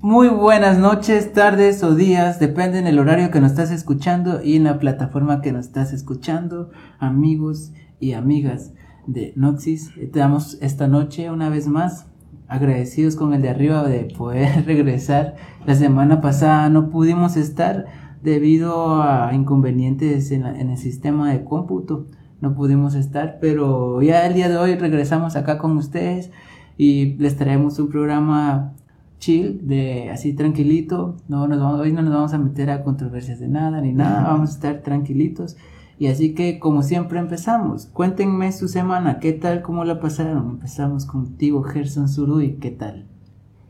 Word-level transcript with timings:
Muy 0.00 0.28
buenas 0.28 0.78
noches, 0.78 1.32
tardes 1.32 1.82
o 1.82 1.96
días, 1.96 2.38
depende 2.38 2.78
en 2.78 2.86
el 2.86 3.00
horario 3.00 3.32
que 3.32 3.40
nos 3.40 3.50
estás 3.50 3.72
escuchando 3.72 4.40
y 4.44 4.54
en 4.54 4.62
la 4.62 4.78
plataforma 4.78 5.40
que 5.40 5.50
nos 5.50 5.66
estás 5.66 5.92
escuchando, 5.92 6.70
amigos 7.00 7.72
y 7.98 8.12
amigas 8.12 8.74
de 9.08 9.32
Noxis. 9.34 9.90
Te 9.96 10.20
damos 10.20 10.56
esta 10.60 10.86
noche 10.86 11.32
una 11.32 11.48
vez 11.48 11.66
más 11.66 12.06
agradecidos 12.46 13.16
con 13.16 13.34
el 13.34 13.42
de 13.42 13.48
arriba 13.48 13.82
de 13.82 14.04
poder 14.16 14.64
regresar. 14.66 15.34
La 15.66 15.74
semana 15.74 16.20
pasada 16.20 16.68
no 16.70 16.90
pudimos 16.90 17.36
estar 17.36 17.86
debido 18.22 19.02
a 19.02 19.34
inconvenientes 19.34 20.30
en, 20.30 20.46
en 20.46 20.70
el 20.70 20.78
sistema 20.78 21.32
de 21.32 21.42
cómputo. 21.42 22.06
No 22.40 22.54
pudimos 22.54 22.94
estar, 22.94 23.38
pero 23.40 24.00
ya 24.00 24.28
el 24.28 24.34
día 24.34 24.48
de 24.48 24.58
hoy 24.58 24.76
regresamos 24.76 25.34
acá 25.34 25.58
con 25.58 25.76
ustedes 25.76 26.30
y 26.76 27.16
les 27.16 27.36
traemos 27.36 27.80
un 27.80 27.88
programa 27.88 28.74
chill, 29.18 29.66
de 29.66 30.10
así 30.10 30.32
tranquilito. 30.32 31.16
No 31.28 31.46
nos 31.48 31.58
vamos, 31.60 31.80
hoy 31.80 31.92
no 31.92 32.02
nos 32.02 32.12
vamos 32.12 32.34
a 32.34 32.38
meter 32.38 32.70
a 32.70 32.82
controversias 32.82 33.40
de 33.40 33.48
nada 33.48 33.80
ni 33.80 33.92
nada, 33.92 34.22
vamos 34.22 34.50
a 34.50 34.52
estar 34.54 34.82
tranquilitos. 34.82 35.56
Y 35.98 36.06
así 36.06 36.34
que, 36.34 36.60
como 36.60 36.82
siempre, 36.82 37.18
empezamos. 37.18 37.86
Cuéntenme 37.86 38.52
su 38.52 38.68
semana, 38.68 39.18
¿qué 39.18 39.32
tal? 39.32 39.62
¿Cómo 39.62 39.84
la 39.84 39.98
pasaron? 39.98 40.50
Empezamos 40.50 41.06
contigo, 41.06 41.62
Gerson 41.64 42.08
Zuruy, 42.08 42.54
¿qué 42.60 42.70
tal? 42.70 43.06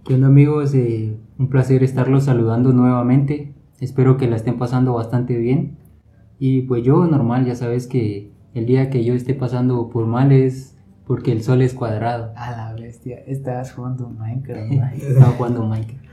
¿Qué 0.04 0.14
onda, 0.14 0.28
amigos? 0.28 0.74
Eh, 0.74 1.18
un 1.38 1.48
placer 1.48 1.82
estarlos 1.82 2.24
saludando 2.24 2.72
nuevamente. 2.72 3.54
Espero 3.80 4.18
que 4.18 4.28
la 4.28 4.36
estén 4.36 4.58
pasando 4.58 4.92
bastante 4.92 5.38
bien. 5.38 5.78
Y 6.38 6.62
pues 6.62 6.84
yo, 6.84 7.06
normal, 7.06 7.46
ya 7.46 7.54
sabes 7.54 7.86
que 7.86 8.32
el 8.54 8.66
día 8.66 8.90
que 8.90 9.04
yo 9.04 9.14
esté 9.14 9.34
pasando 9.34 9.88
por 9.88 10.06
mal 10.06 10.32
es 10.32 10.77
porque 11.08 11.32
el 11.32 11.42
sol 11.42 11.62
es 11.62 11.74
cuadrado. 11.74 12.32
A 12.36 12.52
la 12.52 12.72
bestia, 12.74 13.18
estás 13.26 13.72
jugando 13.72 14.10
Minecraft. 14.10 14.72
Estaba 15.02 15.32
jugando 15.32 15.66
Minecraft. 15.66 16.04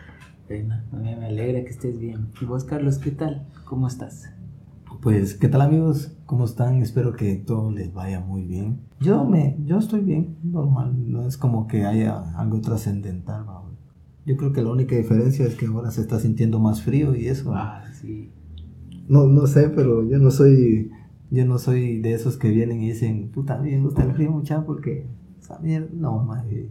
Bueno, 0.48 0.76
me 0.92 1.16
me 1.16 1.26
alegra 1.26 1.64
que 1.64 1.70
estés 1.70 2.00
bien. 2.00 2.30
¿Y 2.42 2.46
vos, 2.46 2.64
Carlos, 2.64 2.98
qué 2.98 3.12
tal? 3.12 3.46
¿Cómo 3.66 3.88
estás? 3.88 4.32
Pues, 5.02 5.36
¿qué 5.36 5.50
tal 5.50 5.62
amigos? 5.62 6.18
¿Cómo 6.26 6.46
están? 6.46 6.82
Espero 6.82 7.14
que 7.14 7.36
todo 7.36 7.72
les 7.72 7.94
vaya 7.94 8.22
muy 8.22 8.44
bien. 8.44 8.80
Yo 9.00 9.26
me, 9.26 9.58
yo 9.66 9.78
estoy 9.78 10.00
bien, 10.00 10.38
normal. 10.44 10.94
No 11.12 11.28
es 11.28 11.38
como 11.38 11.68
que 11.68 11.86
haya 11.86 12.32
algo 12.40 12.62
trascendental, 12.62 13.48
¿va? 13.48 13.66
Yo 14.26 14.38
creo 14.38 14.54
que 14.54 14.64
la 14.64 14.72
única 14.72 14.96
diferencia 14.96 15.46
es 15.46 15.56
que 15.56 15.68
ahora 15.68 15.92
se 15.92 16.02
está 16.02 16.20
sintiendo 16.20 16.60
más 16.60 16.82
frío 16.82 17.16
y 17.16 17.28
eso. 17.28 17.54
Ah, 17.54 17.84
sí. 17.94 18.32
No, 19.08 19.28
no 19.28 19.46
sé, 19.46 19.70
pero 19.70 20.08
yo 20.10 20.18
no 20.18 20.32
soy, 20.32 20.90
yo 21.36 21.46
no 21.46 21.58
soy 21.60 22.00
de 22.00 22.14
esos 22.14 22.38
que 22.38 22.50
vienen 22.50 22.82
y 22.82 22.90
dicen, 22.90 23.32
tú 23.32 23.44
también 23.44 23.84
gusta 23.84 24.04
el 24.04 24.14
frío 24.14 24.32
mucha 24.32 24.66
porque 24.66 25.06
esa 25.42 25.60
mierda, 25.60 25.90
no, 25.94 26.24
maje, 26.24 26.70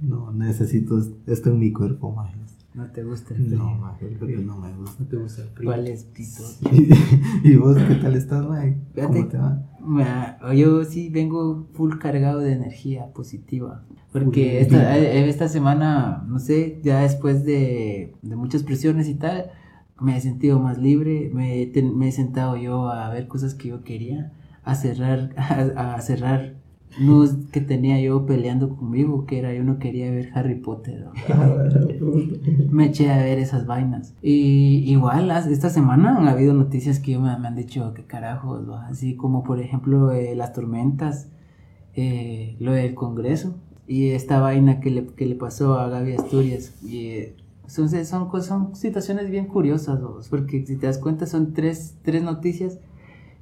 no 0.00 0.30
necesito 0.32 1.00
esto 1.26 1.50
en 1.50 1.58
mi 1.58 1.72
cuerpo, 1.72 2.12
maje. 2.12 2.36
¿No 2.74 2.86
te 2.86 3.04
gusta 3.04 3.34
el 3.34 3.46
frío? 3.46 3.58
No, 3.58 3.74
maje, 3.76 4.06
el 4.08 4.16
frío 4.16 4.40
no 4.40 4.56
me 4.58 4.72
gusta. 4.76 4.96
¿No 5.02 5.06
te 5.08 5.16
gusta 5.16 5.42
el 5.42 5.48
frío? 5.50 5.70
¿Cuál 5.70 5.86
es 5.86 6.04
pito? 6.04 6.42
¿Y 7.44 7.54
vos 7.56 7.76
qué 7.76 7.94
tal 7.94 8.16
estás, 8.16 8.44
maje? 8.48 8.76
¿Cómo 8.96 9.08
Fíjate. 9.12 9.30
te 9.30 9.38
va? 9.38 9.62
Ma- 9.80 10.36
Yo 10.54 10.84
sí 10.84 11.08
vengo 11.08 11.66
full 11.74 11.98
cargado 11.98 12.40
de 12.40 12.52
energía 12.52 13.06
positiva. 13.14 13.84
Porque 14.12 14.60
esta, 14.60 14.96
eh, 14.98 15.28
esta 15.28 15.48
semana, 15.48 16.24
no 16.28 16.38
sé, 16.40 16.80
ya 16.82 17.00
después 17.00 17.44
de, 17.44 18.12
de 18.22 18.36
muchas 18.36 18.62
presiones 18.64 19.08
y 19.08 19.14
tal, 19.14 19.50
me 20.00 20.16
he 20.16 20.20
sentido 20.20 20.58
más 20.58 20.78
libre, 20.78 21.30
me, 21.32 21.62
he 21.62 21.82
me 21.82 22.08
he 22.08 22.12
sentado 22.12 22.56
yo 22.56 22.88
a 22.88 23.08
ver 23.10 23.28
cosas 23.28 23.54
que 23.54 23.68
yo 23.68 23.84
quería, 23.84 24.32
a 24.64 24.74
cerrar, 24.74 25.30
a, 25.36 25.94
a 25.94 26.00
cerrar 26.00 26.54
nudos 26.98 27.36
que 27.52 27.60
tenía 27.60 28.00
yo 28.00 28.26
peleando 28.26 28.76
conmigo, 28.76 29.26
que 29.26 29.38
era 29.38 29.52
yo 29.52 29.64
no 29.64 29.78
quería 29.78 30.10
ver 30.10 30.30
Harry 30.34 30.56
Potter. 30.56 31.04
¿no? 31.04 31.12
me 32.70 32.86
eché 32.86 33.10
a 33.10 33.18
ver 33.18 33.38
esas 33.38 33.66
vainas. 33.66 34.14
Y 34.22 34.84
igual, 34.90 35.30
esta 35.30 35.70
semana 35.70 36.16
han 36.16 36.28
habido 36.28 36.54
noticias 36.54 37.00
que 37.00 37.12
yo 37.12 37.20
me, 37.20 37.36
me 37.38 37.48
han 37.48 37.56
dicho 37.56 37.92
que 37.94 38.04
carajos, 38.04 38.66
¿no? 38.66 38.76
así 38.76 39.16
como 39.16 39.42
por 39.42 39.60
ejemplo 39.60 40.12
eh, 40.12 40.34
las 40.34 40.52
tormentas, 40.52 41.28
eh, 41.94 42.56
lo 42.58 42.72
del 42.72 42.94
Congreso 42.94 43.54
y 43.86 44.10
esta 44.10 44.40
vaina 44.40 44.80
que 44.80 44.90
le, 44.90 45.06
que 45.06 45.26
le 45.26 45.34
pasó 45.34 45.78
a 45.78 45.88
Gaby 45.88 46.14
Asturias. 46.14 46.74
Y, 46.82 47.08
eh, 47.08 47.36
son, 47.66 47.88
son, 47.88 48.42
son 48.42 48.74
situaciones 48.76 49.30
bien 49.30 49.46
curiosas, 49.46 50.00
¿no? 50.00 50.18
porque 50.30 50.64
si 50.66 50.76
te 50.76 50.86
das 50.86 50.98
cuenta 50.98 51.26
son 51.26 51.52
tres, 51.52 51.96
tres 52.02 52.22
noticias 52.22 52.78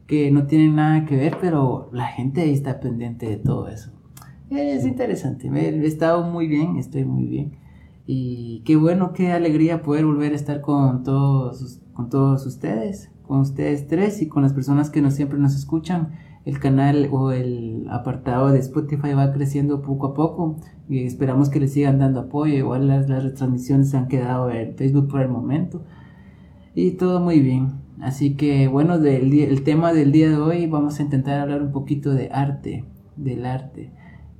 que 0.06 0.30
no 0.30 0.46
tienen 0.46 0.76
nada 0.76 1.04
que 1.06 1.16
ver, 1.16 1.38
pero 1.40 1.88
la 1.92 2.06
gente 2.06 2.42
ahí 2.42 2.52
está 2.52 2.80
pendiente 2.80 3.26
de 3.26 3.36
todo 3.36 3.68
eso. 3.68 3.90
Es 4.50 4.84
interesante, 4.84 5.50
me 5.50 5.68
he 5.68 5.86
estado 5.86 6.24
muy 6.24 6.46
bien, 6.46 6.76
estoy 6.76 7.04
muy 7.04 7.24
bien. 7.24 7.52
Y 8.06 8.62
qué 8.66 8.76
bueno, 8.76 9.12
qué 9.12 9.32
alegría 9.32 9.82
poder 9.82 10.04
volver 10.04 10.32
a 10.32 10.36
estar 10.36 10.60
con 10.60 11.02
todos, 11.04 11.80
con 11.94 12.10
todos 12.10 12.44
ustedes, 12.46 13.10
con 13.22 13.40
ustedes 13.40 13.86
tres 13.86 14.20
y 14.20 14.28
con 14.28 14.42
las 14.42 14.52
personas 14.52 14.90
que 14.90 15.00
nos, 15.00 15.14
siempre 15.14 15.38
nos 15.38 15.54
escuchan. 15.54 16.12
El 16.44 16.58
canal 16.58 17.08
o 17.12 17.30
el 17.30 17.86
apartado 17.90 18.50
de 18.50 18.58
Spotify 18.58 19.14
va 19.14 19.32
creciendo 19.32 19.82
poco 19.82 20.08
a 20.08 20.14
poco 20.14 20.56
y 20.88 21.04
esperamos 21.04 21.50
que 21.50 21.60
le 21.60 21.68
sigan 21.68 21.98
dando 21.98 22.20
apoyo. 22.20 22.54
Igual 22.54 22.88
las, 22.88 23.08
las 23.08 23.22
retransmisiones 23.22 23.90
se 23.90 23.96
han 23.96 24.08
quedado 24.08 24.50
en 24.50 24.74
Facebook 24.76 25.08
por 25.08 25.20
el 25.20 25.28
momento 25.28 25.82
y 26.74 26.92
todo 26.92 27.20
muy 27.20 27.40
bien. 27.40 27.68
Así 28.00 28.34
que 28.34 28.68
bueno, 28.68 28.98
del 28.98 29.32
el 29.32 29.62
tema 29.62 29.92
del 29.92 30.12
día 30.12 30.30
de 30.30 30.36
hoy 30.36 30.66
vamos 30.66 30.98
a 30.98 31.02
intentar 31.02 31.40
hablar 31.40 31.62
un 31.62 31.72
poquito 31.72 32.12
de 32.12 32.30
arte, 32.32 32.84
del 33.16 33.46
arte. 33.46 33.92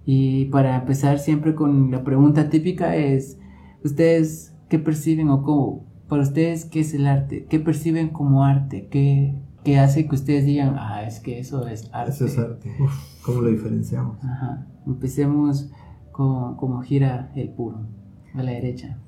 Y 0.04 0.46
para 0.46 0.76
empezar 0.76 1.18
siempre 1.18 1.54
con 1.54 1.90
la 1.90 2.02
pregunta 2.02 2.50
típica 2.50 2.96
es, 2.96 3.38
¿ustedes 3.84 4.56
qué 4.68 4.78
perciben 4.78 5.28
o 5.28 5.42
cómo? 5.42 5.86
Para 6.08 6.22
ustedes, 6.22 6.64
¿qué 6.64 6.80
es 6.80 6.92
el 6.94 7.06
arte? 7.06 7.46
¿Qué 7.48 7.60
perciben 7.60 8.08
como 8.08 8.44
arte? 8.44 8.88
¿Qué, 8.90 9.34
qué 9.64 9.78
hace 9.78 10.06
que 10.08 10.14
ustedes 10.14 10.44
digan, 10.44 10.76
ah, 10.78 11.04
es 11.04 11.20
que 11.20 11.38
eso 11.38 11.66
es 11.66 11.88
arte? 11.92 12.10
Eso 12.10 12.26
es 12.26 12.38
arte. 12.38 12.70
Uf, 12.80 13.22
¿Cómo 13.24 13.40
lo 13.40 13.48
diferenciamos? 13.48 14.22
Ajá. 14.24 14.66
Empecemos 14.86 15.70
con 16.10 16.56
cómo 16.56 16.82
gira 16.82 17.30
el 17.34 17.50
puro, 17.50 17.86
a 18.34 18.42
la 18.42 18.52
derecha. 18.52 18.98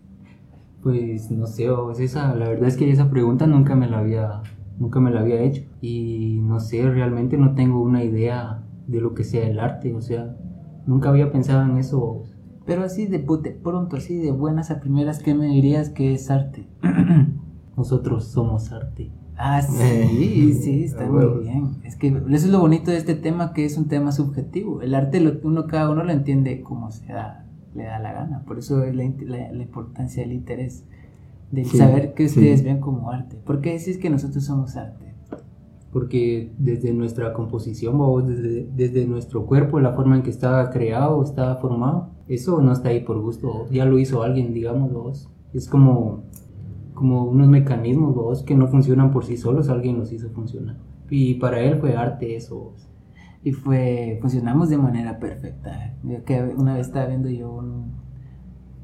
Pues 0.82 1.30
no 1.30 1.46
sé, 1.46 1.70
vos, 1.70 1.98
esa, 2.00 2.34
la 2.34 2.48
verdad 2.48 2.68
es 2.68 2.76
que 2.76 2.90
esa 2.90 3.10
pregunta 3.10 3.46
nunca 3.46 3.74
me 3.74 3.88
la 3.88 3.98
había, 3.98 4.42
nunca 4.78 5.00
me 5.00 5.10
la 5.10 5.20
había 5.20 5.40
hecho. 5.40 5.62
Y 5.80 6.40
no 6.42 6.60
sé, 6.60 6.88
realmente 6.88 7.36
no 7.38 7.54
tengo 7.54 7.82
una 7.82 8.04
idea 8.04 8.62
de 8.86 9.00
lo 9.00 9.14
que 9.14 9.24
sea 9.24 9.46
el 9.46 9.58
arte, 9.58 9.94
o 9.94 10.00
sea, 10.02 10.36
nunca 10.86 11.08
había 11.08 11.32
pensado 11.32 11.62
en 11.62 11.78
eso. 11.78 11.98
vos. 11.98 12.34
Pero 12.66 12.82
así 12.84 13.06
de 13.06 13.18
pute, 13.18 13.50
pronto, 13.50 13.96
así 13.96 14.16
de 14.16 14.30
buenas 14.30 14.70
a 14.70 14.80
primeras, 14.80 15.22
¿qué 15.22 15.34
me 15.34 15.46
dirías 15.46 15.90
que 15.90 16.14
es 16.14 16.30
arte? 16.30 16.68
Nosotros 17.76 18.26
somos 18.26 18.72
arte. 18.72 19.10
Ah, 19.36 19.62
sí, 20.08 20.54
sí, 20.54 20.84
está 20.84 21.06
muy 21.06 21.42
bien. 21.42 21.76
Es 21.84 21.96
que 21.96 22.08
eso 22.08 22.26
es 22.28 22.46
lo 22.48 22.60
bonito 22.60 22.90
de 22.90 22.98
este 22.98 23.14
tema, 23.14 23.52
que 23.52 23.64
es 23.64 23.76
un 23.76 23.88
tema 23.88 24.12
subjetivo. 24.12 24.80
El 24.82 24.94
arte, 24.94 25.20
lo, 25.20 25.32
uno, 25.42 25.66
cada 25.66 25.90
uno 25.90 26.04
lo 26.04 26.12
entiende 26.12 26.60
como 26.62 26.90
se 26.92 27.06
da, 27.12 27.44
le 27.74 27.84
da 27.84 27.98
la 27.98 28.12
gana. 28.12 28.42
Por 28.46 28.58
eso 28.58 28.82
es 28.84 28.94
la, 28.94 29.02
int- 29.04 29.22
la- 29.26 29.52
la 29.52 29.62
importancia 29.62 30.22
del 30.22 30.32
interés, 30.32 30.84
de 31.50 31.64
Sí, 31.64 31.78
saber 31.78 32.14
que 32.14 32.26
ustedes 32.26 32.60
sí. 32.60 32.64
ven 32.66 32.80
como 32.80 33.10
arte. 33.10 33.36
¿Por 33.44 33.60
qué 33.60 33.72
decís 33.78 33.98
que 33.98 34.08
nosotros 34.10 34.44
somos 34.44 34.76
arte? 34.76 35.04
Porque 35.92 36.50
desde 36.58 36.92
nuestra 36.92 37.32
composición, 37.32 37.98
vos, 37.98 38.26
desde, 38.26 38.66
desde 38.74 39.06
nuestro 39.06 39.46
cuerpo, 39.46 39.78
la 39.78 39.92
forma 39.92 40.16
en 40.16 40.22
que 40.22 40.30
está 40.30 40.68
creado, 40.70 41.22
está 41.22 41.54
formado, 41.56 42.08
eso 42.26 42.60
no 42.60 42.72
está 42.72 42.88
ahí 42.88 43.00
por 43.00 43.20
gusto, 43.20 43.68
ya 43.70 43.84
lo 43.84 43.98
hizo 43.98 44.22
alguien, 44.24 44.52
digamos, 44.52 44.92
vos. 44.92 45.30
Es 45.52 45.68
como, 45.68 46.24
como 46.94 47.24
unos 47.24 47.48
mecanismos, 47.48 48.14
vos, 48.14 48.42
que 48.42 48.54
no 48.54 48.68
funcionan 48.68 49.10
por 49.10 49.24
sí 49.24 49.36
solos, 49.36 49.68
alguien 49.68 49.98
los 49.98 50.12
hizo 50.12 50.30
funcionar. 50.30 50.76
Y 51.10 51.34
para 51.34 51.60
él 51.60 51.76
fue 51.80 51.96
arte 51.96 52.36
eso, 52.36 52.56
vos. 52.58 52.88
Y 53.42 53.52
fue, 53.52 54.18
funcionamos 54.22 54.70
de 54.70 54.78
manera 54.78 55.18
perfecta. 55.18 55.94
Yo 56.02 56.24
que 56.24 56.42
una 56.56 56.74
vez 56.76 56.86
estaba 56.86 57.06
viendo 57.06 57.28
yo 57.28 57.52
un, 57.52 57.92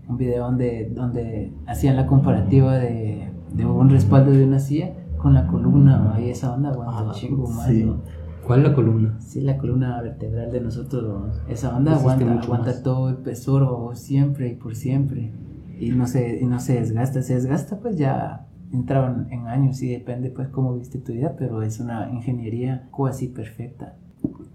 un 0.08 0.16
video 0.18 0.44
donde, 0.44 0.90
donde 0.94 1.52
hacían 1.66 1.96
la 1.96 2.06
comparativa 2.06 2.74
de, 2.76 3.30
de 3.54 3.64
un 3.64 3.88
respaldo 3.88 4.32
de 4.32 4.44
una 4.44 4.58
silla 4.58 4.92
con 5.16 5.32
la 5.34 5.46
columna 5.46 6.16
y 6.20 6.28
esa 6.30 6.52
onda 6.54 6.70
aguanta 6.70 7.02
un 7.04 7.08
Ah, 7.10 7.12
chingo 7.14 7.46
más. 7.48 7.66
sí. 7.68 7.84
¿no? 7.84 7.98
¿Cuál 8.46 8.60
es 8.62 8.68
la 8.70 8.74
columna? 8.74 9.16
Sí, 9.20 9.40
la 9.42 9.56
columna 9.58 10.00
vertebral 10.02 10.50
de 10.50 10.60
nosotros, 10.60 11.04
¿no? 11.04 11.26
esa 11.52 11.76
onda 11.76 11.92
Resiste 11.92 12.10
aguanta, 12.12 12.34
mucho 12.34 12.44
aguanta 12.46 12.70
más. 12.70 12.82
todo 12.82 13.08
el 13.10 13.16
peso 13.16 13.60
¿no? 13.60 13.94
siempre 13.94 14.48
y 14.48 14.56
por 14.56 14.74
siempre. 14.74 15.32
Y 15.80 15.90
no 15.90 16.06
se, 16.06 16.40
y 16.40 16.44
no 16.44 16.60
se 16.60 16.74
desgasta, 16.74 17.22
se 17.22 17.34
desgasta 17.34 17.80
pues 17.80 17.96
ya 17.96 18.46
entraron 18.72 19.26
en 19.30 19.46
años 19.46 19.82
y 19.82 19.90
depende 19.90 20.30
pues 20.30 20.48
cómo 20.48 20.76
viste 20.76 20.98
tu 20.98 21.12
vida, 21.12 21.34
pero 21.38 21.62
es 21.62 21.80
una 21.80 22.10
ingeniería 22.10 22.88
cuasi 22.90 23.28
perfecta. 23.28 23.96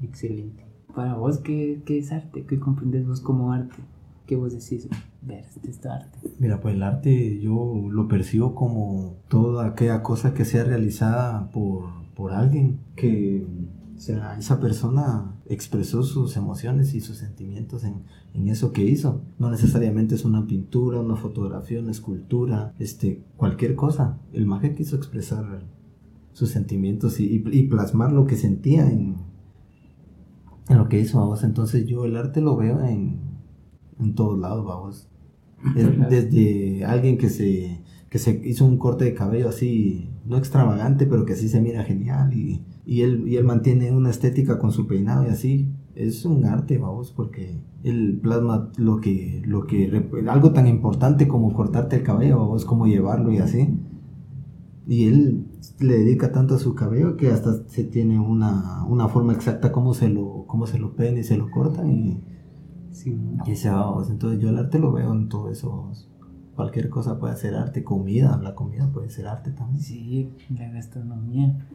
Excelente. 0.01 0.63
Para 0.94 1.16
vos, 1.16 1.39
¿qué, 1.39 1.81
qué 1.86 1.98
es 1.98 2.12
arte? 2.12 2.45
¿Qué 2.45 2.60
comprendes 2.60 3.06
vos 3.06 3.19
como 3.19 3.51
arte? 3.51 3.75
¿Qué 4.25 4.36
vos 4.36 4.54
decís? 4.54 4.88
Ver, 5.22 5.45
este 5.56 5.69
es 5.69 5.86
arte. 5.86 6.18
Mira, 6.39 6.60
pues 6.62 6.75
el 6.75 6.83
arte 6.83 7.39
yo 7.39 7.88
lo 7.89 8.07
percibo 8.07 8.56
como 8.56 9.16
toda 9.28 9.68
aquella 9.68 10.01
cosa 10.04 10.33
que 10.33 10.45
sea 10.45 10.63
realizada 10.63 11.51
por, 11.51 11.89
por 12.16 12.31
alguien 12.31 12.80
que 12.95 13.45
o 13.95 14.00
sea, 14.00 14.38
esa 14.38 14.60
persona 14.60 15.35
expresó 15.47 16.03
sus 16.03 16.38
emociones 16.38 16.94
y 16.94 17.01
sus 17.01 17.18
sentimientos 17.18 17.83
en, 17.83 18.03
en, 18.33 18.47
eso 18.47 18.71
que 18.71 18.83
hizo. 18.83 19.21
No 19.38 19.50
necesariamente 19.50 20.15
es 20.15 20.25
una 20.25 20.47
pintura, 20.47 21.00
una 21.00 21.15
fotografía, 21.15 21.80
una 21.80 21.92
escultura, 21.92 22.74
este, 22.80 23.24
cualquier 23.38 23.75
cosa. 23.75 24.19
El 24.33 24.47
maje 24.47 24.75
quiso 24.75 24.95
expresar 24.95 25.65
sus 26.33 26.50
sentimientos 26.50 27.19
y, 27.19 27.44
y, 27.45 27.63
plasmar 27.68 28.12
lo 28.12 28.25
que 28.25 28.36
sentía 28.36 28.89
en, 28.89 29.15
en 30.68 30.77
lo 30.77 30.89
que 30.89 31.00
hizo, 31.00 31.19
vamos. 31.19 31.44
Entonces 31.44 31.86
yo 31.86 32.06
el 32.06 32.18
arte 32.18 32.42
lo 32.42 32.57
veo 32.57 32.83
en, 32.83 33.19
en 34.00 34.15
todos 34.15 34.39
lados, 34.39 34.65
vamos. 34.65 35.09
desde 36.09 36.86
alguien 36.86 37.18
que 37.18 37.30
se, 37.30 37.81
que 38.09 38.19
se 38.19 38.42
hizo 38.45 38.65
un 38.65 38.77
corte 38.77 39.06
de 39.06 39.13
cabello 39.13 39.50
así, 39.50 40.09
no 40.25 40.38
extravagante, 40.38 41.06
pero 41.06 41.25
que 41.25 41.36
sí 41.36 41.50
se 41.50 41.62
mira 41.62 41.83
genial 41.83 42.33
y 42.33 42.63
y 42.86 43.02
él, 43.02 43.28
y 43.28 43.38
él 43.38 43.44
mantiene 43.44 43.92
una 43.92 44.10
estética 44.10 44.60
con 44.60 44.72
su 44.72 44.88
peinado 44.88 45.26
y 45.26 45.28
así. 45.28 45.72
Es 45.96 46.26
un 46.26 46.46
arte, 46.46 46.78
vamos, 46.78 47.12
porque 47.12 47.62
él 47.84 48.20
plasma 48.22 48.70
lo 48.78 49.00
que, 49.00 49.42
lo 49.46 49.66
que, 49.66 50.10
algo 50.28 50.52
tan 50.52 50.68
importante 50.68 51.28
como 51.28 51.54
cortarte 51.54 51.96
el 51.98 52.04
cabello, 52.04 52.40
vamos, 52.40 52.66
como 52.66 52.86
llevarlo 52.86 53.32
y 53.32 53.38
así. 53.38 53.80
Y 54.88 55.06
él 55.08 55.48
le 55.80 55.98
dedica 56.00 56.32
tanto 56.32 56.56
a 56.56 56.60
su 56.60 56.76
cabello 56.76 57.18
que 57.18 57.32
hasta 57.32 57.68
se 57.68 57.86
tiene 57.86 58.20
una, 58.20 58.86
una 58.86 59.08
forma 59.08 59.34
exacta 59.34 59.72
como 59.72 59.94
se 59.94 60.10
lo, 60.10 60.46
cómo 60.48 60.68
se 60.68 60.78
lo 60.78 60.96
peinan 60.96 61.20
y 61.20 61.24
se 61.24 61.38
lo 61.38 61.50
cortan 61.50 61.90
y, 61.90 62.22
sí. 62.92 63.18
y 63.46 63.68
vamos. 63.68 64.10
Entonces 64.10 64.40
yo 64.40 64.50
el 64.50 64.58
arte 64.58 64.80
lo 64.80 64.92
veo 64.92 65.12
en 65.14 65.30
todo 65.30 65.50
eso, 65.50 65.92
Cualquier 66.56 66.90
cosa 66.90 67.20
puede 67.20 67.36
ser 67.36 67.54
arte, 67.54 67.84
comida, 67.84 68.40
la 68.42 68.56
comida 68.56 68.90
puede 68.90 69.10
ser 69.10 69.28
arte 69.28 69.52
también. 69.52 69.84
Sí, 69.84 70.30
la 70.58 70.70
gastronomía. 70.70 71.68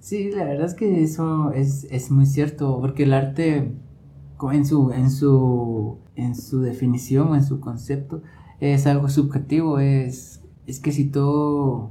Sí, 0.00 0.30
la 0.30 0.44
verdad 0.44 0.66
es 0.66 0.74
que 0.74 1.02
eso 1.02 1.52
es, 1.52 2.10
muy 2.10 2.26
cierto, 2.26 2.80
porque 2.80 3.04
el 3.04 3.12
arte 3.12 3.72
en 4.52 4.66
su, 4.66 4.92
en 4.92 5.10
su, 5.10 5.98
en 6.14 6.34
su 6.34 6.60
definición, 6.60 7.34
en 7.34 7.42
su 7.42 7.60
concepto, 7.60 8.22
es 8.60 8.86
algo 8.86 9.08
subjetivo, 9.08 9.80
es, 9.80 10.42
es 10.66 10.80
que 10.80 10.92
si 10.92 11.06
todo 11.06 11.90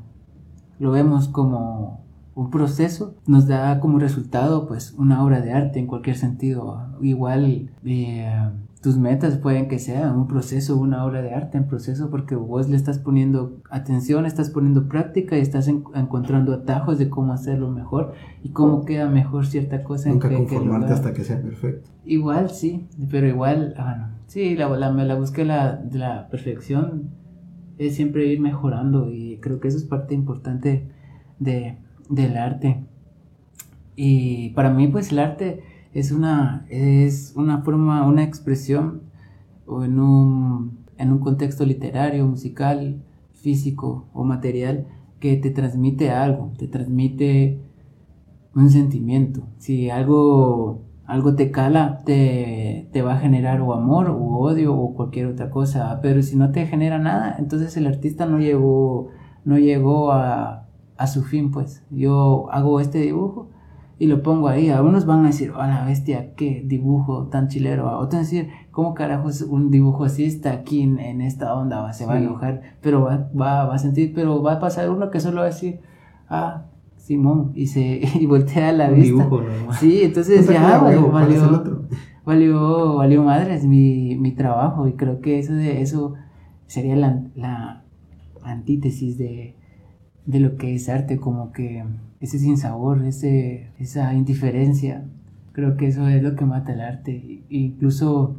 lo 0.79 0.91
vemos 0.91 1.27
como 1.27 2.05
un 2.35 2.51
proceso, 2.51 3.15
nos 3.25 3.47
da 3.47 3.79
como 3.79 3.97
resultado 3.97 4.67
pues 4.67 4.93
una 4.97 5.23
obra 5.23 5.41
de 5.41 5.53
arte 5.53 5.79
en 5.79 5.87
cualquier 5.87 6.17
sentido. 6.17 6.89
Igual 7.01 7.71
eh, 7.85 8.49
tus 8.85 8.97
metas 8.97 9.39
pueden 9.39 9.67
que 9.67 9.79
sean 9.79 10.15
un 10.15 10.27
proceso, 10.27 10.77
una 10.77 11.03
obra 11.05 11.23
de 11.23 11.33
arte 11.33 11.57
en 11.57 11.65
proceso, 11.65 12.11
porque 12.11 12.35
vos 12.35 12.69
le 12.69 12.75
estás 12.75 12.99
poniendo 12.99 13.57
atención, 13.71 14.27
estás 14.27 14.51
poniendo 14.51 14.87
práctica 14.87 15.35
y 15.35 15.41
estás 15.41 15.67
encontrando 15.67 16.53
atajos 16.53 16.99
de 16.99 17.09
cómo 17.09 17.33
hacerlo 17.33 17.71
mejor 17.71 18.13
y 18.43 18.49
cómo 18.49 18.85
queda 18.85 19.09
mejor 19.09 19.47
cierta 19.47 19.83
cosa. 19.83 20.09
Nunca 20.09 20.27
en 20.27 20.45
conformarte 20.45 20.93
hasta 20.93 21.13
que 21.13 21.23
sea 21.23 21.41
perfecto. 21.41 21.89
Igual, 22.05 22.51
sí, 22.51 22.85
pero 23.09 23.25
igual, 23.25 23.73
ah, 23.79 24.11
sí, 24.27 24.55
la, 24.55 24.69
la, 24.69 24.91
la 24.91 25.15
búsqueda 25.15 25.77
de 25.77 25.97
la 25.97 26.27
perfección 26.29 27.09
es 27.79 27.95
siempre 27.95 28.27
ir 28.27 28.39
mejorando 28.39 29.11
y 29.11 29.39
creo 29.41 29.59
que 29.59 29.67
eso 29.67 29.79
es 29.79 29.85
parte 29.85 30.13
importante 30.13 30.91
de, 31.39 31.79
del 32.07 32.37
arte. 32.37 32.85
Y 33.95 34.49
para 34.49 34.69
mí, 34.69 34.87
pues 34.89 35.11
el 35.11 35.17
arte 35.17 35.63
es 35.95 36.11
una, 36.11 36.65
es 36.69 37.33
una 37.37 37.61
forma, 37.61 38.05
una 38.05 38.23
expresión 38.23 39.03
o 39.65 39.85
en 39.85 39.97
un, 39.97 40.79
en 40.97 41.13
un 41.13 41.19
contexto 41.19 41.65
literario, 41.65 42.27
musical, 42.27 43.01
físico 43.31 44.05
o 44.13 44.25
material 44.25 44.87
que 45.21 45.37
te 45.37 45.51
transmite 45.51 46.11
algo, 46.11 46.51
te 46.57 46.67
transmite 46.67 47.61
un 48.53 48.69
sentimiento. 48.69 49.47
Si 49.57 49.89
algo, 49.89 50.81
algo 51.05 51.33
te 51.35 51.49
cala, 51.49 52.01
te, 52.03 52.89
te, 52.91 53.01
va 53.01 53.13
a 53.13 53.19
generar 53.19 53.61
o 53.61 53.73
amor 53.73 54.09
o 54.09 54.37
odio 54.39 54.75
o 54.75 54.93
cualquier 54.95 55.27
otra 55.27 55.49
cosa. 55.49 55.97
Pero 56.01 56.21
si 56.23 56.35
no 56.35 56.51
te 56.51 56.67
genera 56.67 56.99
nada, 56.99 57.37
entonces 57.39 57.77
el 57.77 57.87
artista 57.87 58.25
no 58.25 58.39
llegó, 58.39 59.11
no 59.45 59.57
llegó 59.57 60.11
a, 60.11 60.67
a 60.97 61.07
su 61.07 61.23
fin, 61.23 61.51
pues. 61.51 61.85
Yo 61.89 62.51
hago 62.51 62.81
este 62.81 62.99
dibujo 62.99 63.54
y 63.97 64.07
lo 64.07 64.21
pongo 64.21 64.47
ahí. 64.47 64.69
Algunos 64.69 65.05
van 65.05 65.23
a 65.23 65.27
decir, 65.27 65.51
oh 65.51 65.57
la 65.57 65.85
bestia, 65.85 66.33
qué 66.35 66.63
dibujo 66.65 67.27
tan 67.27 67.47
chilero. 67.47 67.85
Otros 67.97 68.11
van 68.11 68.19
a 68.19 68.23
decir, 68.23 68.49
¿cómo 68.71 68.93
carajos 68.93 69.41
un 69.41 69.71
dibujo 69.71 70.03
así 70.03 70.25
está 70.25 70.51
aquí 70.51 70.81
en, 70.81 71.21
esta 71.21 71.53
onda? 71.55 71.91
Se 71.93 72.05
va 72.05 72.15
a 72.15 72.19
enojar, 72.19 72.61
pero 72.81 73.03
va, 73.03 73.29
va, 73.39 73.65
va, 73.65 73.75
a 73.75 73.79
sentir, 73.79 74.13
pero 74.13 74.41
va 74.41 74.53
a 74.53 74.59
pasar 74.59 74.89
uno 74.89 75.11
que 75.11 75.19
solo 75.19 75.37
va 75.37 75.43
a 75.43 75.47
decir, 75.47 75.79
ah, 76.29 76.65
Simón, 76.97 77.51
y 77.55 77.67
se 77.67 78.01
y 78.19 78.25
voltea 78.25 78.71
la 78.71 78.89
un 78.89 78.95
vista. 78.95 79.23
Dibujo, 79.23 79.41
¿no? 79.41 79.73
Sí, 79.73 80.01
entonces 80.03 80.47
ya 80.47 80.79
valió, 80.79 81.11
valió, 81.11 81.85
valió, 82.25 82.95
valió, 82.95 83.23
madres 83.23 83.65
mi, 83.65 84.15
mi 84.15 84.31
trabajo 84.31 84.87
y 84.87 84.93
creo 84.93 85.21
que 85.21 85.39
eso, 85.39 85.53
de, 85.53 85.81
eso 85.81 86.15
sería 86.67 86.95
la, 86.95 87.21
la 87.35 87.83
antítesis 88.43 89.17
de, 89.17 89.55
de 90.25 90.39
lo 90.39 90.55
que 90.57 90.75
es 90.75 90.89
arte, 90.89 91.17
como 91.17 91.51
que 91.51 91.83
ese 92.25 92.39
sinsabor, 92.39 93.03
ese, 93.05 93.71
esa 93.79 94.13
indiferencia. 94.13 95.05
Creo 95.53 95.77
que 95.77 95.87
eso 95.87 96.07
es 96.07 96.21
lo 96.21 96.35
que 96.35 96.45
mata 96.45 96.73
el 96.73 96.81
arte. 96.81 97.43
incluso 97.49 98.35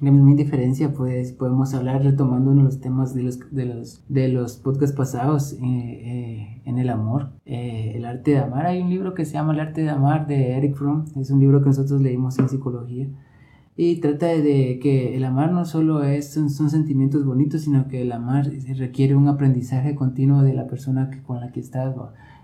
la 0.00 0.12
misma 0.12 0.30
indiferencia, 0.30 0.92
pues 0.92 1.32
podemos 1.32 1.74
hablar 1.74 2.04
retomando 2.04 2.52
uno 2.52 2.60
de 2.60 2.66
los 2.66 2.80
temas 2.80 3.14
de 3.14 3.24
los, 3.24 3.40
de 3.50 3.66
los, 3.66 4.04
de 4.08 4.28
los 4.28 4.56
podcasts 4.56 4.96
pasados 4.96 5.54
eh, 5.54 5.58
eh, 5.60 6.62
en 6.64 6.78
el 6.78 6.88
amor, 6.88 7.30
eh, 7.44 7.94
el 7.96 8.04
arte 8.04 8.30
de 8.32 8.38
amar. 8.38 8.66
Hay 8.66 8.80
un 8.80 8.90
libro 8.90 9.14
que 9.14 9.24
se 9.24 9.32
llama 9.32 9.54
El 9.54 9.60
arte 9.60 9.82
de 9.82 9.90
amar 9.90 10.28
de 10.28 10.52
Eric 10.52 10.76
Fromm, 10.76 11.04
es 11.16 11.30
un 11.30 11.40
libro 11.40 11.62
que 11.62 11.70
nosotros 11.70 12.00
leímos 12.00 12.38
en 12.38 12.48
psicología 12.48 13.08
y 13.80 14.00
trata 14.00 14.26
de 14.26 14.80
que 14.80 15.16
el 15.16 15.24
amar 15.24 15.52
no 15.52 15.64
solo 15.64 16.02
es, 16.02 16.32
son, 16.32 16.50
sentimientos 16.50 17.24
bonitos, 17.24 17.62
sino 17.62 17.86
que 17.86 18.02
el 18.02 18.10
amar 18.10 18.50
requiere 18.76 19.14
un 19.14 19.28
aprendizaje 19.28 19.94
continuo 19.94 20.42
de 20.42 20.52
la 20.52 20.66
persona 20.66 21.10
con 21.26 21.40
la 21.40 21.52
que 21.52 21.60
estás 21.60 21.94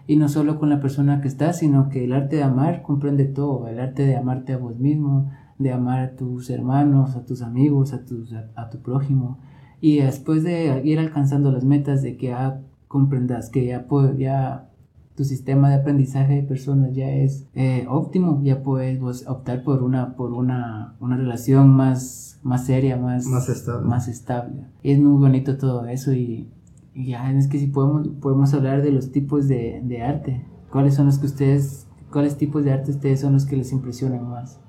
y 0.07 0.17
no 0.17 0.29
solo 0.29 0.59
con 0.59 0.71
la 0.71 0.81
persona 0.81 1.21
que 1.21 1.29
estás, 1.29 1.59
sino 1.59 1.89
que 1.89 2.05
el 2.05 2.13
arte 2.13 2.37
de 2.37 2.43
amar 2.43 2.83
comprende 2.83 3.25
todo, 3.25 3.69
el 3.69 3.81
arte 3.81 4.05
de 4.05 4.17
amarte 4.17 4.53
a 4.53 4.59
vos 4.59 4.79
mismo, 4.79 5.31
de 5.59 5.73
amar 5.73 6.01
a 6.01 6.17
tus 6.17 6.51
hermanos, 6.51 7.17
a 7.17 7.25
tus 7.25 7.43
amigos, 7.43 7.93
a, 7.93 8.05
tus, 8.05 8.33
a, 8.33 8.71
tu 8.71 8.81
prójimo. 8.81 9.39
Y 9.81 9.99
después 9.99 10.43
de 10.43 10.83
ir 10.85 10.99
alcanzando 10.99 11.53
las 11.53 11.65
metas, 11.65 12.03
de 12.03 12.17
que 12.17 12.29
ya 12.29 12.61
comprendas 12.89 13.51
que 13.51 13.67
ya, 13.67 13.87
ya 14.17 14.69
tu 15.17 15.25
sistema 15.25 15.71
de 15.71 15.77
aprendizaje 15.77 16.35
de 16.35 16.43
personas 16.43 16.95
ya 16.95 17.09
es 17.11 17.47
eh, 17.55 17.87
óptimo, 17.89 18.41
ya 18.43 18.63
puedes 18.63 19.01
vos 19.01 19.27
optar 19.27 19.63
por 19.63 19.83
una, 19.83 20.17
por 20.17 20.33
una, 20.33 20.97
una 21.01 21.17
relación 21.17 21.71
más, 21.71 22.41
más 22.43 22.67
seria, 22.67 22.97
más, 22.97 23.27
más 23.27 23.49
estable. 23.49 23.87
más 23.87 24.09
estable. 24.09 24.67
Y 24.83 24.93
es 24.93 24.99
muy 24.99 25.19
bonito 25.19 25.57
todo 25.57 25.87
eso 25.87 26.13
y 26.13 26.49
ya, 26.95 27.31
es 27.33 27.49
que 27.49 27.59
si 27.59 27.67
podemos, 27.67 28.09
podemos 28.21 28.55
hablar 28.55 28.83
de 28.83 28.93
los 28.93 29.11
tipos 29.11 29.49
de, 29.49 29.81
de 29.85 30.03
arte. 30.03 30.45
¿Cuáles 30.71 30.95
son 30.95 31.07
los 31.07 31.19
que 31.19 31.27
ustedes, 31.27 31.87
cuáles 32.11 32.37
tipos 32.37 32.65
de 32.65 32.73
arte 32.73 32.91
ustedes 32.91 33.21
son 33.21 33.33
los 33.33 33.47
que 33.47 33.57
les 33.57 33.73
impresionan 33.73 34.29
más? 34.29 34.61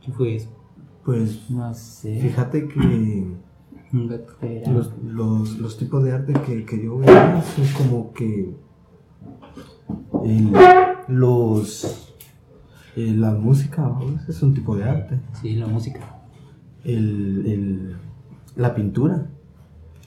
¿Qué 0.00 0.12
fue 0.12 0.36
eso? 0.36 0.50
Pues, 1.04 1.50
no 1.50 1.72
sé. 1.74 2.20
Fíjate 2.20 2.68
que 2.68 3.26
los, 3.92 4.92
los, 5.02 5.58
los, 5.58 5.78
tipos 5.78 6.04
de 6.04 6.12
arte 6.12 6.32
que, 6.46 6.64
que 6.64 6.84
yo 6.84 6.98
veo 6.98 7.42
son 7.42 7.66
como 7.76 8.12
que 8.12 8.54
el, 10.24 10.52
los 11.08 12.14
eh, 12.96 13.12
la 13.14 13.32
música 13.32 13.92
es 14.28 14.42
un 14.42 14.54
tipo 14.54 14.76
de 14.76 14.84
arte. 14.84 15.20
Sí, 15.40 15.54
la 15.54 15.66
música. 15.66 16.00
El, 16.84 17.44
el, 17.46 17.96
la 18.56 18.74
pintura 18.74 19.30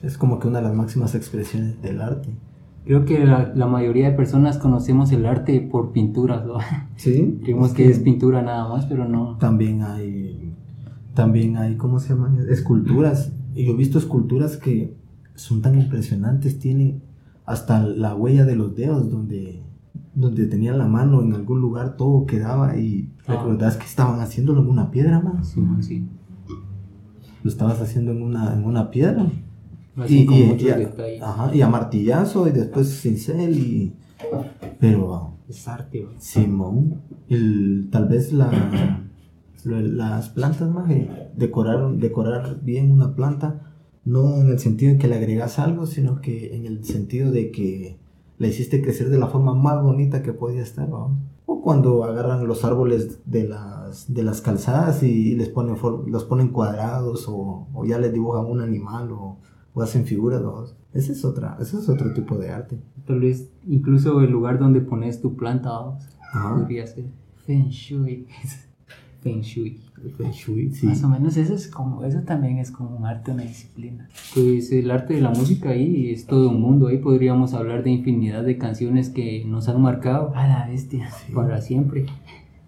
es 0.02 0.18
como 0.18 0.38
que 0.38 0.48
una 0.48 0.58
de 0.58 0.64
las 0.64 0.74
máximas 0.74 1.14
expresiones 1.14 1.80
del 1.82 2.00
arte. 2.00 2.30
Creo 2.84 3.04
que 3.04 3.24
la, 3.26 3.66
mayoría 3.66 4.10
de 4.10 4.16
personas 4.16 4.56
conocemos 4.56 5.12
el 5.12 5.26
arte 5.26 5.60
por 5.60 5.92
pinturas, 5.92 6.46
¿no? 6.46 6.54
Sí. 6.96 7.38
Creemos 7.42 7.72
que, 7.72 7.90
es 7.90 7.98
pintura 7.98 8.40
nada 8.40 8.68
más, 8.68 8.86
pero 8.86 9.06
no. 9.06 9.36
También 9.36 9.82
hay, 9.82 10.54
también 11.14 11.56
hay, 11.58 11.76
¿cómo 11.76 12.00
se 12.00 12.10
llaman? 12.10 12.38
Esculturas. 12.48 13.32
Y 13.54 13.66
yo 13.66 13.72
he 13.72 13.76
visto 13.76 13.98
esculturas 13.98 14.56
que 14.56 14.96
son 15.34 15.60
tan 15.60 15.78
impresionantes, 15.78 16.58
tienen 16.58 17.02
hasta 17.44 17.80
la 17.82 18.14
huella 18.14 18.44
de 18.44 18.56
los 18.56 18.74
dedos 18.74 19.10
donde, 19.10 19.62
donde 20.14 20.46
tenían 20.46 20.78
la 20.78 20.86
mano 20.86 21.22
en 21.22 21.34
algún 21.34 21.60
lugar, 21.60 21.96
todo 21.96 22.24
quedaba 22.24 22.76
y 22.78 23.10
ah. 23.26 23.34
recordás 23.34 23.76
que 23.76 23.84
estaban 23.84 24.20
haciéndolo 24.20 24.62
en 24.62 24.68
una 24.68 24.90
piedra 24.90 25.20
más. 25.20 25.48
Sí, 25.48 25.62
sí. 25.80 26.08
Lo 27.42 27.50
estabas 27.50 27.82
haciendo 27.82 28.12
en 28.12 28.22
una, 28.22 28.54
en 28.54 28.64
una 28.64 28.90
piedra 28.90 29.30
y, 30.06 30.68
a, 30.70 31.50
y, 31.52 31.62
a, 31.62 31.68
martillazo 31.68 32.46
y 32.46 32.52
después 32.52 33.00
cincel 33.00 33.58
y 33.58 33.96
pero 34.78 35.38
es 35.48 35.66
arte 35.66 36.06
Simón 36.18 37.02
el, 37.28 37.88
tal 37.90 38.08
vez 38.08 38.32
la 38.32 38.50
las 39.64 40.28
plantas 40.30 40.70
más 40.70 40.88
decorar 41.34 41.96
decorar 41.96 42.60
bien 42.62 42.92
una 42.92 43.14
planta 43.14 43.72
no 44.04 44.40
en 44.40 44.48
el 44.48 44.58
sentido 44.58 44.92
de 44.92 44.98
que 44.98 45.08
le 45.08 45.16
agregas 45.16 45.58
algo 45.58 45.86
sino 45.86 46.20
que 46.20 46.54
en 46.54 46.66
el 46.66 46.84
sentido 46.84 47.30
de 47.30 47.50
que 47.50 47.98
la 48.38 48.46
hiciste 48.46 48.80
crecer 48.80 49.10
de 49.10 49.18
la 49.18 49.26
forma 49.26 49.54
más 49.54 49.82
bonita 49.82 50.22
que 50.22 50.32
podía 50.32 50.62
estar, 50.62 50.88
vamos. 50.88 51.18
O 51.46 51.60
cuando 51.60 52.04
agarran 52.04 52.46
los 52.46 52.64
árboles 52.64 53.20
de 53.26 53.48
las, 53.48 54.12
de 54.12 54.22
las 54.22 54.40
calzadas 54.40 55.02
y 55.02 55.34
les 55.34 55.48
ponen, 55.48 55.76
los 56.06 56.24
ponen 56.24 56.48
cuadrados 56.48 57.26
o, 57.28 57.66
o, 57.72 57.84
ya 57.84 57.98
les 57.98 58.12
dibujan 58.12 58.46
un 58.46 58.60
animal 58.60 59.10
o, 59.12 59.38
o 59.78 59.82
hacen 59.82 60.04
figuras, 60.04 60.42
vamos. 60.42 60.76
Ese 60.92 61.12
es, 61.12 61.24
otra, 61.24 61.56
ese 61.60 61.78
es 61.78 61.88
otro 61.88 62.12
tipo 62.12 62.36
de 62.36 62.50
arte. 62.50 62.78
Tal 63.06 63.20
vez 63.20 63.48
incluso 63.66 64.20
el 64.20 64.30
lugar 64.30 64.58
donde 64.58 64.80
pones 64.80 65.20
tu 65.20 65.36
planta, 65.36 65.70
vamos, 65.70 66.04
podría 66.32 66.86
ser 66.86 67.04
Feng 67.46 67.68
Shui. 67.68 68.26
Feng 69.22 69.40
Shui. 69.40 69.80
Feng 70.16 70.30
Shui, 70.30 70.70
sí. 70.70 70.86
Más 70.86 71.02
o 71.02 71.08
menos 71.08 71.36
eso 71.36 71.54
es 71.54 71.68
como, 71.68 72.04
eso 72.04 72.22
también 72.22 72.58
es 72.58 72.70
como 72.70 72.96
un 72.96 73.06
arte, 73.06 73.32
una 73.32 73.42
disciplina. 73.42 74.08
Pues 74.34 74.70
el 74.72 74.90
arte 74.90 75.14
de 75.14 75.20
la 75.20 75.30
música 75.30 75.70
ahí 75.70 76.10
es 76.10 76.26
todo 76.26 76.50
un 76.50 76.60
mundo. 76.60 76.88
Ahí 76.88 76.98
podríamos 76.98 77.54
hablar 77.54 77.82
de 77.82 77.90
infinidad 77.90 78.44
de 78.44 78.58
canciones 78.58 79.10
que 79.10 79.44
nos 79.44 79.68
han 79.68 79.80
marcado. 79.82 80.32
A 80.34 80.46
la 80.46 80.68
bestia. 80.68 81.08
Para 81.34 81.60
siempre. 81.60 82.06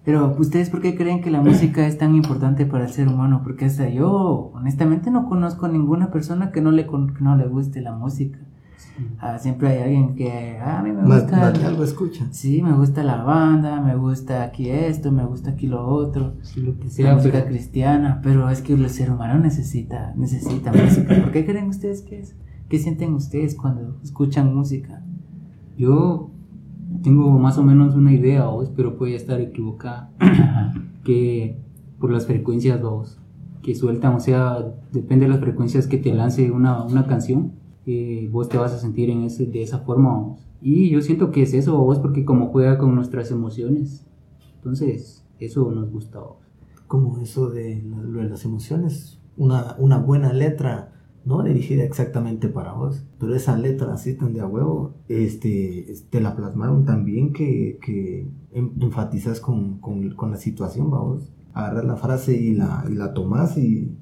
Pero, 0.04 0.34
¿ustedes 0.38 0.70
por 0.70 0.80
qué 0.80 0.96
creen 0.96 1.20
que 1.20 1.30
la 1.30 1.42
música 1.42 1.86
es 1.86 1.98
tan 1.98 2.14
importante 2.14 2.64
para 2.64 2.84
el 2.84 2.90
ser 2.90 3.08
humano? 3.08 3.42
Porque 3.44 3.66
hasta 3.66 3.88
yo, 3.88 4.50
honestamente, 4.54 5.10
no 5.10 5.28
conozco 5.28 5.68
ninguna 5.68 6.10
persona 6.10 6.52
que 6.52 6.62
no 6.62 6.70
le, 6.70 6.86
que 6.86 7.20
no 7.20 7.36
le 7.36 7.46
guste 7.46 7.82
la 7.82 7.92
música. 7.92 8.38
Ah, 9.18 9.38
siempre 9.38 9.68
hay 9.68 9.82
alguien 9.82 10.14
que 10.14 10.58
ah, 10.58 10.78
a 10.78 10.82
mí 10.82 10.92
me 10.92 11.02
gusta. 11.02 11.48
algo 11.48 11.84
escucha. 11.84 12.26
Sí, 12.30 12.62
me 12.62 12.72
gusta 12.72 13.02
la 13.02 13.22
banda, 13.22 13.80
me 13.80 13.96
gusta 13.96 14.42
aquí 14.42 14.70
esto, 14.70 15.12
me 15.12 15.24
gusta 15.24 15.50
aquí 15.50 15.66
lo 15.66 15.86
otro, 15.86 16.34
lo 16.56 16.78
que 16.78 16.88
sea, 16.88 17.14
música 17.14 17.46
cristiana, 17.46 18.20
pero 18.22 18.48
es 18.50 18.62
que 18.62 18.74
el 18.74 18.88
ser 18.90 19.10
humano 19.10 19.38
necesita, 19.38 20.12
necesita 20.16 20.72
música. 20.72 21.20
¿Por 21.20 21.32
qué 21.32 21.44
creen 21.44 21.68
ustedes 21.68 22.02
que 22.02 22.20
es? 22.20 22.34
¿Qué 22.68 22.78
sienten 22.78 23.14
ustedes 23.14 23.54
cuando 23.54 23.98
escuchan 24.02 24.54
música? 24.54 25.02
Yo 25.76 26.30
tengo 27.02 27.38
más 27.38 27.58
o 27.58 27.62
menos 27.62 27.94
una 27.94 28.12
idea, 28.12 28.46
pero 28.76 28.96
puede 28.96 29.14
estar 29.14 29.40
equivocada. 29.40 30.10
que 31.04 31.58
por 31.98 32.10
las 32.10 32.26
frecuencias 32.26 32.80
dos 32.80 33.18
que 33.62 33.74
sueltan, 33.74 34.14
o 34.14 34.20
sea, 34.20 34.74
depende 34.92 35.26
de 35.26 35.30
las 35.30 35.40
frecuencias 35.40 35.86
que 35.86 35.98
te 35.98 36.14
lance 36.14 36.50
una, 36.50 36.82
una 36.84 37.06
canción 37.06 37.52
vos 38.30 38.48
te 38.48 38.58
vas 38.58 38.72
a 38.72 38.78
sentir 38.78 39.10
en 39.10 39.22
ese, 39.22 39.46
de 39.46 39.62
esa 39.62 39.80
forma. 39.80 40.36
Y 40.60 40.90
yo 40.90 41.00
siento 41.00 41.30
que 41.30 41.42
es 41.42 41.54
eso, 41.54 41.78
vos, 41.78 41.98
porque 41.98 42.24
como 42.24 42.48
juega 42.48 42.78
con 42.78 42.94
nuestras 42.94 43.30
emociones. 43.30 44.06
Entonces, 44.56 45.24
eso 45.38 45.70
nos 45.70 45.90
gusta. 45.90 46.20
Como 46.86 47.18
eso 47.18 47.50
de, 47.50 47.80
de 47.80 48.28
las 48.28 48.44
emociones, 48.44 49.20
una, 49.36 49.76
una 49.78 49.98
buena 49.98 50.32
letra, 50.32 50.92
no 51.24 51.42
dirigida 51.42 51.84
exactamente 51.84 52.48
para 52.48 52.72
vos, 52.72 53.04
pero 53.18 53.34
esa 53.34 53.56
letra 53.56 53.92
así 53.92 54.14
tan 54.14 54.32
de 54.32 54.40
a 54.40 54.46
huevo, 54.46 54.94
este, 55.08 55.94
te 56.10 56.20
la 56.20 56.34
plasmaron 56.34 56.84
también 56.84 57.32
que, 57.32 57.78
que 57.82 58.26
em, 58.52 58.70
enfatizas 58.80 59.40
con, 59.40 59.78
con, 59.80 60.10
con, 60.14 60.30
la 60.30 60.36
situación, 60.36 60.90
vamos. 60.90 61.30
Agarras 61.52 61.84
la 61.84 61.96
frase 61.96 62.36
y 62.36 62.54
la, 62.54 62.84
y 62.88 62.94
la 62.94 63.12
tomas 63.12 63.58
y 63.58 63.96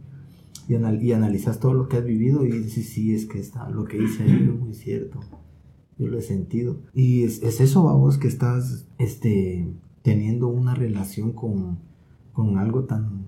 y, 0.68 1.12
analizas 1.12 1.60
todo 1.60 1.72
lo 1.74 1.88
que 1.88 1.96
has 1.96 2.04
vivido 2.04 2.44
y 2.44 2.50
dices, 2.50 2.88
sí, 2.90 3.14
es 3.14 3.26
que 3.26 3.38
está, 3.38 3.68
lo 3.70 3.84
que 3.84 4.02
hice 4.02 4.22
ahí 4.22 4.32
es 4.32 4.60
muy 4.60 4.74
cierto. 4.74 5.20
Yo 5.98 6.06
lo 6.06 6.18
he 6.18 6.22
sentido. 6.22 6.82
Y 6.92 7.24
es, 7.24 7.42
eso, 7.42 7.84
vamos, 7.84 8.18
que 8.18 8.28
estás 8.28 8.86
este, 8.98 9.72
teniendo 10.02 10.48
una 10.48 10.74
relación 10.74 11.32
con, 11.32 11.78
con 12.32 12.58
algo 12.58 12.84
tan, 12.84 13.24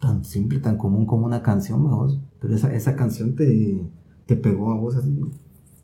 tan 0.00 0.24
simple, 0.24 0.58
tan 0.58 0.76
común 0.76 1.06
como 1.06 1.24
una 1.24 1.42
canción, 1.42 1.84
vamos. 1.84 2.20
Pero 2.46 2.54
esa, 2.54 2.72
esa 2.72 2.94
canción 2.94 3.34
te, 3.34 3.80
te 4.26 4.36
pegó 4.36 4.70
a 4.70 4.76
vos 4.76 4.94
así 4.94 5.20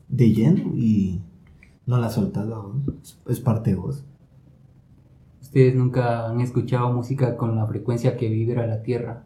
de 0.07 0.31
lleno 0.31 0.73
y 0.77 1.19
no 1.85 1.97
la 1.97 2.09
soltas 2.09 2.49
a 2.49 2.59
vos. 2.59 3.19
Es 3.27 3.41
parte 3.41 3.71
de 3.71 3.75
vos. 3.75 4.05
Ustedes 5.41 5.75
nunca 5.75 6.29
han 6.29 6.39
escuchado 6.39 6.93
música 6.93 7.35
con 7.35 7.57
la 7.57 7.67
frecuencia 7.67 8.15
que 8.15 8.29
vibra 8.29 8.65
la 8.65 8.81
tierra. 8.81 9.25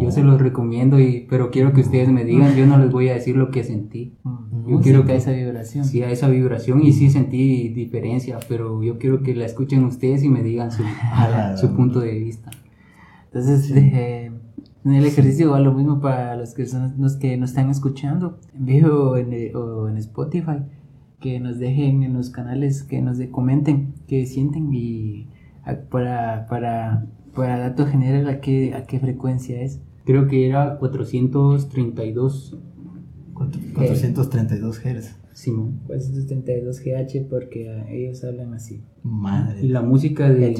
Yo 0.00 0.10
se 0.10 0.22
los 0.22 0.40
recomiendo, 0.40 0.98
y, 0.98 1.26
pero 1.28 1.50
quiero 1.50 1.74
que 1.74 1.82
ustedes 1.82 2.08
me 2.08 2.24
digan, 2.24 2.56
yo 2.56 2.66
no 2.66 2.78
les 2.78 2.90
voy 2.90 3.10
a 3.10 3.12
decir 3.14 3.36
lo 3.36 3.50
que 3.50 3.62
sentí. 3.62 4.16
Yo 4.66 4.80
quiero 4.80 5.04
que 5.04 5.12
a 5.12 5.16
esa 5.16 5.32
vibración. 5.32 5.84
Sí, 5.84 6.02
a 6.02 6.10
esa 6.10 6.28
vibración 6.28 6.80
y 6.82 6.94
sí 6.94 7.10
sentí 7.10 7.68
diferencia, 7.68 8.38
pero 8.48 8.82
yo 8.82 8.96
quiero 8.98 9.22
que 9.22 9.34
la 9.34 9.44
escuchen 9.44 9.84
ustedes 9.84 10.24
y 10.24 10.30
me 10.30 10.42
digan 10.42 10.72
su, 10.72 10.82
su 11.60 11.76
punto 11.76 12.00
de 12.00 12.18
vista. 12.18 12.50
Entonces, 13.26 14.32
en 14.84 14.92
el 14.92 15.04
ejercicio 15.04 15.50
va 15.50 15.60
lo 15.60 15.72
mismo 15.72 16.00
para 16.00 16.36
los 16.36 16.54
que, 16.54 16.66
son, 16.66 16.94
los 16.98 17.16
que 17.16 17.36
nos 17.36 17.50
están 17.50 17.70
escuchando 17.70 18.38
en 18.54 18.66
vivo 18.66 19.16
en, 19.16 19.56
o 19.56 19.88
en 19.88 19.96
Spotify, 19.96 20.58
que 21.20 21.40
nos 21.40 21.58
dejen 21.58 22.02
en 22.02 22.12
los 22.12 22.30
canales, 22.30 22.82
que 22.82 23.00
nos 23.00 23.18
comenten, 23.30 23.94
que 24.06 24.26
sienten 24.26 24.72
y 24.72 25.28
para, 25.90 26.46
para 26.46 27.06
para 27.34 27.58
dato 27.58 27.86
general, 27.86 28.28
¿a 28.28 28.40
qué, 28.40 28.74
¿a 28.74 28.84
qué 28.84 29.00
frecuencia 29.00 29.60
es? 29.60 29.80
Creo 30.04 30.28
que 30.28 30.46
era 30.48 30.78
432. 30.78 32.58
432 33.34 34.78
Hz. 34.78 35.16
Sí, 35.32 35.52
432 35.86 36.80
GH 36.80 37.28
porque 37.28 37.84
ellos 37.90 38.22
hablan 38.22 38.54
así. 38.54 38.84
Madre. 39.02 39.64
Y 39.64 39.68
la 39.68 39.82
música 39.82 40.30
de 40.30 40.54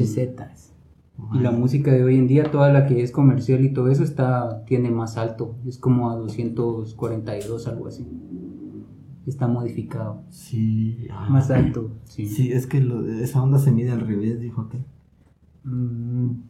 Y 1.32 1.38
la 1.38 1.52
música 1.52 1.92
de 1.92 2.02
hoy 2.02 2.16
en 2.16 2.26
día, 2.26 2.50
toda 2.50 2.72
la 2.72 2.86
que 2.86 3.02
es 3.02 3.12
comercial 3.12 3.64
y 3.64 3.72
todo 3.72 3.88
eso 3.88 4.02
está 4.02 4.64
tiene 4.64 4.90
más 4.90 5.16
alto, 5.16 5.56
es 5.66 5.78
como 5.78 6.10
a 6.10 6.16
242 6.16 7.68
algo 7.68 7.86
así. 7.86 8.06
Está 9.26 9.46
modificado. 9.46 10.22
Sí, 10.28 11.08
más 11.30 11.50
alto. 11.50 11.92
Sí, 12.04 12.26
sí 12.26 12.52
es 12.52 12.66
que 12.66 12.84
esa 13.22 13.42
onda 13.42 13.58
se 13.58 13.70
mide 13.70 13.92
al 13.92 14.00
revés, 14.00 14.40
dijo 14.40 14.68
que. 14.68 14.78
Mm, 15.64 16.42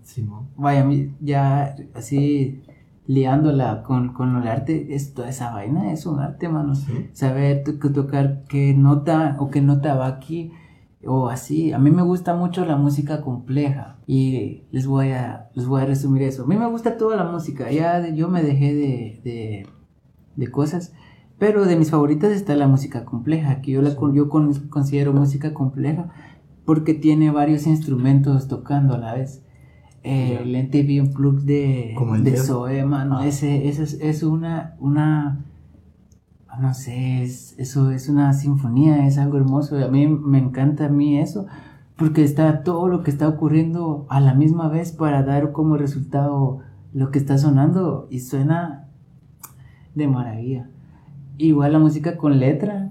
Vaya, 0.56 0.88
ya 1.20 1.76
así 1.94 2.62
liándola 3.06 3.82
con, 3.82 4.12
con 4.12 4.34
el 4.36 4.48
arte, 4.48 4.94
es, 4.94 5.14
toda 5.14 5.28
esa 5.28 5.52
vaina 5.52 5.92
es 5.92 6.06
un 6.06 6.18
arte, 6.18 6.48
mano. 6.48 6.72
Saber 7.12 7.62
tocar 7.64 8.44
qué 8.48 8.74
nota 8.74 9.36
o 9.38 9.50
qué 9.50 9.60
nota 9.60 9.94
va 9.94 10.06
aquí 10.06 10.52
o 11.06 11.28
así. 11.28 11.72
A 11.72 11.78
mí 11.78 11.90
me 11.90 12.02
gusta 12.02 12.34
mucho 12.34 12.64
la 12.64 12.76
música 12.76 13.20
compleja 13.20 13.98
y 14.06 14.64
les 14.70 14.86
voy 14.86 15.10
a, 15.12 15.50
les 15.54 15.66
voy 15.66 15.82
a 15.82 15.86
resumir 15.86 16.22
eso. 16.22 16.44
A 16.44 16.46
mí 16.46 16.56
me 16.56 16.68
gusta 16.68 16.96
toda 16.96 17.16
la 17.16 17.24
música, 17.24 17.70
ya 17.70 18.08
yo 18.08 18.28
me 18.28 18.42
dejé 18.42 18.74
de, 18.74 19.20
de, 19.24 19.66
de 20.36 20.50
cosas. 20.50 20.92
Pero 21.38 21.64
de 21.66 21.76
mis 21.76 21.90
favoritas 21.90 22.30
está 22.30 22.54
la 22.54 22.68
música 22.68 23.04
compleja, 23.04 23.60
que 23.60 23.72
yo, 23.72 23.82
la, 23.82 23.96
yo 24.12 24.28
considero 24.28 25.12
música 25.12 25.52
compleja 25.52 26.10
porque 26.64 26.94
tiene 26.94 27.30
varios 27.30 27.66
instrumentos 27.66 28.48
tocando 28.48 28.94
a 28.94 28.98
la 28.98 29.14
vez. 29.14 29.42
Eh, 30.02 30.38
el 30.42 30.54
NTV 30.54 31.02
Unplugged 31.02 31.44
de, 31.44 31.94
de 32.22 32.36
Zoe, 32.36 32.84
mano, 32.84 33.18
ah. 33.18 33.26
ese, 33.26 33.68
es, 33.68 33.78
es, 33.78 34.22
una, 34.22 34.76
una, 34.78 35.46
no 36.60 36.74
sé, 36.74 37.22
es, 37.22 37.54
eso 37.58 37.90
es 37.90 38.08
una 38.08 38.32
sinfonía, 38.32 39.06
es 39.06 39.18
algo 39.18 39.36
hermoso, 39.36 39.82
a 39.82 39.88
mí 39.88 40.06
me 40.06 40.38
encanta 40.38 40.86
a 40.86 40.88
mí 40.88 41.18
eso, 41.18 41.46
porque 41.96 42.24
está 42.24 42.62
todo 42.62 42.88
lo 42.88 43.02
que 43.02 43.10
está 43.10 43.28
ocurriendo 43.28 44.06
a 44.08 44.20
la 44.20 44.34
misma 44.34 44.68
vez 44.68 44.92
para 44.92 45.22
dar 45.22 45.52
como 45.52 45.76
resultado 45.76 46.60
lo 46.92 47.10
que 47.10 47.18
está 47.18 47.38
sonando 47.38 48.06
y 48.10 48.20
suena 48.20 48.88
de 49.94 50.08
maravilla. 50.08 50.68
Igual 51.36 51.72
la 51.72 51.80
música 51.80 52.16
con 52.16 52.38
letra. 52.38 52.90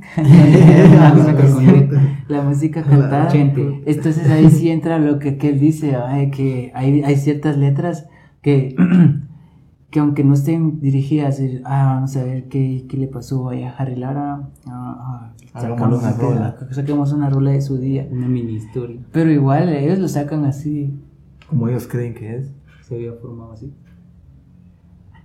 la, 2.27 2.41
música 2.41 2.84
cantada. 2.84 3.29
Entonces 3.34 4.29
ahí 4.29 4.50
sí 4.50 4.70
entra 4.70 5.00
lo 5.00 5.20
que, 5.20 5.38
él 5.41 5.60
dice, 5.60 5.96
que 6.34 6.72
hay, 6.75 7.03
hay 7.03 7.15
ciertas 7.15 7.58
letras 7.58 8.08
que, 8.41 8.75
que 9.94 10.00
aunque 10.00 10.24
no 10.24 10.34
estén 10.34 10.80
dirigidas, 10.80 11.40
ah, 11.66 11.94
vamos 11.94 12.18
a 12.18 12.24
ver 12.24 12.50
qué, 12.50 12.88
qué 12.90 12.98
le 12.98 13.08
pasó 13.08 13.52
a 13.52 13.70
Harry 13.78 13.96
Lara. 13.96 14.50
Ah, 14.66 15.32
ah, 15.54 15.62
sacamos, 15.62 16.02
una 16.02 16.14
rola. 16.14 16.58
Saquemos 16.72 17.14
una 17.14 17.30
rola 17.30 17.52
de 17.52 17.62
su 17.62 17.78
día. 17.78 18.08
Una 18.12 18.28
mini 18.28 18.54
historia. 18.54 19.00
Pero 19.12 19.30
igual 19.30 19.70
ellos 19.70 20.00
lo 20.00 20.08
sacan 20.08 20.46
así. 20.46 21.00
Como 21.48 21.70
ellos 21.70 21.86
creen 21.86 22.16
que 22.16 22.38
es. 22.38 22.52
Se 22.82 22.96
había 22.96 23.14
formado 23.14 23.52
así. 23.52 23.72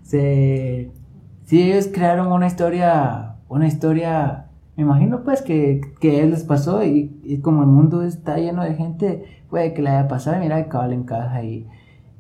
Se 0.02 0.92
sí, 1.46 1.62
ellos 1.62 1.88
crearon 1.90 2.30
una 2.30 2.46
historia, 2.46 3.36
una 3.48 3.66
historia, 3.66 4.48
me 4.76 4.82
imagino 4.82 5.24
pues 5.24 5.40
que, 5.40 5.80
que 5.98 6.26
les 6.26 6.44
pasó 6.44 6.84
y, 6.84 7.40
como 7.42 7.62
el 7.62 7.68
mundo 7.68 8.02
está 8.02 8.36
lleno 8.36 8.64
de 8.64 8.74
gente, 8.74 9.24
puede 9.48 9.72
que 9.72 9.80
le 9.80 9.88
haya 9.88 10.08
pasado 10.08 10.36
y 10.36 10.40
mira 10.40 10.62
que 10.62 10.68
cabal 10.68 10.92
encaja 10.92 11.42
y, 11.42 11.66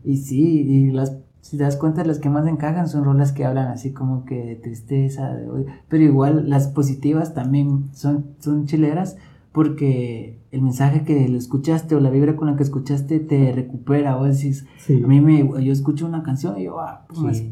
y 0.02 0.16
sí, 0.16 0.62
y 0.62 0.90
las, 0.92 1.18
si 1.40 1.56
te 1.56 1.64
das 1.64 1.76
cuenta 1.76 2.04
las 2.04 2.18
que 2.18 2.28
más 2.28 2.46
encajan 2.46 2.88
son 2.88 3.04
rolas 3.04 3.32
que 3.32 3.44
hablan 3.44 3.68
así 3.68 3.92
como 3.92 4.24
que 4.24 4.44
de 4.44 4.56
tristeza, 4.56 5.32
de 5.34 5.66
pero 5.88 6.04
igual 6.04 6.48
las 6.50 6.68
positivas 6.68 7.34
también 7.34 7.90
son, 7.92 8.26
son 8.38 8.66
chileras 8.66 9.16
porque 9.52 10.38
el 10.50 10.62
mensaje 10.62 11.04
que 11.04 11.28
lo 11.28 11.38
escuchaste 11.38 11.94
o 11.94 12.00
la 12.00 12.10
vibra 12.10 12.36
con 12.36 12.48
la 12.48 12.56
que 12.56 12.62
escuchaste 12.62 13.20
te 13.20 13.52
recupera 13.52 14.16
o 14.18 14.24
decís, 14.24 14.66
a 14.88 15.06
mí 15.06 15.20
me, 15.20 15.64
yo 15.64 15.72
escucho 15.72 16.06
una 16.06 16.22
canción 16.22 16.58
y 16.58 16.64
yo, 16.64 16.80
ah, 16.80 17.06
pues 17.08 17.44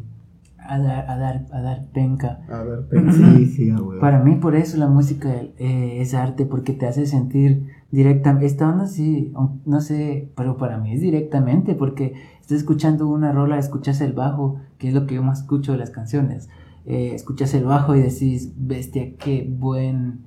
a 0.69 0.78
dar, 0.78 1.11
a 1.11 1.16
dar, 1.16 1.47
a 1.52 1.61
dar 1.61 1.87
penca. 1.93 2.40
A 2.49 2.62
ver, 2.62 2.87
pero 2.90 3.12
sí, 3.12 3.47
sí. 3.47 3.73
Para 4.00 4.23
mí, 4.23 4.37
por 4.37 4.57
eso 4.57 4.76
la 4.78 4.88
música 4.88 5.33
eh, 5.59 5.99
es 6.00 6.14
arte, 6.14 6.47
porque 6.47 6.73
te 6.73 6.87
hace 6.87 7.07
sentir 7.07 7.69
directamente. 7.90 8.47
Esta 8.47 8.69
onda 8.69 8.87
sí, 8.87 9.33
no 9.64 9.81
sé, 9.81 10.31
pero 10.37 10.57
para 10.57 10.78
mí 10.78 10.93
es 10.93 11.00
directamente, 11.00 11.75
porque 11.75 12.14
estás 12.40 12.59
escuchando 12.59 13.09
una 13.09 13.33
rola, 13.33 13.59
escuchas 13.59 14.00
el 14.00 14.12
bajo, 14.12 14.61
que 14.78 14.88
es 14.88 14.95
lo 14.95 15.07
que 15.07 15.16
yo 15.16 15.23
más 15.23 15.40
escucho 15.40 15.73
de 15.73 15.78
las 15.78 15.90
canciones. 15.90 16.49
Eh, 16.85 17.12
escuchas 17.14 17.52
el 17.55 17.64
bajo 17.64 17.97
y 17.97 18.00
decís, 18.00 18.52
bestia, 18.57 19.16
qué 19.16 19.49
buen, 19.49 20.21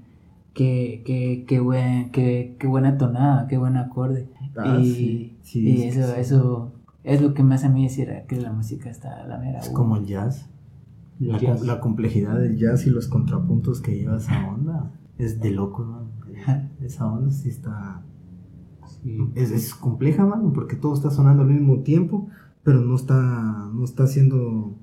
qué, 0.53 1.03
qué, 1.05 1.45
qué 1.47 1.59
buen, 1.59 2.11
qué, 2.11 2.57
qué 2.59 2.67
buena 2.67 2.97
tonada, 2.97 3.47
qué 3.47 3.57
buen 3.57 3.77
acorde. 3.77 4.29
Ah, 4.57 4.77
y 4.81 4.93
sí, 4.93 5.37
sí, 5.41 5.59
y 5.61 5.83
es 5.83 5.95
eso, 5.95 6.13
sí. 6.13 6.19
eso 6.19 6.73
es 7.03 7.21
lo 7.21 7.33
que 7.33 7.43
me 7.43 7.55
hace 7.55 7.67
a 7.67 7.69
mí 7.69 7.83
decir 7.83 8.09
que 8.27 8.35
la 8.35 8.51
música 8.51 8.89
está 8.89 9.21
a 9.21 9.27
la 9.27 9.37
mera. 9.37 9.59
Es 9.59 9.69
como 9.69 9.95
el 9.95 10.05
jazz. 10.05 10.49
La, 11.19 11.37
jazz. 11.37 11.61
la 11.61 11.79
complejidad 11.79 12.37
del 12.39 12.57
jazz 12.57 12.85
y 12.87 12.89
los 12.89 13.07
contrapuntos 13.07 13.81
que 13.81 13.95
lleva 13.95 14.17
esa 14.17 14.47
onda 14.49 14.91
es 15.17 15.39
de 15.39 15.51
loco, 15.51 15.83
man. 15.83 16.08
Esa 16.81 17.07
onda 17.07 17.31
sí 17.31 17.49
está. 17.49 18.01
Sí. 18.85 19.17
Es, 19.35 19.51
es 19.51 19.73
compleja, 19.75 20.25
man, 20.25 20.51
porque 20.53 20.75
todo 20.75 20.93
está 20.93 21.09
sonando 21.09 21.43
al 21.43 21.49
mismo 21.49 21.79
tiempo, 21.79 22.27
pero 22.63 22.81
no 22.81 22.95
está, 22.95 23.69
no 23.73 23.83
está 23.83 24.03
haciendo. 24.03 24.75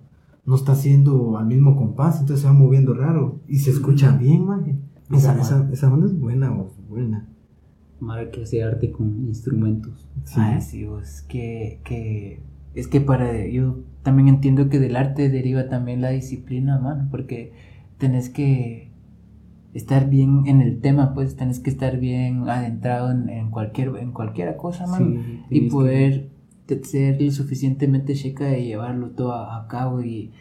No 0.44 0.54
está 0.54 0.72
haciendo 0.72 1.38
al 1.38 1.46
mismo 1.46 1.74
compás, 1.74 2.20
entonces 2.20 2.42
se 2.42 2.46
va 2.46 2.52
moviendo 2.52 2.94
raro 2.94 3.40
y 3.48 3.58
se 3.58 3.70
escucha 3.70 4.16
bien, 4.16 4.46
man. 4.46 4.80
Esa, 5.10 5.32
Esa 5.32 5.40
esa, 5.40 5.72
esa 5.72 5.92
onda 5.92 6.06
es 6.06 6.16
buena, 6.16 6.50
vos, 6.50 6.72
buena. 6.88 7.26
Mara 7.98 8.30
que 8.30 8.42
hace 8.42 8.62
arte 8.62 8.92
con 8.92 9.26
instrumentos. 9.26 10.08
Sí. 10.24 10.34
Ah, 10.36 10.60
sí, 10.60 10.84
vos, 10.84 11.22
que, 11.28 11.80
que 11.82 12.42
es 12.76 12.88
que 12.88 13.00
para 13.00 13.46
yo 13.46 13.78
también 14.02 14.28
entiendo 14.28 14.68
que 14.68 14.78
del 14.78 14.96
arte 14.96 15.30
deriva 15.30 15.68
también 15.68 16.02
la 16.02 16.10
disciplina, 16.10 16.78
mano, 16.78 17.08
porque 17.10 17.52
tenés 17.98 18.28
que 18.28 18.85
estar 19.76 20.08
bien 20.08 20.44
en 20.46 20.60
el 20.60 20.80
tema, 20.80 21.14
pues 21.14 21.36
tenés 21.36 21.60
que 21.60 21.70
estar 21.70 21.98
bien 21.98 22.48
adentrado 22.48 23.10
en, 23.10 23.28
en 23.28 23.50
cualquier 23.50 23.88
en 23.98 24.12
cualquier 24.12 24.56
cosa, 24.56 24.86
mano, 24.86 25.22
Sí, 25.22 25.40
y 25.50 25.60
poder 25.70 26.28
ser 26.82 27.20
lo 27.22 27.30
suficientemente 27.30 28.14
checa 28.14 28.46
de 28.46 28.64
llevarlo 28.64 29.10
todo 29.10 29.32
a, 29.32 29.56
a 29.64 29.68
cabo 29.68 30.02
y 30.02 30.32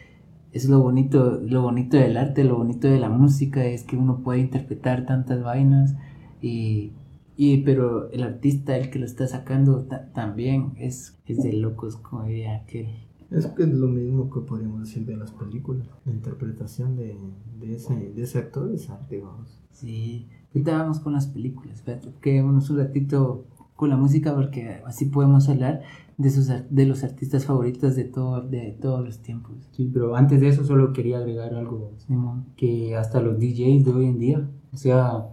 es 0.52 0.68
lo 0.68 0.80
bonito, 0.80 1.40
lo 1.42 1.62
bonito 1.62 1.96
del 1.98 2.16
arte, 2.16 2.42
lo 2.44 2.56
bonito 2.56 2.88
de 2.88 2.98
la 2.98 3.08
música 3.10 3.64
es 3.66 3.84
que 3.84 3.96
uno 3.96 4.18
puede 4.24 4.40
interpretar 4.40 5.04
tantas 5.06 5.42
vainas 5.42 5.94
y, 6.42 6.92
y 7.36 7.58
pero 7.58 8.10
el 8.10 8.22
artista, 8.22 8.76
el 8.76 8.90
que 8.90 8.98
lo 8.98 9.04
está 9.06 9.26
sacando 9.26 9.82
ta- 9.84 10.10
también 10.14 10.72
es, 10.78 11.18
es 11.26 11.42
de 11.42 11.52
locos, 11.52 11.96
como 11.96 12.24
diría 12.24 12.56
aquel. 12.56 12.88
Es 13.30 13.46
que 13.48 13.64
es 13.64 13.72
lo 13.72 13.88
mismo 13.88 14.30
que 14.30 14.40
podríamos 14.40 14.80
decir 14.80 15.04
de 15.04 15.16
las 15.16 15.32
películas. 15.32 15.88
La 16.04 16.12
interpretación 16.12 16.96
de, 16.96 17.18
de, 17.58 17.74
ese, 17.74 17.94
de 17.94 18.22
ese 18.22 18.38
actor 18.38 18.72
es 18.72 18.88
arte, 18.88 19.20
vamos. 19.20 19.60
Sí, 19.70 20.28
ahorita 20.54 20.78
vamos 20.78 21.00
con 21.00 21.12
las 21.12 21.26
películas, 21.26 21.76
espérate, 21.76 22.12
quedémonos 22.20 22.70
un 22.70 22.78
ratito 22.78 23.44
con 23.74 23.90
la 23.90 23.96
música 23.96 24.34
porque 24.34 24.80
así 24.86 25.06
podemos 25.06 25.48
hablar 25.48 25.82
de, 26.16 26.30
sus, 26.30 26.48
de 26.48 26.86
los 26.86 27.04
artistas 27.04 27.44
favoritos 27.44 27.94
de, 27.94 28.04
todo, 28.04 28.40
de 28.40 28.76
todos 28.80 29.04
los 29.04 29.20
tiempos. 29.20 29.68
Sí, 29.72 29.90
pero 29.92 30.16
antes 30.16 30.40
de 30.40 30.48
eso 30.48 30.64
solo 30.64 30.92
quería 30.92 31.18
agregar 31.18 31.54
algo. 31.54 31.92
Simón. 31.98 32.46
Que 32.56 32.96
hasta 32.96 33.20
los 33.20 33.38
DJs 33.38 33.84
de 33.84 33.92
hoy 33.92 34.06
en 34.06 34.18
día, 34.18 34.50
o 34.72 34.76
sea, 34.76 35.26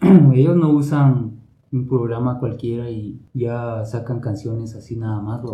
ellos 0.34 0.56
no 0.56 0.70
usan 0.70 1.29
un 1.72 1.86
programa 1.86 2.38
cualquiera 2.40 2.90
y 2.90 3.20
ya 3.32 3.84
sacan 3.84 4.20
canciones 4.20 4.74
así 4.74 4.96
nada 4.96 5.20
más. 5.20 5.40
A. 5.40 5.52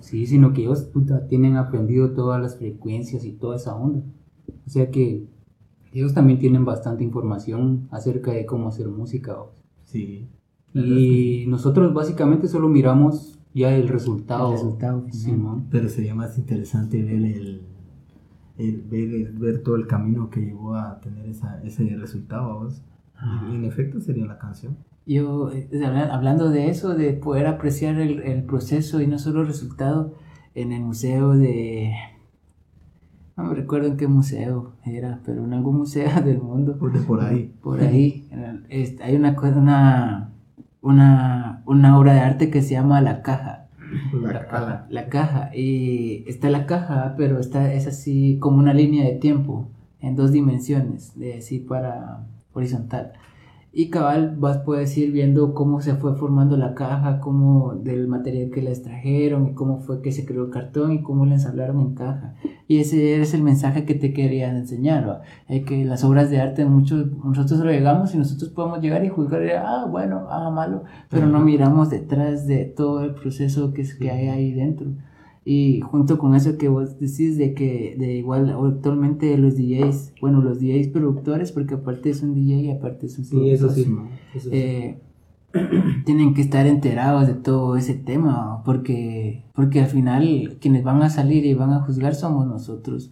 Sí, 0.00 0.26
sino 0.26 0.52
que 0.52 0.62
ellos 0.62 0.82
puta, 0.84 1.26
tienen 1.26 1.56
aprendido 1.56 2.12
todas 2.12 2.40
las 2.40 2.56
frecuencias 2.56 3.24
y 3.24 3.32
toda 3.32 3.56
esa 3.56 3.74
onda. 3.74 4.02
O 4.66 4.70
sea 4.70 4.90
que 4.90 5.26
ellos 5.92 6.14
también 6.14 6.38
tienen 6.38 6.64
bastante 6.64 7.02
información 7.02 7.88
acerca 7.90 8.30
de 8.32 8.46
cómo 8.46 8.68
hacer 8.68 8.88
música. 8.88 9.36
Sí. 9.84 10.28
Y 10.72 11.46
nosotros 11.48 11.92
básicamente 11.92 12.46
solo 12.46 12.68
miramos 12.68 13.40
ya 13.52 13.74
el 13.74 13.88
resultado. 13.88 14.50
El 14.50 14.52
resultado 14.58 15.00
final. 15.00 15.12
Simón. 15.12 15.66
Pero 15.68 15.88
sería 15.88 16.14
más 16.14 16.38
interesante 16.38 17.02
ver 17.02 17.14
el, 17.24 17.62
el- 18.56 18.82
ver, 18.82 19.10
el- 19.14 19.32
ver 19.32 19.64
todo 19.64 19.74
el 19.74 19.88
camino 19.88 20.30
que 20.30 20.40
llevó 20.42 20.74
a 20.76 21.00
tener 21.00 21.26
esa, 21.26 21.60
ese 21.64 21.88
resultado. 21.96 22.68
Y 23.50 23.54
en 23.56 23.64
efecto 23.64 24.00
sería 24.00 24.26
la 24.26 24.38
canción. 24.38 24.76
Yo, 25.12 25.50
eh, 25.52 25.68
habla- 25.84 26.14
hablando 26.14 26.50
de 26.50 26.68
eso, 26.68 26.94
de 26.94 27.12
poder 27.14 27.46
apreciar 27.46 27.98
el, 28.00 28.20
el 28.22 28.44
proceso 28.44 29.00
y 29.00 29.06
no 29.08 29.18
solo 29.18 29.40
el 29.40 29.48
resultado, 29.48 30.14
en 30.54 30.72
el 30.72 30.82
museo 30.82 31.36
de... 31.36 31.92
No 33.36 33.44
me 33.44 33.54
recuerdo 33.54 33.88
en 33.88 33.96
qué 33.96 34.06
museo 34.06 34.72
era, 34.84 35.20
pero 35.24 35.44
en 35.44 35.52
algún 35.54 35.78
museo 35.78 36.08
del 36.24 36.40
mundo. 36.40 36.76
Por 37.06 37.22
ahí. 37.22 37.52
Por 37.62 37.80
ahí 37.80 38.28
el- 38.30 38.98
hay 39.02 39.16
una, 39.16 39.34
una, 39.40 40.30
una, 40.82 41.62
una 41.66 41.98
obra 41.98 42.14
de 42.14 42.20
arte 42.20 42.50
que 42.50 42.62
se 42.62 42.72
llama 42.74 43.00
La 43.00 43.22
Caja. 43.22 43.66
La 44.12 44.46
cala. 44.46 44.86
La 44.90 45.08
caja. 45.08 45.50
Y 45.52 46.22
está 46.28 46.48
la 46.50 46.66
caja, 46.66 47.14
pero 47.16 47.40
está, 47.40 47.72
es 47.72 47.88
así 47.88 48.38
como 48.38 48.58
una 48.58 48.72
línea 48.74 49.04
de 49.04 49.16
tiempo 49.16 49.68
en 50.00 50.14
dos 50.14 50.30
dimensiones, 50.30 51.18
de 51.18 51.38
así 51.38 51.58
para 51.58 52.24
horizontal. 52.52 53.12
Y 53.72 53.88
cabal, 53.88 54.34
vas 54.36 54.58
puedes 54.58 54.98
ir 54.98 55.12
viendo 55.12 55.54
cómo 55.54 55.80
se 55.80 55.94
fue 55.94 56.16
formando 56.16 56.56
la 56.56 56.74
caja, 56.74 57.20
cómo 57.20 57.76
del 57.76 58.08
material 58.08 58.50
que 58.50 58.62
la 58.62 58.70
extrajeron, 58.70 59.46
y 59.46 59.54
cómo 59.54 59.78
fue 59.78 60.02
que 60.02 60.10
se 60.10 60.26
creó 60.26 60.46
el 60.46 60.50
cartón 60.50 60.92
y 60.92 61.02
cómo 61.02 61.24
la 61.24 61.34
ensamblaron 61.34 61.80
en 61.80 61.94
caja. 61.94 62.34
Y 62.66 62.78
ese 62.78 63.20
es 63.20 63.32
el 63.32 63.44
mensaje 63.44 63.84
que 63.84 63.94
te 63.94 64.12
querían 64.12 64.56
enseñar. 64.56 65.22
Eh, 65.48 65.62
que 65.62 65.84
las 65.84 66.02
obras 66.02 66.30
de 66.30 66.40
arte 66.40 66.64
muchos, 66.64 67.12
nosotros 67.24 67.60
lo 67.60 67.70
llegamos 67.70 68.12
y 68.12 68.18
nosotros 68.18 68.50
podemos 68.50 68.80
llegar 68.80 69.04
y 69.04 69.08
juzgar, 69.08 69.42
ah, 69.64 69.86
bueno, 69.88 70.26
ah, 70.30 70.50
malo, 70.50 70.82
pero 71.08 71.26
no 71.26 71.38
miramos 71.38 71.90
detrás 71.90 72.48
de 72.48 72.64
todo 72.64 73.04
el 73.04 73.14
proceso 73.14 73.72
que, 73.72 73.82
es, 73.82 73.94
que 73.94 74.10
hay 74.10 74.28
ahí 74.28 74.52
dentro. 74.52 74.88
Y 75.52 75.80
junto 75.80 76.16
con 76.18 76.34
eso 76.36 76.56
que 76.58 76.68
vos 76.68 76.98
decís 77.00 77.36
de 77.36 77.54
que 77.54 77.96
de 77.98 78.14
igual 78.18 78.50
actualmente 78.50 79.36
los 79.36 79.56
DJs, 79.56 80.12
bueno, 80.20 80.40
los 80.42 80.60
DJs 80.60 80.88
productores, 80.88 81.50
porque 81.50 81.74
aparte 81.74 82.10
es 82.10 82.22
un 82.22 82.34
DJ 82.34 82.54
y 82.62 82.70
aparte 82.70 83.06
es 83.06 83.18
un 83.18 83.24
Sí, 83.24 83.50
eso 83.50 83.68
sí. 83.70 83.84
Eso 84.34 84.50
sí. 84.50 84.56
eh, 84.56 85.00
tienen 86.06 86.34
que 86.34 86.42
estar 86.42 86.66
enterados 86.66 87.26
de 87.26 87.34
todo 87.34 87.76
ese 87.76 87.94
tema, 87.94 88.62
porque, 88.64 89.42
porque 89.54 89.80
al 89.80 89.88
final 89.88 90.56
quienes 90.60 90.84
van 90.84 91.02
a 91.02 91.10
salir 91.10 91.44
y 91.44 91.54
van 91.54 91.72
a 91.72 91.80
juzgar 91.80 92.14
somos 92.14 92.46
nosotros. 92.46 93.10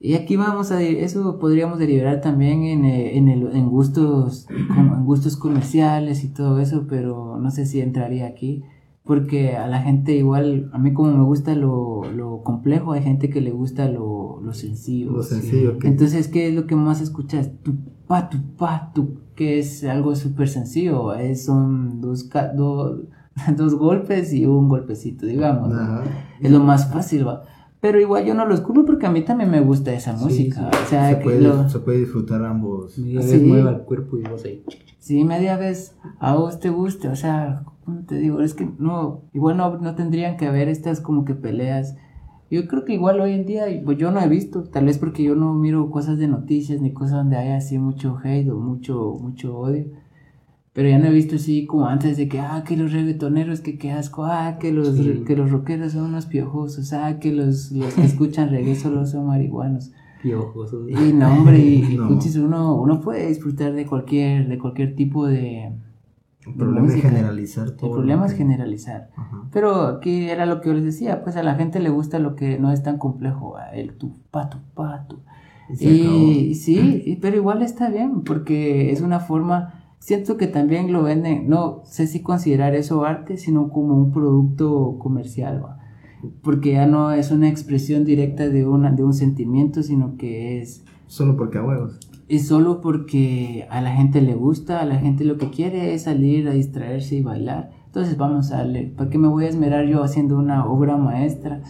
Y 0.00 0.14
aquí 0.14 0.34
vamos 0.36 0.70
a 0.72 0.82
eso 0.82 1.38
podríamos 1.38 1.78
derivar 1.78 2.20
también 2.20 2.64
en, 2.64 2.84
eh, 2.84 3.16
en, 3.16 3.28
el- 3.28 3.52
en 3.54 3.68
gustos 3.68 4.46
en 4.50 5.04
gustos 5.04 5.36
comerciales 5.36 6.24
y 6.24 6.28
todo 6.28 6.58
eso, 6.58 6.86
pero 6.88 7.38
no 7.38 7.50
sé 7.52 7.66
si 7.66 7.80
entraría 7.80 8.26
aquí. 8.26 8.62
Porque 9.08 9.56
a 9.56 9.66
la 9.66 9.80
gente 9.80 10.14
igual, 10.14 10.68
a 10.74 10.78
mí 10.78 10.92
como 10.92 11.10
me 11.16 11.24
gusta 11.24 11.54
lo, 11.54 12.02
lo 12.14 12.42
complejo, 12.42 12.92
hay 12.92 13.02
gente 13.02 13.30
que 13.30 13.40
le 13.40 13.50
gusta 13.52 13.88
lo, 13.88 14.38
lo 14.42 14.52
sencillo. 14.52 15.12
Lo 15.12 15.22
sencillo 15.22 15.78
que 15.78 15.88
Entonces, 15.88 16.28
¿qué 16.28 16.48
es 16.48 16.54
lo 16.54 16.66
que 16.66 16.76
más 16.76 17.00
escuchas? 17.00 17.50
Tu 17.62 17.74
pa, 18.06 18.28
tu 18.28 18.36
pa, 18.58 18.92
tu, 18.94 19.20
que 19.34 19.58
es 19.58 19.82
algo 19.84 20.14
súper 20.14 20.48
sencillo. 20.48 21.14
Es, 21.14 21.46
son 21.46 22.02
dos, 22.02 22.24
ca- 22.24 22.52
do- 22.52 23.00
dos 23.56 23.74
golpes 23.76 24.32
y 24.34 24.44
un 24.44 24.68
golpecito, 24.68 25.24
digamos. 25.24 25.70
¿no? 25.70 25.80
Ajá. 25.80 26.04
Es 26.40 26.50
lo 26.50 26.60
más 26.60 26.92
fácil, 26.92 27.26
va. 27.26 27.44
Pero 27.80 27.98
igual 28.00 28.26
yo 28.26 28.34
no 28.34 28.44
lo 28.44 28.54
escupo 28.54 28.84
porque 28.84 29.06
a 29.06 29.10
mí 29.10 29.22
también 29.22 29.50
me 29.50 29.60
gusta 29.60 29.90
esa 29.94 30.18
Sí, 30.18 30.24
música. 30.24 30.68
sí. 30.70 30.78
O 30.84 30.86
sea, 30.90 31.08
se, 31.10 31.18
que 31.18 31.24
puede, 31.24 31.40
lo- 31.40 31.66
se 31.68 31.78
puede 31.78 31.98
disfrutar 32.00 32.44
ambos. 32.44 32.98
Media 32.98 33.22
sí. 33.22 33.32
vez 33.38 33.42
mueva 33.42 33.70
el 33.70 33.78
cuerpo 33.84 34.18
y 34.18 34.22
vos 34.28 34.44
ahí. 34.44 34.62
si 34.98 35.24
media 35.24 35.56
vez 35.56 35.96
a 36.18 36.34
vos 36.34 36.60
te 36.60 36.68
guste, 36.68 37.08
o 37.08 37.16
sea, 37.16 37.62
¿cómo 37.88 38.04
te 38.04 38.18
digo? 38.18 38.40
Es 38.42 38.52
que 38.52 38.68
no, 38.78 39.22
igual 39.32 39.56
no, 39.56 39.78
no 39.78 39.94
tendrían 39.94 40.36
que 40.36 40.46
haber 40.46 40.68
estas 40.68 41.00
como 41.00 41.24
que 41.24 41.34
peleas. 41.34 41.96
Yo 42.50 42.66
creo 42.68 42.84
que 42.84 42.92
igual 42.94 43.18
hoy 43.20 43.32
en 43.32 43.46
día, 43.46 43.64
pues 43.84 43.96
yo 43.96 44.10
no 44.10 44.20
he 44.20 44.28
visto, 44.28 44.64
tal 44.64 44.84
vez 44.84 44.98
porque 44.98 45.22
yo 45.22 45.34
no 45.34 45.54
miro 45.54 45.90
cosas 45.90 46.18
de 46.18 46.28
noticias 46.28 46.80
ni 46.82 46.92
cosas 46.92 47.12
donde 47.14 47.36
haya 47.36 47.56
así 47.56 47.78
mucho 47.78 48.18
hate 48.22 48.50
o 48.50 48.56
mucho, 48.58 49.16
mucho 49.20 49.56
odio. 49.58 49.86
Pero 50.74 50.90
ya 50.90 50.98
no 50.98 51.06
he 51.06 51.12
visto 51.12 51.36
así 51.36 51.64
como 51.66 51.86
antes 51.86 52.18
de 52.18 52.28
que, 52.28 52.40
ah, 52.40 52.62
que 52.66 52.76
los 52.76 52.92
reggaetoneros, 52.92 53.60
que 53.62 53.78
qué 53.78 53.90
asco, 53.90 54.24
ah, 54.26 54.58
que 54.60 54.70
los, 54.72 54.96
Sí. 54.96 55.24
que 55.26 55.34
los 55.34 55.50
rockeros 55.50 55.92
son 55.92 56.04
unos 56.04 56.26
piojosos, 56.26 56.92
ah, 56.92 57.18
que 57.18 57.32
los, 57.32 57.72
los 57.72 57.94
que 57.94 58.04
escuchan 58.04 58.50
reggae 58.50 58.74
solo 58.76 59.04
son 59.06 59.26
marihuanos. 59.26 59.92
Piojosos. 60.22 60.88
Y 60.90 61.12
no, 61.14 61.32
hombre, 61.32 61.58
y, 61.58 61.82
No. 61.96 62.18
uno, 62.44 62.76
uno 62.76 63.00
puede 63.00 63.28
disfrutar 63.28 63.72
de 63.72 63.86
cualquier, 63.86 64.46
de 64.48 64.58
cualquier 64.58 64.94
tipo 64.94 65.26
de... 65.26 65.72
El 66.48 66.54
problema 66.54 66.86
es 66.86 66.92
música. 66.94 67.08
generalizar 67.08 67.70
todo. 67.72 67.90
El 67.90 67.96
problema 67.96 68.20
lo 68.22 68.26
es 68.26 68.32
que- 68.32 68.38
generalizar. 68.38 69.10
Ajá. 69.16 69.42
Pero 69.52 69.82
aquí 69.86 70.28
era 70.28 70.46
lo 70.46 70.60
que 70.60 70.68
yo 70.68 70.74
les 70.74 70.84
decía, 70.84 71.22
pues 71.22 71.36
a 71.36 71.42
la 71.42 71.54
gente 71.54 71.80
le 71.80 71.90
gusta 71.90 72.18
lo 72.18 72.34
que 72.34 72.58
no 72.58 72.72
es 72.72 72.82
tan 72.82 72.98
complejo, 72.98 73.54
el 73.72 73.96
tu 73.96 74.16
pa, 74.30 74.48
tu 74.50 74.58
pa, 74.74 75.06
tu. 75.08 75.18
Y. 75.78 75.86
Y 76.50 76.54
sí, 76.54 77.02
y- 77.04 77.16
pero 77.16 77.36
igual 77.36 77.62
está 77.62 77.90
bien, 77.90 78.22
porque 78.22 78.90
es 78.90 79.00
una 79.02 79.20
forma, 79.20 79.74
siento 79.98 80.36
que 80.38 80.46
también 80.46 80.92
lo 80.92 81.02
venden, 81.02 81.48
no 81.48 81.82
sé 81.84 82.06
si 82.06 82.22
considerar 82.22 82.74
eso 82.74 83.04
arte, 83.04 83.36
sino 83.36 83.68
como 83.68 83.94
un 83.94 84.10
producto 84.12 84.96
comercial, 84.98 85.62
¿va? 85.64 85.74
porque 86.42 86.72
ya 86.72 86.86
no 86.86 87.12
es 87.12 87.30
una 87.30 87.48
expresión 87.48 88.04
directa 88.04 88.48
de, 88.48 88.66
una, 88.66 88.90
de 88.90 89.04
un 89.04 89.12
sentimiento, 89.14 89.82
sino 89.84 90.16
que 90.16 90.60
es, 90.60 90.84
Solo 91.06 91.36
porque 91.36 91.58
a 91.58 91.62
huevos. 91.62 92.00
Es 92.28 92.46
solo 92.48 92.80
porque 92.80 93.66
a 93.70 93.80
la 93.80 93.90
gente 93.94 94.20
le 94.20 94.34
gusta, 94.34 94.80
a 94.80 94.84
la 94.84 94.96
gente 94.96 95.24
lo 95.24 95.38
que 95.38 95.50
quiere 95.50 95.94
es 95.94 96.02
salir 96.02 96.46
a 96.48 96.52
distraerse 96.52 97.16
y 97.16 97.22
bailar. 97.22 97.70
Entonces 97.86 98.16
vamos 98.18 98.52
a 98.52 98.58
darle, 98.58 98.92
¿para 98.96 99.08
qué 99.10 99.16
me 99.18 99.28
voy 99.28 99.46
a 99.46 99.48
esmerar 99.48 99.86
yo 99.86 100.02
haciendo 100.02 100.38
una 100.38 100.66
obra 100.66 100.96
maestra? 100.98 101.62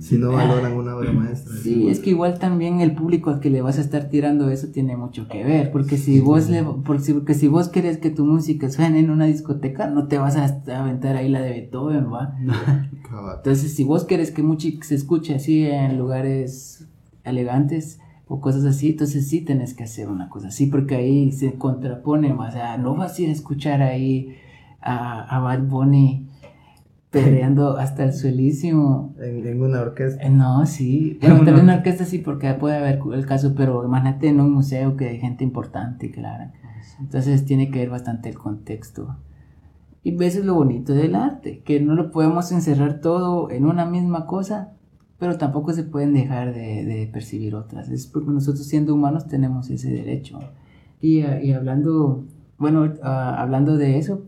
Si 0.00 0.16
no 0.18 0.32
valoran 0.32 0.72
una 0.72 0.96
obra 0.96 1.12
maestra. 1.12 1.52
Sí, 1.54 1.88
es 1.88 2.00
que 2.00 2.10
igual 2.10 2.38
también 2.38 2.80
el 2.80 2.94
público 2.94 3.30
al 3.30 3.38
que 3.40 3.50
le 3.50 3.60
vas 3.62 3.78
a 3.78 3.82
estar 3.82 4.08
tirando 4.08 4.50
eso 4.50 4.68
tiene 4.68 4.96
mucho 4.96 5.28
que 5.28 5.44
ver, 5.44 5.70
porque 5.70 5.98
si 5.98 6.18
vos 6.20 6.48
le, 6.50 6.62
por 6.64 7.00
si- 7.00 7.12
porque 7.12 7.34
si 7.34 7.48
vos 7.48 7.68
querés 7.68 7.98
que 7.98 8.10
tu 8.10 8.24
música 8.24 8.70
suene 8.70 8.98
en 8.98 9.10
una 9.10 9.26
discoteca, 9.26 9.86
no 9.88 10.08
te 10.08 10.18
vas 10.18 10.36
a 10.36 10.46
aventar 10.80 11.16
ahí 11.16 11.28
la 11.28 11.42
de 11.42 11.50
Beethoven, 11.50 12.12
va. 12.12 12.34
Entonces, 13.36 13.74
si 13.74 13.84
vos 13.84 14.04
querés 14.04 14.30
que 14.32 14.42
música 14.42 14.84
se 14.84 14.94
escuche 14.96 15.34
así 15.34 15.64
en 15.64 15.96
lugares 15.98 16.88
elegantes 17.24 17.99
o 18.32 18.40
cosas 18.40 18.64
así, 18.64 18.90
entonces 18.90 19.26
sí 19.26 19.40
tenés 19.40 19.74
que 19.74 19.82
hacer 19.82 20.08
una 20.08 20.28
cosa 20.28 20.48
así, 20.48 20.66
porque 20.66 20.94
ahí 20.94 21.32
se 21.32 21.54
contrapone, 21.54 22.32
o 22.32 22.50
sea, 22.52 22.78
no 22.78 22.94
vas 22.94 23.18
a 23.18 23.22
ir 23.22 23.28
a 23.28 23.32
escuchar 23.32 23.82
ahí 23.82 24.36
a, 24.80 25.36
a 25.36 25.40
Bad 25.40 25.62
Bunny 25.64 26.28
perreando 27.10 27.76
hasta 27.76 28.04
el 28.04 28.12
suelísimo. 28.12 29.16
En, 29.20 29.44
en 29.44 29.60
una 29.60 29.80
orquesta. 29.80 30.22
Eh, 30.22 30.30
No, 30.30 30.64
sí. 30.64 31.18
Bueno, 31.20 31.38
también 31.38 31.56
en 31.56 31.64
una 31.64 31.76
orquesta 31.78 32.04
sí, 32.04 32.18
porque 32.18 32.54
puede 32.54 32.76
haber 32.76 33.00
el 33.12 33.26
caso, 33.26 33.52
pero 33.56 33.84
imagínate 33.84 34.28
en 34.28 34.38
un 34.38 34.52
museo 34.52 34.96
que 34.96 35.08
hay 35.08 35.18
gente 35.18 35.42
importante, 35.42 36.12
claro. 36.12 36.52
Entonces 37.00 37.44
tiene 37.44 37.72
que 37.72 37.80
ver 37.80 37.90
bastante 37.90 38.28
el 38.28 38.38
contexto. 38.38 39.16
Y 40.04 40.14
eso 40.22 40.38
es 40.38 40.44
lo 40.44 40.54
bonito 40.54 40.94
del 40.94 41.16
arte, 41.16 41.62
que 41.64 41.80
no 41.80 41.96
lo 41.96 42.12
podemos 42.12 42.52
encerrar 42.52 43.00
todo 43.00 43.50
en 43.50 43.66
una 43.66 43.86
misma 43.86 44.26
cosa, 44.26 44.74
pero 45.20 45.38
tampoco 45.38 45.72
se 45.74 45.84
pueden 45.84 46.14
dejar 46.14 46.54
de, 46.54 46.84
de 46.84 47.08
percibir 47.12 47.54
otras. 47.54 47.90
Es 47.90 48.08
porque 48.08 48.32
nosotros 48.32 48.66
siendo 48.66 48.94
humanos 48.94 49.28
tenemos 49.28 49.70
ese 49.70 49.92
derecho. 49.92 50.40
Y, 51.00 51.20
y 51.20 51.52
hablando, 51.52 52.24
bueno, 52.58 52.92
ah, 53.04 53.36
hablando 53.40 53.76
de 53.78 53.98
eso, 53.98 54.22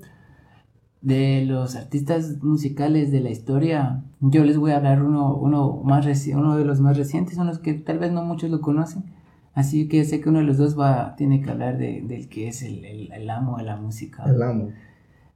de 1.01 1.45
los 1.45 1.75
artistas 1.75 2.43
musicales 2.43 3.11
de 3.11 3.21
la 3.21 3.31
historia, 3.31 4.05
yo 4.21 4.45
les 4.45 4.57
voy 4.57 4.71
a 4.71 4.77
hablar 4.77 5.03
uno, 5.03 5.35
uno, 5.35 5.81
más 5.85 6.07
reci- 6.07 6.35
uno 6.37 6.57
de 6.57 6.65
los 6.65 6.81
más 6.81 6.97
recientes, 6.97 7.39
unos 7.39 7.59
que 7.59 7.75
tal 7.75 7.99
vez 7.99 8.13
no 8.13 8.25
muchos 8.25 8.51
lo 8.51 8.61
conocen. 8.61 9.05
Así 9.55 9.89
que 9.89 10.05
sé 10.05 10.21
que 10.21 10.29
uno 10.29 10.39
de 10.39 10.45
los 10.47 10.59
dos 10.59 10.79
va, 10.79 11.17
tiene 11.17 11.43
que 11.43 11.51
hablar 11.51 11.77
de, 11.77 12.03
del 12.03 12.29
que 12.29 12.49
es 12.49 12.63
el, 12.63 12.85
el, 12.85 13.13
el 13.13 13.29
amo 13.31 13.59
de 13.59 13.65
la 13.65 13.77
música. 13.77 14.23
El 14.25 14.41
amo. 14.43 14.69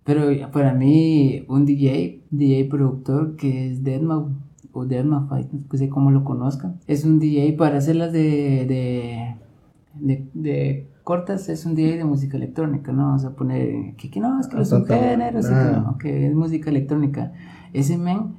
Pero 0.05 0.51
para 0.53 0.73
mí, 0.73 1.45
un 1.49 1.67
DJ, 1.67 2.23
DJ 2.31 2.71
productor 2.71 3.37
que 3.37 3.73
es 3.73 3.83
Deadmau 3.83 4.31
o 4.77 4.85
Deadmau5, 4.87 5.49
no 5.73 5.79
sé 5.79 5.89
cómo 5.89 6.11
lo 6.11 6.25
conozcan, 6.25 6.77
es 6.87 7.05
un 7.05 7.19
DJ 7.19 7.55
para 7.55 7.79
hacerlas 7.79 8.13
de, 8.13 8.67
de, 8.67 9.35
de, 9.95 10.29
de 10.35 10.87
cortas, 11.05 11.49
es 11.49 11.65
un 11.67 11.75
DJ 11.75 11.99
de 11.99 12.05
música 12.05 12.37
electrónica, 12.37 12.93
¿no? 12.93 13.07
Vamos 13.07 13.25
a 13.25 13.35
poner 13.37 13.95
que, 13.97 14.11
que 14.11 14.21
no, 14.21 14.41
es 14.41 14.47
que 14.49 14.57
Tonto. 14.57 14.79
subgéneros, 14.87 15.47
y 15.47 15.49
que, 15.49 15.55
Ah. 15.55 15.83
no, 15.87 15.99
que 15.99 16.27
es 16.27 16.35
música 16.35 16.71
electrónica. 16.71 17.33
Ese 17.73 17.97
men, 17.97 18.35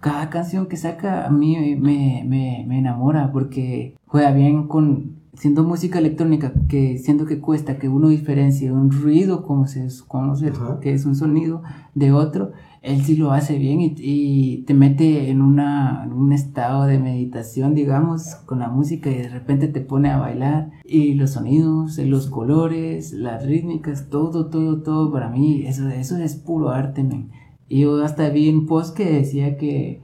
cada 0.00 0.28
canción 0.30 0.66
que 0.66 0.76
saca 0.76 1.26
a 1.26 1.30
mí 1.30 1.56
me, 1.80 2.24
me, 2.26 2.64
me 2.68 2.78
enamora 2.78 3.30
porque 3.32 3.94
juega 4.06 4.32
bien 4.32 4.66
con 4.68 5.22
siendo 5.34 5.64
música 5.64 5.98
electrónica 5.98 6.52
que 6.68 6.98
siento 6.98 7.24
que 7.24 7.40
cuesta 7.40 7.78
que 7.78 7.88
uno 7.88 8.08
diferencie 8.08 8.70
un 8.70 8.90
ruido 8.90 9.44
como 9.44 9.66
se 9.66 9.88
conoce 10.06 10.52
que 10.82 10.92
es 10.92 11.06
un 11.06 11.14
sonido 11.14 11.62
de 11.94 12.12
otro 12.12 12.52
él 12.82 13.02
sí 13.04 13.16
lo 13.16 13.32
hace 13.32 13.58
bien 13.58 13.80
y, 13.80 14.64
te 14.66 14.74
mete 14.74 15.30
en, 15.30 15.40
una, 15.40 16.08
un 16.12 16.32
estado 16.32 16.84
de 16.84 16.98
meditación 16.98 17.74
digamos 17.74 18.34
con 18.46 18.58
la 18.58 18.68
música 18.68 19.10
y 19.10 19.14
de 19.14 19.28
repente 19.28 19.68
te 19.68 19.80
pone 19.80 20.10
a 20.10 20.18
bailar 20.18 20.70
y 20.84 21.14
los 21.14 21.30
sonidos 21.30 21.98
los 21.98 22.28
colores 22.28 23.12
las 23.12 23.46
rítmicas 23.46 24.08
todo 24.10 24.46
todo 24.46 24.82
todo 24.82 25.12
para 25.12 25.28
mí 25.28 25.64
eso 25.66 25.88
eso 25.88 26.16
es 26.16 26.34
puro 26.36 26.70
arte 26.70 27.02
men. 27.02 27.30
y 27.68 27.80
yo 27.80 28.02
hasta 28.04 28.28
vi 28.28 28.48
un 28.48 28.66
post 28.66 28.96
que 28.96 29.04
decía 29.04 29.56
que 29.56 30.02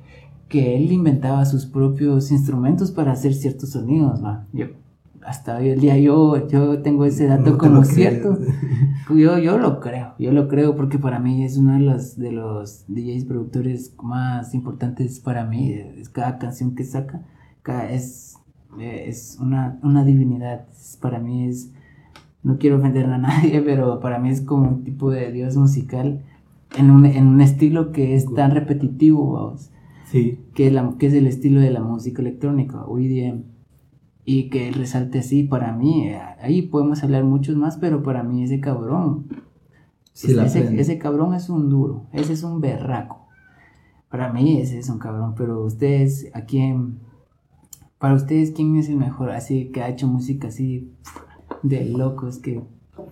que 0.48 0.76
él 0.76 0.90
inventaba 0.92 1.44
sus 1.44 1.66
propios 1.66 2.30
instrumentos 2.30 2.90
para 2.90 3.12
hacer 3.12 3.34
ciertos 3.34 3.70
sonidos, 3.70 4.24
¿va? 4.24 4.46
Yo, 4.52 4.68
hasta 5.28 5.56
hoy 5.58 5.68
el 5.68 5.80
día 5.80 5.96
yo, 5.98 6.48
yo 6.48 6.80
tengo 6.82 7.04
ese 7.04 7.26
dato 7.26 7.50
No 7.50 7.58
como 7.58 7.84
cierto. 7.84 8.38
Yo, 9.14 9.38
yo 9.38 9.58
lo 9.58 9.80
creo, 9.80 10.14
yo 10.18 10.32
lo 10.32 10.48
creo 10.48 10.74
porque 10.76 10.98
para 10.98 11.18
mí 11.18 11.44
es 11.44 11.56
uno 11.56 11.74
de 11.74 11.80
los, 11.80 12.16
de 12.16 12.32
los 12.32 12.84
DJs 12.88 13.24
productores 13.24 13.94
más 14.02 14.54
importantes 14.54 15.20
para 15.20 15.44
mí. 15.44 15.72
Es 15.72 16.08
cada 16.08 16.38
canción 16.38 16.74
que 16.74 16.84
saca, 16.84 17.22
cada, 17.62 17.90
es, 17.90 18.36
eh, 18.78 19.04
es 19.06 19.38
una, 19.40 19.78
una 19.82 20.04
divinidad. 20.04 20.66
Es- 20.72 20.98
Para 21.00 21.18
mí 21.18 21.46
es, 21.46 21.72
no 22.42 22.58
quiero 22.58 22.76
ofender 22.78 23.06
a 23.06 23.18
nadie, 23.18 23.60
pero 23.64 24.00
para 24.00 24.18
mí 24.18 24.30
es 24.30 24.40
como 24.40 24.68
un 24.68 24.84
tipo 24.84 25.10
de 25.10 25.30
dios 25.32 25.56
musical 25.56 26.22
en 26.76 26.90
un, 26.90 27.06
en 27.06 27.26
un 27.26 27.40
estilo 27.40 27.92
que 27.92 28.14
es 28.14 28.32
tan 28.34 28.50
repetitivo, 28.52 29.32
vamos 29.32 29.70
Sí. 30.10 30.38
que, 30.54 30.70
la, 30.70 30.94
que 30.98 31.06
es 31.06 31.12
el 31.14 31.26
estilo 31.26 31.60
de 31.60 31.70
la 31.70 31.80
música 31.80 32.22
electrónica 32.22 32.78
EDM 32.98 33.42
y 34.30 34.50
que 34.50 34.68
él 34.68 34.74
resalte 34.74 35.20
así 35.20 35.44
para 35.44 35.72
mí 35.72 36.08
eh, 36.08 36.20
ahí 36.42 36.60
podemos 36.60 37.02
hablar 37.02 37.24
muchos 37.24 37.56
más 37.56 37.78
pero 37.78 38.02
para 38.02 38.22
mí 38.22 38.44
ese 38.44 38.60
cabrón 38.60 39.24
Sí, 40.12 40.34
la 40.34 40.44
ese, 40.44 40.78
ese 40.78 40.98
cabrón 40.98 41.32
es 41.32 41.48
un 41.48 41.70
duro 41.70 42.02
ese 42.12 42.34
es 42.34 42.42
un 42.42 42.60
berraco. 42.60 43.26
Para 44.10 44.30
mí 44.30 44.60
ese 44.60 44.80
es 44.80 44.90
un 44.90 44.98
cabrón 44.98 45.34
pero 45.34 45.64
ustedes 45.64 46.30
a 46.34 46.42
quién 46.42 46.98
para 47.98 48.12
ustedes 48.12 48.50
quién 48.50 48.76
es 48.76 48.90
el 48.90 48.96
mejor 48.96 49.30
así 49.30 49.70
que 49.72 49.80
ha 49.80 49.88
hecho 49.88 50.06
música 50.06 50.48
así 50.48 50.92
de 51.62 51.86
locos 51.86 52.36
que, 52.38 52.60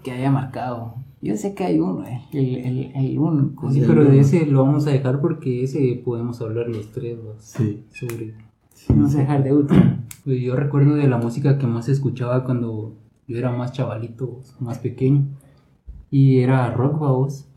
que 0.03 0.11
haya 0.11 0.31
marcado. 0.31 0.97
Yo 1.23 1.39
sé 1.39 1.55
que 1.55 1.65
hay 1.65 1.81
uno 1.81 2.05
eh, 2.05 2.21
el, 2.35 2.57
el, 2.57 2.93
el 2.95 3.19
único. 3.19 3.71
Sí, 3.71 3.83
pero 3.87 4.05
de 4.05 4.21
ese 4.21 4.45
lo 4.45 4.65
vamos 4.65 4.87
a 4.87 4.91
dejar 4.91 5.23
porque 5.23 5.65
ese 5.65 6.03
podemos 6.05 6.43
hablar 6.43 6.69
los 6.69 6.93
tres 6.93 7.17
¿va? 7.19 7.33
Sí. 7.39 7.87
sobre. 7.89 8.35
Vamos 8.91 9.15
a 9.15 9.21
dejar 9.21 9.43
de 9.43 9.55
último 9.55 9.96
Pues 10.27 10.41
yo 10.41 10.57
recuerdo 10.57 10.97
de 10.97 11.07
la 11.07 11.19
música 11.19 11.57
que 11.57 11.69
más 11.69 11.89
escuchaba 11.89 12.43
cuando 12.43 12.97
yo 13.29 13.39
era 13.39 13.53
más 13.53 13.71
chavalito, 13.71 14.43
más 14.59 14.81
pequeño. 14.81 15.25
Y 16.11 16.41
era 16.41 16.69
rock, 16.73 16.99
vamos. 16.99 17.49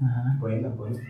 Ajá. 0.00 0.36
Buena, 0.38 0.68
buena. 0.68 1.00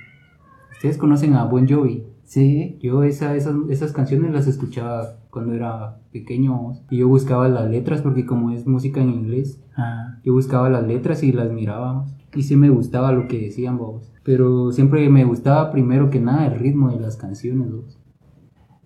Ustedes 0.73 0.97
conocen 0.97 1.35
a 1.35 1.45
Bon 1.45 1.69
Jovi. 1.69 2.07
Sí, 2.25 2.79
Yo 2.81 3.03
esa, 3.03 3.37
esas, 3.37 3.55
esas 3.69 3.93
canciones 3.93 4.33
las 4.33 4.47
escuchaba 4.47 5.19
cuando 5.29 5.53
era 5.53 5.99
pequeño. 6.11 6.73
Y 6.89 6.97
yo 6.97 7.09
buscaba 7.09 7.51
las 7.51 7.69
letras 7.69 8.01
porque 8.01 8.25
como 8.25 8.51
es 8.51 8.67
música 8.67 9.03
en 9.03 9.11
inglés, 9.11 9.63
ah, 9.77 10.17
yo 10.25 10.33
buscaba 10.33 10.71
las 10.71 10.87
letras 10.87 11.23
y 11.23 11.33
las 11.33 11.53
mirábamos. 11.53 12.15
Y 12.35 12.45
sí 12.45 12.57
me 12.57 12.71
gustaba 12.71 13.13
lo 13.13 13.29
que 13.29 13.39
decían, 13.39 13.77
vamos. 13.77 14.11
Pero 14.25 14.73
siempre 14.73 15.07
me 15.11 15.27
gustaba 15.27 15.71
primero 15.71 16.09
que 16.09 16.19
nada 16.19 16.47
el 16.47 16.59
ritmo 16.59 16.89
de 16.89 16.99
las 16.99 17.19
canciones, 17.19 17.71
vamos. 17.71 17.99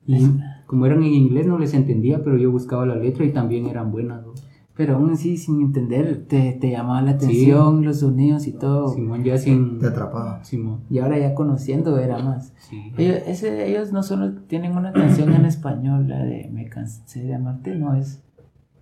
Y 0.05 0.27
como 0.66 0.87
eran 0.87 1.03
en 1.03 1.12
inglés 1.12 1.46
no 1.46 1.59
les 1.59 1.75
entendía, 1.75 2.22
pero 2.25 2.37
yo 2.38 2.51
buscaba 2.51 2.87
la 2.87 2.96
letra 2.96 3.25
y 3.25 3.33
también 3.33 3.66
eran 3.66 3.90
buenas, 3.92 4.22
vamos. 4.22 4.48
pero 4.75 4.96
aún 4.96 5.11
así 5.11 5.37
sin 5.37 5.61
entender 5.61 6.25
te, 6.29 6.53
te 6.53 6.70
llamaba 6.70 7.03
la 7.03 7.12
atención 7.12 7.85
los 7.85 8.01
sonidos 8.01 8.46
y 8.46 8.53
todo. 8.53 8.88
Simón 8.88 9.22
ya 9.22 9.37
sin... 9.38 9.79
Te 9.79 9.87
atrapaba. 9.88 10.42
Simón. 10.44 10.81
Y 10.88 10.98
ahora 10.98 11.18
ya 11.18 11.35
conociendo 11.35 11.98
era 11.98 12.18
más. 12.22 12.55
Sí. 12.59 12.92
Ellos, 12.96 13.18
ese- 13.27 13.68
ellos 13.70 13.92
no 13.92 14.03
solo 14.03 14.33
tienen 14.46 14.77
una 14.77 14.92
canción 14.92 15.33
en 15.35 15.44
español, 15.44 16.09
la 16.09 16.25
de 16.25 16.48
Me 16.53 16.68
cansé 16.68 17.22
de 17.22 17.35
amarte, 17.35 17.75
no 17.77 17.94
es. 17.94 18.22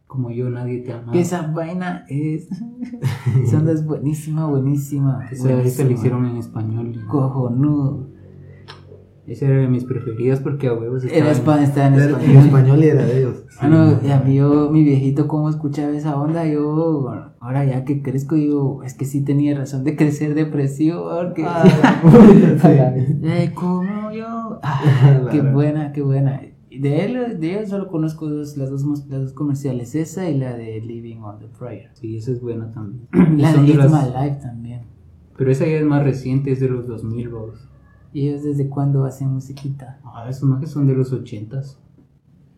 Como 0.07 0.31
yo 0.33 0.51
nadie 0.51 0.79
te 0.81 0.93
ama. 0.93 1.13
Esa 1.13 1.47
vaina 1.53 2.05
es. 2.09 2.49
esa 3.45 3.59
onda 3.59 3.71
es 3.73 3.85
buenísima, 3.87 4.47
buenísima. 4.47 5.25
Esa, 5.31 5.55
buenísima. 5.55 5.91
hicieron 5.93 6.27
en 6.27 6.37
español. 6.37 7.05
Cojonudo. 7.07 8.10
Esa 9.31 9.47
era 9.47 9.59
de 9.59 9.69
mis 9.69 9.85
preferidas 9.85 10.41
porque 10.41 10.67
a 10.67 10.75
huevos 10.75 11.05
estaba 11.05 11.19
en 11.21 11.25
Era 11.95 12.05
en 12.05 12.11
español. 12.11 12.45
español 12.47 12.79
y 12.81 12.87
era 12.89 13.05
de 13.07 13.19
ellos. 13.21 13.45
Ah, 13.61 13.69
no, 13.69 14.01
y 14.05 14.11
a 14.11 14.21
mí 14.21 14.35
yo, 14.35 14.71
mi 14.71 14.83
viejito, 14.83 15.29
cómo 15.29 15.49
escuchaba 15.49 15.93
esa 15.97 16.21
onda, 16.21 16.47
yo, 16.49 17.03
bueno, 17.03 17.33
ahora 17.39 17.65
ya 17.65 17.85
que 17.85 18.03
crezco, 18.03 18.37
yo, 18.37 18.81
es 18.85 18.95
que 18.95 19.05
sí 19.05 19.23
tenía 19.25 19.57
razón 19.57 19.85
de 19.85 19.95
crecer 19.95 20.35
depresivo, 20.35 21.09
porque, 21.17 21.43
eh, 23.23 23.53
como 23.55 24.11
yo, 24.13 24.59
ah, 24.63 25.27
qué 25.31 25.41
buena, 25.43 25.93
qué 25.93 26.03
buena. 26.03 26.41
De 26.71 27.05
él, 27.05 27.39
de 27.41 27.59
él 27.59 27.67
solo 27.67 27.89
conozco 27.89 28.29
dos, 28.29 28.57
las, 28.57 28.71
dos, 28.71 28.85
las 29.09 29.23
dos 29.23 29.33
comerciales, 29.33 29.95
esa 29.95 30.29
y 30.29 30.39
la 30.39 30.57
de 30.57 30.81
Living 30.81 31.19
on 31.19 31.39
the 31.39 31.47
Prayer. 31.59 31.91
Sí, 31.95 32.17
esa 32.17 32.31
es 32.33 32.41
buena 32.41 32.71
también. 32.73 33.07
La 33.39 33.53
de 33.53 33.67
It's 33.69 33.77
las- 33.77 33.91
My 33.93 34.09
Life 34.09 34.39
también. 34.43 34.81
Pero 35.37 35.51
esa 35.51 35.67
ya 35.67 35.77
es 35.79 35.85
más 35.85 36.05
reciente, 36.05 36.53
es 36.53 36.61
de 36.61 36.69
los 36.69 36.87
2000, 36.87 37.29
vos. 37.31 37.70
¿Y 38.13 38.29
ellos 38.29 38.43
desde 38.43 38.69
cuándo 38.69 39.05
hacen 39.05 39.29
musiquita? 39.33 40.01
Ah, 40.05 40.27
esos 40.29 40.49
más 40.49 40.61
que 40.61 40.67
son 40.67 40.87
de 40.87 40.95
los 40.95 41.13
80s, 41.13 41.77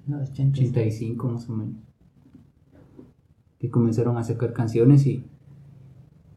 Los 0.07 0.31
80. 0.31 0.61
85 0.61 1.29
más 1.29 1.49
o 1.49 1.53
menos. 1.57 1.77
Que 3.59 3.71
comenzaron 3.71 4.17
a 4.17 4.25
sacar 4.25 4.53
canciones 4.53 5.07
y 5.07 5.25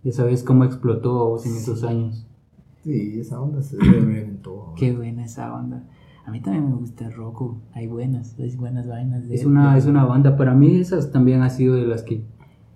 ya 0.03 0.11
sabes 0.11 0.43
cómo 0.43 0.63
explotó 0.65 1.29
vos 1.29 1.45
en 1.45 1.55
esos 1.55 1.83
años. 1.83 2.27
Sí, 2.83 3.19
esa 3.19 3.41
onda 3.41 3.61
se 3.63 3.77
reventó. 3.79 4.73
Qué 4.75 4.95
buena 4.95 5.25
esa 5.25 5.53
onda. 5.55 5.83
A 6.25 6.31
mí 6.31 6.41
también 6.41 6.69
me 6.69 6.75
gusta 6.75 7.05
el 7.07 7.13
rock. 7.13 7.55
Hay 7.73 7.87
buenas, 7.87 8.37
hay 8.39 8.55
buenas 8.55 8.87
vainas. 8.87 9.27
De 9.27 9.35
Es 9.35 9.45
una, 9.45 9.77
es 9.77 9.85
una 9.85 10.05
banda, 10.05 10.37
para 10.37 10.53
mí 10.53 10.75
esas 10.75 11.11
también 11.11 11.41
ha 11.41 11.49
sido 11.49 11.75
de 11.75 11.85
las 11.87 12.03
que 12.03 12.25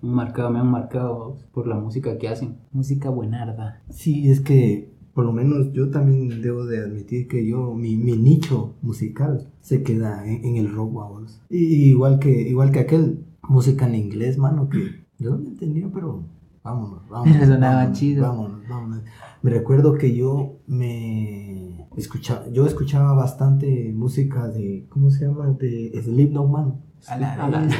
han 0.02 0.10
marcado, 0.10 0.50
me 0.50 0.58
han 0.58 0.70
marcado 0.70 1.38
por 1.52 1.66
la 1.66 1.76
música 1.76 2.16
que 2.18 2.28
hacen. 2.28 2.58
música 2.72 3.10
buenarda. 3.10 3.82
Sí, 3.88 4.30
es 4.30 4.40
que 4.40 4.89
por 5.14 5.24
lo 5.24 5.32
menos 5.32 5.72
yo 5.72 5.90
también 5.90 6.40
debo 6.42 6.64
de 6.66 6.78
admitir 6.82 7.26
que 7.28 7.46
yo, 7.46 7.74
mi, 7.74 7.96
mi 7.96 8.16
nicho 8.16 8.74
musical 8.82 9.46
se 9.60 9.82
queda 9.82 10.26
en, 10.26 10.44
en 10.44 10.56
el 10.56 10.72
rock, 10.72 10.94
vamos. 10.94 11.40
Y, 11.50 11.88
igual 11.90 12.18
que, 12.18 12.30
igual 12.42 12.70
que 12.70 12.80
aquel, 12.80 13.24
música 13.48 13.86
en 13.86 13.94
inglés, 13.96 14.38
mano, 14.38 14.68
que 14.68 15.00
yo 15.18 15.30
no 15.36 15.48
entendía, 15.48 15.88
pero 15.92 16.22
vámonos, 16.62 17.08
vámonos. 17.08 17.36
Pero 17.36 17.46
sonaba 17.52 17.74
vámonos, 17.76 17.98
chido. 17.98 18.22
Vámonos, 18.22 18.60
vámonos. 18.68 19.02
Me 19.42 19.50
recuerdo 19.50 19.94
que 19.94 20.14
yo 20.14 20.56
me 20.66 21.86
escuchaba, 21.96 22.46
yo 22.52 22.66
escuchaba 22.66 23.12
bastante 23.14 23.92
música 23.94 24.48
de, 24.48 24.86
¿cómo 24.88 25.10
se 25.10 25.26
llama? 25.26 25.48
De 25.58 25.92
Slipknot 26.02 26.48
Man. 26.50 26.74
A 27.08 27.16
la 27.16 27.32
A 27.32 27.48
la- 27.48 27.62
¿no? 27.62 27.70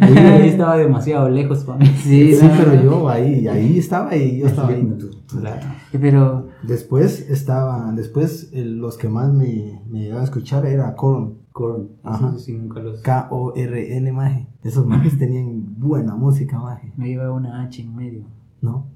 Ahí, 0.00 0.16
ahí 0.16 0.48
estaba 0.48 0.78
demasiado 0.78 1.28
lejos 1.28 1.62
para 1.64 1.78
mí. 1.78 1.86
Sí, 2.02 2.34
Sí, 2.34 2.48
pero 2.56 2.82
yo 2.82 3.08
ahí, 3.08 3.46
ahí 3.46 3.78
estaba 3.78 4.16
y 4.16 4.38
yo 4.38 4.46
estaba 4.46 4.68
ahí. 4.68 4.92
Claro. 5.28 5.66
Pero 5.92 6.48
Después 6.62 7.28
estaba, 7.30 7.90
después 7.92 8.50
los 8.52 8.96
que 8.96 9.08
más 9.08 9.32
me, 9.32 9.80
me 9.90 10.00
llegaban 10.00 10.22
a 10.22 10.24
escuchar 10.24 10.64
era 10.66 10.94
Korn, 10.94 11.34
Korn, 11.52 11.88
Ajá. 12.02 12.38
sí 12.38 12.52
nunca 12.56 12.80
los... 12.80 13.00
K-O-R-N, 13.02 14.12
maje. 14.12 14.46
Esos 14.62 14.86
majes 14.86 15.18
tenían 15.18 15.74
buena 15.78 16.14
música, 16.14 16.58
maje, 16.60 16.92
me 16.96 17.10
iba 17.10 17.30
una 17.32 17.62
H 17.64 17.82
en 17.82 17.94
medio. 17.96 18.24
¿no? 18.60 18.86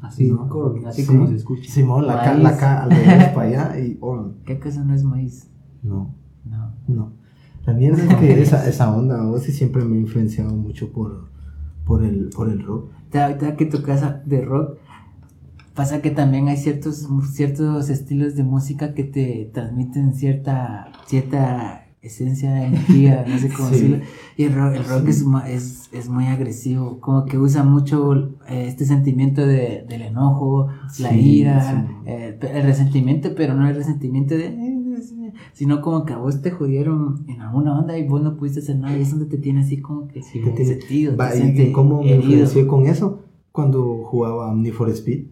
Así, 0.00 0.30
No. 0.30 0.48
Korn, 0.48 0.86
así 0.86 1.02
Sí. 1.02 1.08
como 1.08 1.26
se 1.26 1.36
escucha. 1.36 1.70
Simón, 1.70 2.06
la 2.06 2.22
K, 2.24 2.34
la 2.34 2.56
K 2.56 2.82
al 2.84 2.90
revés 2.90 3.28
para 3.34 3.46
allá 3.48 3.78
y 3.78 3.94
Korn. 3.96 4.36
¿Qué 4.44 4.54
acaso 4.54 4.82
no 4.84 4.94
es 4.94 5.04
maíz? 5.04 5.48
No, 5.82 6.14
No. 6.44 6.72
no. 6.88 7.12
La 7.66 7.74
mierda 7.74 8.02
es 8.02 8.14
que 8.16 8.42
esa, 8.42 8.68
esa 8.68 8.92
onda, 8.92 9.22
vos 9.24 9.42
sí 9.42 9.52
siempre 9.52 9.84
me 9.84 9.96
ha 9.96 10.00
influenciado 10.00 10.52
mucho 10.56 10.90
por, 10.90 11.28
por, 11.84 12.02
el, 12.02 12.30
por 12.34 12.48
el 12.48 12.60
rock. 12.64 12.90
Ahorita 13.14 13.54
que 13.56 13.66
tocas 13.66 14.26
de 14.26 14.40
rock, 14.40 14.78
pasa 15.74 16.02
que 16.02 16.10
también 16.10 16.48
hay 16.48 16.56
ciertos, 16.56 17.08
ciertos 17.32 17.88
estilos 17.90 18.36
de 18.36 18.44
música 18.44 18.94
que 18.94 19.04
te 19.04 19.50
transmiten 19.52 20.14
cierta, 20.14 20.90
cierta 21.06 21.78
esencia, 22.02 22.66
energía, 22.66 23.24
no 23.28 23.38
sé 23.38 23.48
cómo 23.48 23.68
Sí. 23.70 23.74
decirlo. 23.74 23.98
Y 24.36 24.44
el 24.44 24.54
rock, 24.54 24.74
el 24.74 24.84
rock 24.84 25.04
Sí. 25.08 25.10
es, 25.10 25.24
es, 25.48 25.88
es 25.92 26.08
muy 26.08 26.26
agresivo, 26.26 26.98
como 27.00 27.24
que 27.26 27.38
usa 27.38 27.62
mucho 27.62 28.14
eh, 28.48 28.66
este 28.66 28.84
sentimiento 28.86 29.46
de, 29.46 29.84
del 29.88 30.02
enojo, 30.02 30.66
la 30.98 31.10
Sí, 31.10 31.38
ira, 31.38 31.86
sí. 31.86 31.94
eh, 32.06 32.38
el 32.40 32.62
resentimiento, 32.64 33.34
pero 33.36 33.54
no 33.54 33.68
el 33.68 33.76
resentimiento 33.76 34.34
de... 34.34 34.46
eh, 34.46 34.78
Sino 35.54 35.80
como 35.80 36.04
que 36.04 36.12
a 36.12 36.18
vos 36.18 36.42
te 36.42 36.50
jodieron 36.50 37.24
en 37.28 37.40
alguna 37.40 37.78
onda 37.78 37.96
y 37.98 38.06
vos 38.06 38.22
no 38.22 38.36
pudiste 38.36 38.60
hacer 38.60 38.76
nada 38.78 38.96
y 38.98 39.02
es 39.02 39.10
donde 39.10 39.26
te 39.26 39.38
tiene 39.38 39.60
así 39.60 39.80
como 39.80 40.06
que 40.08 40.20
Que 40.20 40.40
tiene- 40.40 40.64
sentido. 40.64 41.16
Va, 41.16 41.30
te 41.30 41.68
¿Y 41.68 41.72
cómo 41.72 42.02
me 42.02 42.16
influenció 42.16 42.66
con 42.68 42.86
eso? 42.86 43.20
Cuando 43.50 44.02
jugaba 44.04 44.54
Need 44.54 44.74
for 44.74 44.88
Speed. 44.90 45.26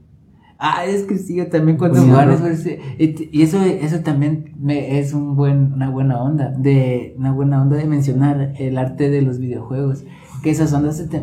Ah, 0.63 0.85
es 0.85 1.05
que 1.05 1.17
sí, 1.17 1.37
yo 1.37 1.49
también 1.49 1.79
cuando 1.79 2.05
Pues, 2.05 2.41
no. 2.41 2.47
Speed, 2.49 3.31
y, 3.33 3.41
eso, 3.41 3.63
eso 3.63 4.01
también 4.01 4.53
me, 4.61 4.99
es 4.99 5.15
un 5.15 5.35
buen, 5.35 5.73
una 5.73 5.89
buena 5.89 6.23
onda, 6.23 6.51
de, 6.51 7.15
una 7.17 7.33
buena 7.33 7.63
onda 7.63 7.79
de 7.79 7.87
mencionar 7.87 8.53
el 8.59 8.77
arte 8.77 9.09
de 9.09 9.23
los 9.23 9.39
videojuegos, 9.39 10.05
que 10.43 10.51
esas 10.51 10.71
ondas 10.75 10.99
se 10.99 11.09
te, 11.09 11.23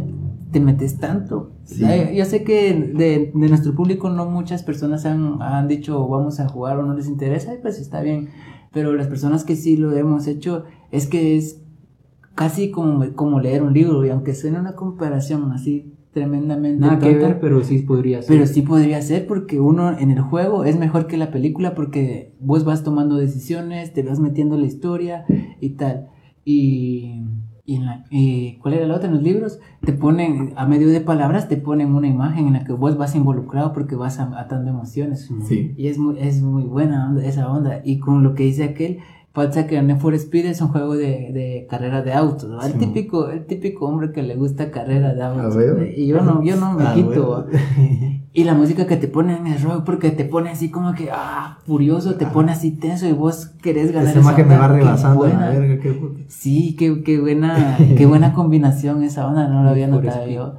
te 0.52 0.60
metes 0.60 0.97
tanto. 0.97 1.52
Sí. 1.65 1.86
Yo 2.15 2.26
sé 2.26 2.43
que 2.43 2.73
de, 2.73 3.32
de 3.32 3.47
nuestro 3.47 3.76
público 3.76 4.10
no 4.10 4.26
muchas 4.26 4.63
personas 4.63 5.06
han, 5.06 5.39
han 5.39 5.67
dicho 5.67 6.08
vamos 6.08 6.39
a 6.39 6.50
jugar 6.50 6.80
o 6.80 6.84
no 6.84 6.95
les 6.95 7.08
interesa, 7.08 7.54
y 7.54 7.58
pues 7.60 7.80
está 7.80 8.02
bien, 8.02 8.30
pero 8.73 8.95
las 8.95 9.06
personas 9.06 9.43
que 9.43 9.56
sí 9.56 9.78
lo 9.78 9.95
hemos 9.95 10.26
hecho, 10.26 10.63
es 10.89 11.06
que 11.06 11.38
es 11.38 11.62
casi 12.34 12.71
como, 12.71 13.13
como 13.13 13.39
leer 13.39 13.62
un 13.62 13.73
libro, 13.73 14.04
y 14.04 14.10
aunque 14.10 14.34
suene 14.34 14.60
una 14.60 14.73
comparación 14.73 15.52
así 15.52 15.93
tremendamente 16.21 16.80
Nada 16.82 16.97
que 16.99 17.12
tonta, 17.12 17.27
ver, 17.27 17.39
pero 17.39 17.63
sí 17.63 17.80
podría 17.80 18.21
ser. 18.21 18.36
pero 18.36 18.47
sí 18.47 18.62
podría 18.63 19.01
ser 19.01 19.27
porque 19.27 19.60
uno 19.60 19.97
en 19.97 20.10
el 20.12 20.21
juego 20.21 20.63
es 20.63 20.77
mejor 20.80 21.06
que 21.08 21.17
la 21.17 21.30
película 21.32 21.75
porque 21.75 22.34
vos 22.39 22.63
vas 22.65 22.84
tomando 22.84 23.15
decisiones, 23.17 23.93
te 23.93 24.01
vas 24.03 24.19
metiendo 24.19 24.56
en 24.56 24.62
la 24.62 24.67
historia 24.67 25.25
y 25.62 25.69
tal. 25.71 26.08
Y, 26.43 27.23
y, 27.65 27.75
en 27.75 27.86
la- 27.86 28.06
y 28.10 28.58
¿cuál 28.60 28.73
era 28.75 28.88
la 28.88 28.95
otra? 28.95 29.10
En 29.10 29.13
los 29.15 29.23
libros 29.23 29.60
te 29.86 29.93
ponen, 29.93 30.53
a 30.56 30.65
medio 30.65 30.88
de 30.88 31.01
palabras, 31.01 31.47
te 31.49 31.58
ponen 31.58 31.93
una 31.93 32.08
imagen 32.08 32.47
en 32.47 32.53
la 32.53 32.63
que 32.63 32.73
vos 32.73 32.97
vas 32.97 33.15
involucrado 33.15 33.73
porque 33.73 33.95
vas 33.95 34.19
atando 34.19 34.71
emociones. 34.71 35.30
Sí. 35.47 35.73
Y 35.77 35.88
es 35.88 35.97
muy, 35.99 36.17
es 36.19 36.41
muy 36.41 36.63
buena 36.63 37.10
onda- 37.10 37.25
esa 37.25 37.51
onda. 37.51 37.82
Y 37.84 37.99
con 37.99 38.23
lo 38.23 38.34
que 38.34 38.43
dice 38.43 38.63
aquel, 38.63 38.99
pasa 39.38 39.67
que 39.67 39.80
Need 39.82 40.00
for 40.00 40.13
Speed 40.15 40.47
es 40.47 40.62
un 40.62 40.69
juego 40.69 40.95
de, 40.97 41.32
de 41.32 41.67
carrera 41.69 42.02
de 42.02 42.12
autos. 42.13 42.50
¿no? 42.50 42.60
El, 42.62 42.73
Sí. 42.73 42.80
típico, 42.80 43.30
el 43.30 43.45
típico 43.45 43.86
hombre 43.86 44.12
que 44.12 44.23
le 44.23 44.36
gusta 44.36 44.71
carrera 44.71 45.13
de 45.13 45.21
autos. 45.23 45.56
Y 45.95 46.08
yo 46.08 46.21
no, 46.21 46.43
yo 46.43 46.56
no 46.56 46.73
me 46.73 46.84
Ah, 46.88 46.93
quito. 46.95 47.45
Y 48.34 48.43
la 48.43 48.54
música 48.54 48.86
que 48.86 48.97
te 48.97 49.08
ponen 49.08 49.47
es 49.47 49.63
rock 49.63 49.84
porque 49.84 50.12
te 50.12 50.23
pone 50.23 50.52
así 50.52 50.69
como 50.69 50.93
que, 50.93 51.10
ah, 51.12 51.58
furioso, 51.65 52.15
te 52.15 52.28
pone 52.28 52.52
así 52.52 52.69
tenso 52.71 53.08
y 53.08 53.12
vos 53.12 53.47
querés 53.63 53.91
ganar. 53.91 54.10
Ese 54.12 54.19
esa 54.19 54.36
que 54.36 54.43
me 54.43 54.56
va 54.58 54.67
rebasando 54.67 55.23
a 55.23 55.30
la 55.30 55.36
buena. 55.36 55.50
verga. 55.60 55.82
qué. 55.82 56.26
Sí, 56.28 56.76
qué, 56.78 57.02
qué 57.04 57.19
buena, 57.19 57.78
qué 57.97 58.06
buena 58.06 58.34
combinación 58.34 59.02
esa 59.04 59.28
onda, 59.28 59.47
no 59.47 59.63
lo 59.63 59.69
había 59.69 59.88
Need 59.88 60.04
notado 60.04 60.28
yo. 60.28 60.54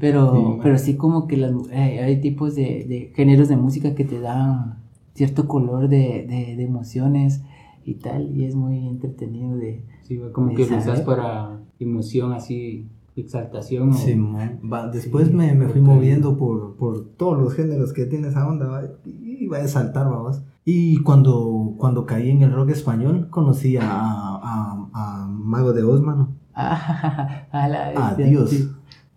Pero, 0.00 0.34
Sí, 0.34 0.60
pero 0.62 0.76
sí 0.78 0.96
como 0.96 1.26
que 1.26 1.36
las, 1.38 1.52
eh, 1.72 2.02
hay 2.04 2.20
tipos 2.20 2.54
de, 2.56 2.84
de 2.88 3.12
géneros 3.14 3.48
de 3.48 3.56
música 3.56 3.94
que 3.94 4.04
te 4.04 4.20
dan 4.20 4.82
cierto 5.14 5.46
color 5.48 5.88
de, 5.88 6.26
de, 6.28 6.56
de 6.56 6.62
emociones 6.64 7.42
y 7.84 7.94
tal, 7.94 8.34
y 8.36 8.44
es 8.44 8.54
muy 8.54 8.86
entretenido 8.86 9.56
de... 9.56 9.84
Sí, 10.02 10.16
va, 10.18 10.32
como 10.32 10.48
de 10.48 10.54
que 10.54 10.66
lo 10.66 10.76
usas 10.78 11.00
para 11.02 11.60
emoción 11.78 12.32
así, 12.32 12.86
exaltación. 13.16 13.90
o- 13.90 13.94
Simón. 13.94 14.60
Va, 14.70 14.88
después 14.88 15.32
me, 15.32 15.54
me 15.54 15.68
fui 15.68 15.80
moviendo 15.80 16.36
por, 16.36 16.76
por 16.76 17.04
todos 17.16 17.38
los 17.38 17.54
géneros 17.54 17.92
que 17.92 18.06
tiene 18.06 18.28
esa 18.28 18.46
onda 18.48 18.66
va, 18.66 18.82
y 19.04 19.46
va 19.46 19.58
a 19.58 19.68
saltar, 19.68 20.08
vamos. 20.10 20.42
Y 20.64 20.98
cuando, 21.02 21.74
cuando 21.76 22.06
caí 22.06 22.30
en 22.30 22.42
el 22.42 22.52
rock 22.52 22.70
español, 22.70 23.28
conocí 23.30 23.76
a, 23.76 23.84
a, 23.86 24.88
a 24.94 25.28
Mago 25.28 25.72
de 25.72 25.82
Oz, 25.82 26.00
mano. 26.02 26.30
Ah, 26.54 27.46
a 27.52 27.68
la 27.68 27.88
Adiós. 28.08 28.50
sí. 28.50 28.68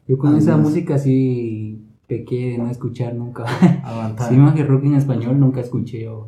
Yo 0.07 0.17
con 0.17 0.35
esa 0.35 0.53
Adiós. 0.55 0.67
música 0.69 0.97
sí 0.97 1.83
pequé 2.07 2.51
de 2.51 2.57
no 2.57 2.69
escuchar 2.69 3.13
nunca. 3.15 3.45
Avanzar. 3.83 4.29
Sí, 4.29 4.35
más 4.37 4.55
que 4.55 4.63
rock 4.63 4.85
en 4.85 4.95
español 4.95 5.39
nunca 5.39 5.61
escuché. 5.61 6.07
o- 6.09 6.27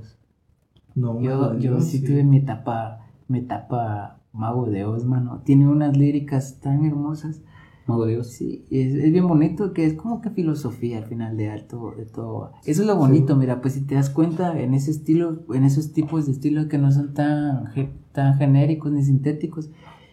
No, 0.96 1.20
Yo, 1.22 1.58
yo 1.58 1.80
sí 1.82 2.04
tuve 2.04 2.24
mi 2.24 2.38
etapa, 2.38 3.00
mi 3.28 3.40
etapa 3.40 4.20
Mago 4.34 4.66
de 4.68 4.86
Oz, 4.86 5.06
mano. 5.06 5.42
Tiene 5.46 5.68
unas 5.68 5.96
líricas 5.98 6.60
tan 6.60 6.86
hermosas. 6.86 7.42
Mago 7.88 8.06
de 8.06 8.14
Dios. 8.14 8.28
Sí, 8.32 8.66
es, 8.70 8.94
es 8.96 9.12
bien 9.12 9.28
bonito 9.28 9.74
que 9.74 9.86
es 9.86 9.94
como 9.96 10.22
que 10.22 10.30
filosofía 10.30 11.00
al 11.00 11.06
final 11.06 11.38
de 11.38 11.50
alto, 11.50 11.94
de 11.98 12.06
todo. 12.06 12.52
Eso 12.66 12.82
es 12.82 12.88
lo 12.88 12.96
bonito, 12.96 13.36
mira, 13.36 13.62
pues 13.62 13.74
si 13.76 13.82
te 13.82 13.96
das 13.96 14.10
cuenta 14.12 14.60
en 14.60 14.74
ese 14.76 14.92
estilo, 14.92 15.44
en 15.54 15.64
esos 15.64 15.92
tipos 15.94 16.26
de 16.28 16.34
estilos 16.34 16.68
que 16.68 16.78
no 16.78 16.92
son 16.92 17.14
tan, 17.14 17.72
tan 18.12 18.38
genéricos 18.38 18.92
ni 18.92 19.02
sintéticos, 19.04 19.72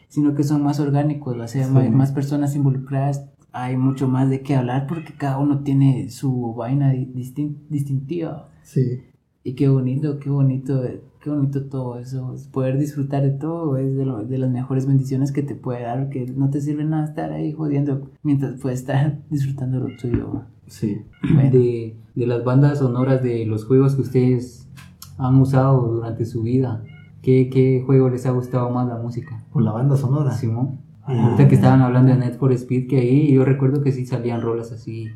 sino 0.09 0.35
que 0.35 0.43
son 0.45 0.63
más 0.63 0.81
orgánicos, 0.81 1.37
o 1.37 1.47
sea, 1.49 1.67
Sí. 1.67 1.73
más, 1.73 1.91
más 1.91 2.13
personas 2.13 2.55
involucradas, 2.57 3.29
hay 3.53 3.77
mucho 3.77 4.09
más 4.09 4.31
de 4.31 4.41
qué 4.43 4.55
hablar 4.55 4.87
porque 4.87 5.13
cada 5.15 5.39
uno 5.39 5.61
tiene 5.63 6.09
su 6.11 6.55
vaina 6.55 6.93
di- 6.93 7.13
distin- 7.15 7.59
distintiva. 7.69 8.49
Sí. 8.63 9.03
Y 9.47 9.55
qué 9.55 9.69
bonito, 9.69 10.19
qué 10.19 10.29
bonito, 10.29 10.83
qué 11.23 11.31
bonito 11.31 11.67
todo 11.67 11.99
eso. 11.99 12.35
Poder 12.53 12.79
disfrutar 12.79 13.23
de 13.23 13.31
todo 13.31 13.77
es 13.77 13.97
de, 13.97 14.05
lo- 14.05 14.25
de 14.25 14.39
las 14.39 14.51
mejores 14.51 14.87
bendiciones 14.87 15.31
que 15.31 15.43
te 15.45 15.55
puede 15.55 15.83
dar, 15.83 16.09
que 16.09 16.27
no 16.27 16.51
te 16.51 16.61
sirve 16.61 16.85
nada 16.85 17.05
estar 17.05 17.31
ahí 17.33 17.53
jodiendo 17.53 18.11
mientras 18.25 18.61
puedes 18.61 18.81
estar 18.81 19.21
disfrutando 19.31 19.79
lo 19.79 19.97
tuyo. 20.01 20.43
Sí. 20.67 21.03
Bueno, 21.33 21.51
De, 21.51 21.97
de 22.17 22.27
las 22.27 22.43
bandas 22.43 22.79
sonoras 22.81 23.23
de 23.23 23.47
los 23.47 23.65
juegos 23.67 23.95
que 23.95 24.03
ustedes 24.03 24.69
han 25.17 25.37
usado 25.41 25.81
durante 25.93 26.25
su 26.25 26.43
vida. 26.43 26.83
¿Qué, 27.23 27.49
qué 27.49 27.83
juego 27.87 28.09
les 28.11 28.27
ha 28.27 28.33
gustado 28.33 28.69
más 28.71 28.89
la 28.89 28.97
música? 28.99 29.45
Por 29.53 29.63
la 29.63 29.71
banda 29.71 29.97
sonora. 29.97 30.33
Simón. 30.33 30.81
Ah. 31.05 31.25
Ahorita 31.25 31.47
que 31.49 31.55
estaban 31.55 31.83
hablando 31.83 32.11
de 32.13 32.19
Net 32.19 32.37
for 32.37 32.53
Speed, 32.53 32.89
que 32.89 32.99
ahí 32.99 33.33
yo 33.33 33.45
recuerdo 33.45 33.81
que 33.83 33.93
sí 33.93 34.07
salían 34.07 34.41
rolas 34.43 34.73
así, 34.73 35.07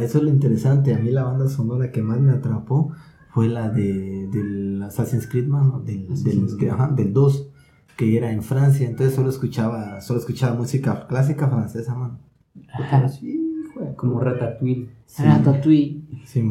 Eso 0.00 0.18
es 0.18 0.24
lo 0.24 0.30
interesante. 0.30 0.94
A 0.94 0.98
mí 0.98 1.10
la 1.10 1.24
banda 1.24 1.48
sonora 1.48 1.90
que 1.90 2.02
más 2.02 2.20
me 2.20 2.32
atrapó 2.32 2.92
fue 3.30 3.48
la 3.48 3.68
de, 3.70 4.28
del 4.28 4.82
Assassin's 4.82 5.26
Creed, 5.26 5.46
mano, 5.46 5.80
del, 5.80 6.06
del, 6.24 6.56
de- 6.58 6.70
ajá, 6.70 6.88
del 6.88 7.12
2, 7.12 7.48
que 7.96 8.16
era 8.16 8.30
en 8.32 8.42
Francia. 8.42 8.88
Entonces 8.88 9.14
solo 9.14 9.28
escuchaba, 9.30 10.00
solo 10.00 10.18
escuchaba 10.20 10.54
música 10.56 11.06
clásica 11.06 11.48
francesa, 11.48 11.94
mano. 11.94 12.18
Ajá. 12.72 13.08
Sí, 13.08 13.42
Como 13.96 14.20
Ratatouille. 14.20 14.88
Sí. 15.06 15.22
Ratatouille. 15.22 16.02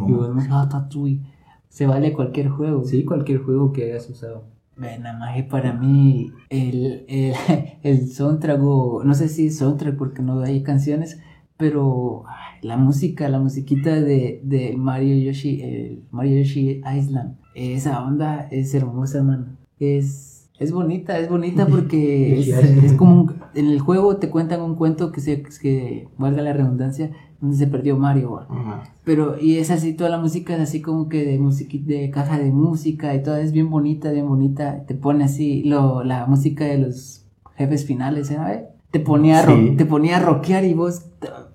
Y 0.08 0.12
bueno, 0.12 0.36
Ratatouille. 0.48 1.22
Se 1.70 1.86
vale 1.88 2.14
cualquier 2.14 2.50
juego. 2.50 2.84
Sí, 2.86 3.04
cualquier 3.04 3.40
juego 3.44 3.72
que 3.74 3.84
hayas 3.92 4.10
usado. 4.10 4.44
Bueno, 4.78 5.10
maje, 5.18 5.44
para 5.44 5.74
mí 5.74 6.32
el, 6.50 7.06
el, 7.08 7.34
el 7.84 8.08
soundtrack, 8.12 8.60
o 8.62 9.04
no 9.04 9.14
sé 9.14 9.28
si 9.30 9.50
soundtrack 9.50 9.98
porque 9.98 10.22
no 10.22 10.42
hay 10.42 10.64
canciones, 10.64 11.20
pero 11.58 12.24
la 12.66 12.78
música, 12.78 13.30
la 13.30 13.40
musiquita 13.40 14.02
de, 14.02 14.42
de 14.44 14.76
Mario 14.78 15.16
Yoshi, 15.18 15.62
el 15.62 16.04
Mario 16.12 16.38
Yoshi 16.40 16.82
Island, 16.98 17.36
esa 17.54 18.04
onda 18.06 18.48
es 18.52 18.74
hermosa, 18.74 19.22
mano. 19.24 19.46
Es, 19.80 20.50
es 20.60 20.72
bonita, 20.72 21.20
es 21.20 21.30
bonita 21.30 21.68
porque 21.70 22.40
es, 22.40 22.48
es 22.48 22.94
como 22.94 23.22
un- 23.22 23.36
en 23.54 23.68
el 23.68 23.80
juego 23.80 24.18
te 24.18 24.30
cuentan 24.30 24.62
un 24.62 24.76
cuento 24.76 25.12
que 25.12 25.22
se, 25.22 25.44
que 25.62 26.08
valga 26.18 26.42
la 26.42 26.54
redundancia, 26.54 27.12
donde 27.40 27.56
se 27.58 27.68
perdió 27.68 27.98
Mario. 27.98 28.40
Ajá. 28.50 28.84
Pero, 29.04 29.40
y 29.40 29.58
es 29.58 29.70
así, 29.70 29.94
toda 29.94 30.10
la 30.10 30.18
música 30.20 30.56
es 30.56 30.62
así 30.62 30.82
como 30.82 31.08
que 31.10 31.24
de 31.26 31.40
musiqui- 31.40 31.84
de 31.84 32.10
caja 32.10 32.40
de 32.40 32.52
música 32.52 33.14
y 33.14 33.22
toda 33.22 33.42
es 33.42 33.52
bien 33.52 33.70
bonita, 33.70 34.12
bien 34.12 34.28
bonita. 34.28 34.86
Te 34.88 34.96
pone 34.96 35.24
así 35.26 35.64
lo, 35.64 36.04
la 36.04 36.26
música 36.26 36.66
de 36.66 36.80
los 36.80 37.26
jefes 37.58 37.86
finales, 37.86 38.28
¿sabes? 38.28 38.62
Te 38.96 39.02
ponía, 39.02 39.40
a 39.40 39.42
ro- 39.46 39.58
Sí. 39.58 39.74
te 39.76 39.86
ponía 39.86 40.16
a 40.16 40.20
rockear 40.22 40.64
y 40.64 40.74
vos 40.74 41.04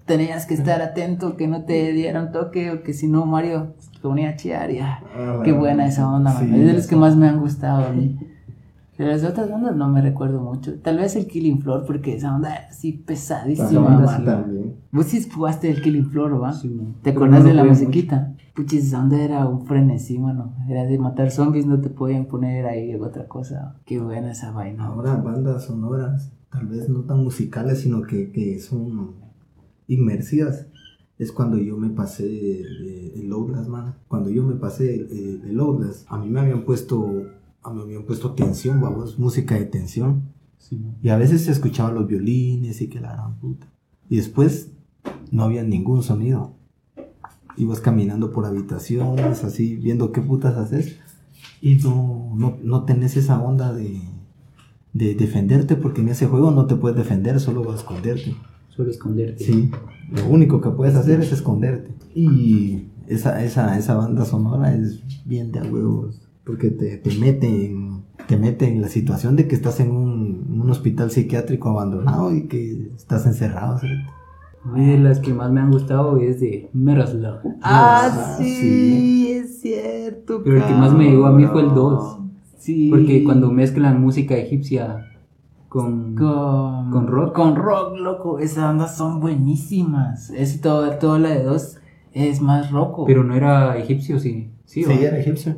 tenías 0.05 0.44
que 0.44 0.53
estar 0.53 0.83
atento 0.83 1.38
que 1.38 1.48
no 1.48 1.64
te 1.64 1.90
dieran 1.92 2.33
toque 2.33 2.70
o 2.70 2.83
que 2.83 2.92
si 2.92 3.09
no 3.09 3.24
Mario 3.24 3.68
te 3.94 3.98
ponía 4.00 4.29
a 4.29 4.37
chiar 4.37 4.70
y 4.70 4.81
ah, 4.81 5.00
qué 5.42 5.53
buena 5.53 5.87
esa 5.87 6.07
onda, 6.07 6.35
man. 6.35 6.44
Sí, 6.46 6.55
es 6.61 6.66
de 6.66 6.72
los 6.74 6.87
que 6.87 6.96
más 6.96 7.16
me 7.16 7.29
han 7.29 7.40
gustado 7.40 7.87
a 7.87 7.92
mí. 7.92 8.18
De 8.98 9.07
las 9.07 9.24
otras 9.24 9.50
ondas 9.50 9.74
no 9.74 9.88
me 9.88 10.03
recuerdo 10.03 10.42
mucho. 10.42 10.74
Tal 10.83 10.98
vez 10.98 11.16
el 11.16 11.26
Killing 11.26 11.62
Floor 11.62 11.87
porque 11.87 12.14
esa 12.16 12.35
onda 12.37 12.55
es 12.55 12.76
así 12.76 12.92
pesadísima. 12.92 14.05
Vos 14.92 15.07
sí 15.07 15.26
jugaste 15.35 15.70
el 15.70 15.81
Killing 15.81 16.11
Floor, 16.11 16.42
¿va? 16.42 16.53
Sí. 16.53 16.79
¿Te 17.03 17.14
no 17.14 17.42
de 17.42 17.55
la 17.55 17.64
musiquita? 17.64 18.33
Puchis, 18.61 18.92
onda 18.92 19.16
era 19.23 19.49
un 19.49 19.64
frenesí, 19.64 20.18
mano. 20.18 20.55
Era 20.68 20.85
de 20.85 20.99
matar 20.99 21.31
zombies, 21.31 21.64
no 21.64 21.81
te 21.81 21.88
podían 21.88 22.27
poner 22.27 22.66
ahí 22.66 22.94
otra 22.94 23.27
cosa. 23.27 23.81
Qué 23.87 23.99
buena 23.99 24.33
esa 24.33 24.51
vaina. 24.51 24.85
Ahora 24.85 25.16
bandas 25.16 25.64
sonoras, 25.64 26.31
tal 26.51 26.66
vez 26.66 26.90
no 26.90 27.01
tan 27.05 27.25
musicales, 27.25 27.81
sino 27.81 28.03
que, 28.03 28.31
que 28.33 28.61
son 28.61 29.14
inmersivas. 29.87 30.66
Es 31.16 31.33
cuando 31.33 31.57
yo 31.57 31.79
me 31.79 31.88
pasé 31.88 32.27
eh, 32.27 33.12
el 33.16 33.33
Outlast, 33.33 33.70
man. 33.70 33.94
Cuando 34.09 34.29
yo 34.29 34.42
me 34.42 34.57
pasé 34.57 34.94
el, 34.94 35.42
el 35.42 35.59
Outlast, 35.59 36.05
a 36.11 36.18
mí 36.18 36.29
me 36.29 36.40
habían 36.40 36.66
puesto, 36.66 37.23
a 37.62 37.70
mí 37.70 37.77
me 37.77 37.83
habían 37.85 38.05
puesto 38.05 38.35
tensión, 38.35 38.79
vamos, 38.79 39.18
música 39.18 39.55
de 39.55 39.64
tensión. 39.64 40.35
Sí. 40.59 40.85
Y 41.03 41.09
a 41.09 41.16
veces 41.16 41.46
se 41.46 41.53
escuchaban 41.53 41.94
los 41.94 42.07
violines 42.07 42.83
y 42.83 42.88
que 42.88 43.01
la 43.01 43.14
gran 43.14 43.38
puta. 43.38 43.73
Y 44.11 44.16
después 44.16 44.70
no 45.31 45.44
había 45.44 45.62
ningún 45.62 46.03
sonido. 46.03 46.60
Ibas 47.61 47.81
caminando 47.81 48.33
por 48.33 48.46
habitaciones, 48.46 49.44
así, 49.44 49.77
viendo 49.77 50.12
qué 50.12 50.23
putas 50.23 50.57
haces. 50.57 50.96
Y 51.61 51.75
no, 51.77 52.33
no, 52.35 52.57
no 52.62 52.85
tenés 52.85 53.18
esa 53.18 53.38
onda 53.38 53.73
de, 53.75 54.01
de 54.94 55.14
defenderte, 55.14 55.77
porque 55.77 56.01
en 56.01 56.09
ese 56.09 56.27
juego 56.27 56.51
no 56.51 56.66
te 56.66 56.77
puedes 56.77 56.96
defender, 56.96 57.38
solo 57.38 57.62
vas 57.62 57.77
a 57.77 57.79
esconderte. 57.81 58.35
Suelo 58.70 58.90
esconderte. 58.90 59.44
Sí, 59.44 59.70
lo 60.11 60.27
único 60.29 60.61
que 60.62 60.70
puedes 60.70 60.94
hacer 60.94 61.20
es 61.20 61.33
esconderte. 61.33 61.90
Y 62.14 62.87
esa, 63.09 63.44
esa, 63.44 63.77
esa 63.79 63.94
banda 63.94 64.25
sonora 64.25 64.75
es 64.75 65.03
bien 65.27 65.53
de 65.53 65.59
a 65.59 65.64
huevos, 65.64 66.23
porque 66.44 66.70
te, 66.70 66.96
te 66.96 67.14
mete 67.16 67.66
en, 67.66 68.05
te 68.27 68.38
mete 68.38 68.68
en 68.68 68.81
la 68.81 68.88
situación 68.88 69.37
de 69.37 69.46
que 69.46 69.55
estás 69.55 69.81
en 69.81 69.90
un, 69.90 70.61
un 70.62 70.70
hospital 70.70 71.11
psiquiátrico 71.11 71.68
abandonado 71.68 72.35
y 72.35 72.46
que 72.46 72.90
estás 72.96 73.27
encerrado. 73.27 73.79
¿sí? 73.81 73.88
A 74.64 74.68
mí 74.68 74.87
de 74.87 74.99
las 74.99 75.20
que 75.20 75.33
más 75.33 75.51
me 75.51 75.61
han 75.61 75.70
gustado 75.70 76.18
es 76.18 76.40
de 76.40 76.68
Meroslav. 76.73 77.40
Ah, 77.62 78.37
sí, 78.38 79.33
es 79.33 79.61
cierto. 79.61 80.42
Pero 80.44 80.57
el 80.57 80.64
que 80.64 80.75
más 80.75 80.92
me 80.92 81.11
llegó 81.11 81.27
a 81.27 81.33
mí 81.33 81.46
fue 81.46 81.62
el 81.62 81.68
cabrón. 81.68 81.94
2. 81.94 82.18
Sí. 82.59 82.90
Porque 82.90 83.25
cuando 83.25 83.51
mezclan 83.51 84.01
música 84.01 84.37
egipcia 84.37 85.07
con... 85.68 86.14
Con, 86.14 86.90
Con 86.90 87.07
rock. 87.07 87.35
Con 87.35 87.57
rock, 87.57 87.96
loco. 87.96 88.38
Esas 88.38 88.64
bandas 88.64 88.96
son 88.96 89.20
buenísimas. 89.20 90.29
Es 90.31 90.61
todo, 90.61 90.90
toda 90.99 91.18
la 91.18 91.31
de 91.31 91.44
dos 91.44 91.79
es 92.12 92.42
más 92.42 92.70
roco. 92.70 93.07
Pero 93.07 93.25
no 93.25 93.35
era 93.35 93.79
egipcio, 93.79 94.18
sí. 94.18 94.51
Sí, 94.64 94.85
¿o? 94.85 94.90
era 94.90 95.18
egipcio. 95.18 95.57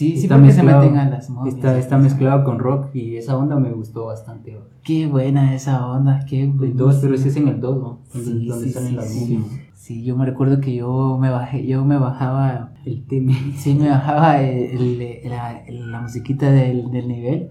Sí, 0.00 0.16
sí, 0.16 0.22
Está 0.24 0.36
porque 0.36 0.52
se 0.52 0.62
meten 0.62 0.96
a 0.96 1.10
las 1.10 1.28
momias. 1.28 1.54
Está, 1.54 1.78
está 1.78 1.98
mezclado 1.98 2.42
con 2.44 2.58
rock 2.58 2.94
y 2.94 3.16
esa 3.16 3.36
onda 3.36 3.56
me 3.56 3.70
gustó 3.70 4.06
bastante. 4.06 4.58
Qué 4.82 5.06
buena 5.06 5.54
esa 5.54 5.86
onda, 5.86 6.24
qué 6.28 6.42
El 6.44 6.52
buenísima. 6.52 6.84
2, 6.84 6.98
pero 7.02 7.14
ese 7.14 7.28
es 7.28 7.36
en 7.36 7.48
el 7.48 7.60
2, 7.60 7.76
¿no? 7.76 7.98
Donde, 8.14 8.30
Sí, 8.40 8.46
donde 8.46 8.66
sí, 8.68 8.72
salen 8.72 8.88
sí, 8.90 8.96
las 8.96 9.14
momias. 9.14 9.42
Sí, 9.74 10.02
yo 10.04 10.16
me 10.16 10.24
recuerdo 10.24 10.60
que 10.60 10.74
yo 10.74 11.18
me 11.20 11.30
bajé, 11.30 11.66
yo 11.66 11.84
me 11.84 11.98
bajaba, 11.98 12.72
El 12.86 13.04
tema. 13.06 13.32
sí, 13.56 13.74
me 13.74 13.88
bajaba 13.90 14.40
el- 14.40 15.00
el- 15.02 15.28
la, 15.30 15.62
la 15.68 16.00
musiquita 16.00 16.50
del, 16.50 16.90
del 16.90 17.06
nivel 17.08 17.50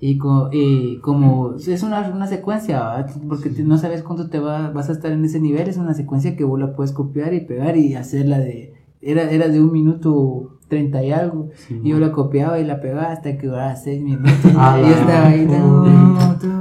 y, 0.00 0.16
co- 0.16 0.48
y 0.52 0.98
como 1.00 1.54
es 1.56 1.82
una, 1.82 2.08
una 2.08 2.26
secuencia, 2.26 2.80
¿verdad? 2.96 3.10
porque 3.28 3.50
no 3.62 3.76
sabes 3.76 4.02
cuánto 4.02 4.30
te 4.30 4.38
va, 4.38 4.70
vas 4.70 4.88
a 4.88 4.92
estar 4.92 5.12
en 5.12 5.24
ese 5.24 5.38
nivel, 5.40 5.68
es 5.68 5.76
una 5.76 5.92
secuencia 5.94 6.34
que 6.36 6.44
vos 6.44 6.58
la 6.58 6.72
puedes 6.74 6.92
copiar 6.92 7.34
y 7.34 7.40
pegar 7.40 7.76
y 7.76 7.94
hacerla 7.94 8.38
de, 8.38 8.72
era, 9.02 9.30
era 9.30 9.48
de 9.48 9.60
un 9.60 9.70
minuto 9.72 10.59
treinta 10.70 11.04
y 11.04 11.12
algo, 11.12 11.50
Sí, 11.54 11.78
y 11.84 11.90
yo 11.90 11.98
la 11.98 12.12
copiaba 12.12 12.58
y 12.58 12.64
la 12.64 12.80
pegaba 12.80 13.12
hasta 13.12 13.36
que 13.36 13.48
duraba 13.48 13.76
seis 13.76 14.00
minutos. 14.00 14.32
Ah, 14.56 14.78
y 14.80 14.88
yo 14.88 14.94
estaba 14.94 15.26
ahí. 15.26 15.46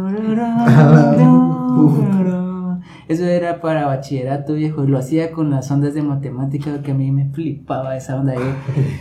Eso 3.09 3.25
era 3.25 3.59
para 3.59 3.87
bachillerato, 3.87 4.53
viejo. 4.53 4.83
y 4.83 4.87
Lo 4.87 4.99
hacía 4.99 5.31
con 5.31 5.49
las 5.49 5.71
ondas 5.71 5.95
de 5.95 6.03
matemática 6.03 6.83
que 6.83 6.91
a 6.91 6.93
mí 6.93 7.11
me 7.11 7.27
flipaba 7.31 7.97
esa 7.97 8.19
onda. 8.19 8.35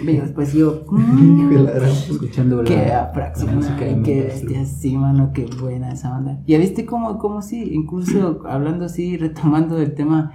Viejo, 0.03 0.23
después 0.23 0.55
yo, 0.55 0.83
mm, 0.91 1.67
Escuchando 2.11 2.65
qué 2.65 2.87
la 2.87 3.13
música 3.55 3.85
de 3.85 4.03
qué 4.03 4.23
bestia, 4.23 4.65
sí, 4.65 4.97
mano, 4.97 5.33
qué 5.35 5.45
buena 5.61 5.93
esa 5.93 6.17
onda. 6.17 6.41
Ya 6.47 6.57
viste 6.57 6.87
cómo, 6.87 7.19
cómo 7.19 7.43
sí, 7.43 7.69
incluso 7.71 8.41
hablando 8.49 8.87
así, 8.87 9.19
retomando 9.19 9.77
el 9.77 9.95
tema, 9.95 10.33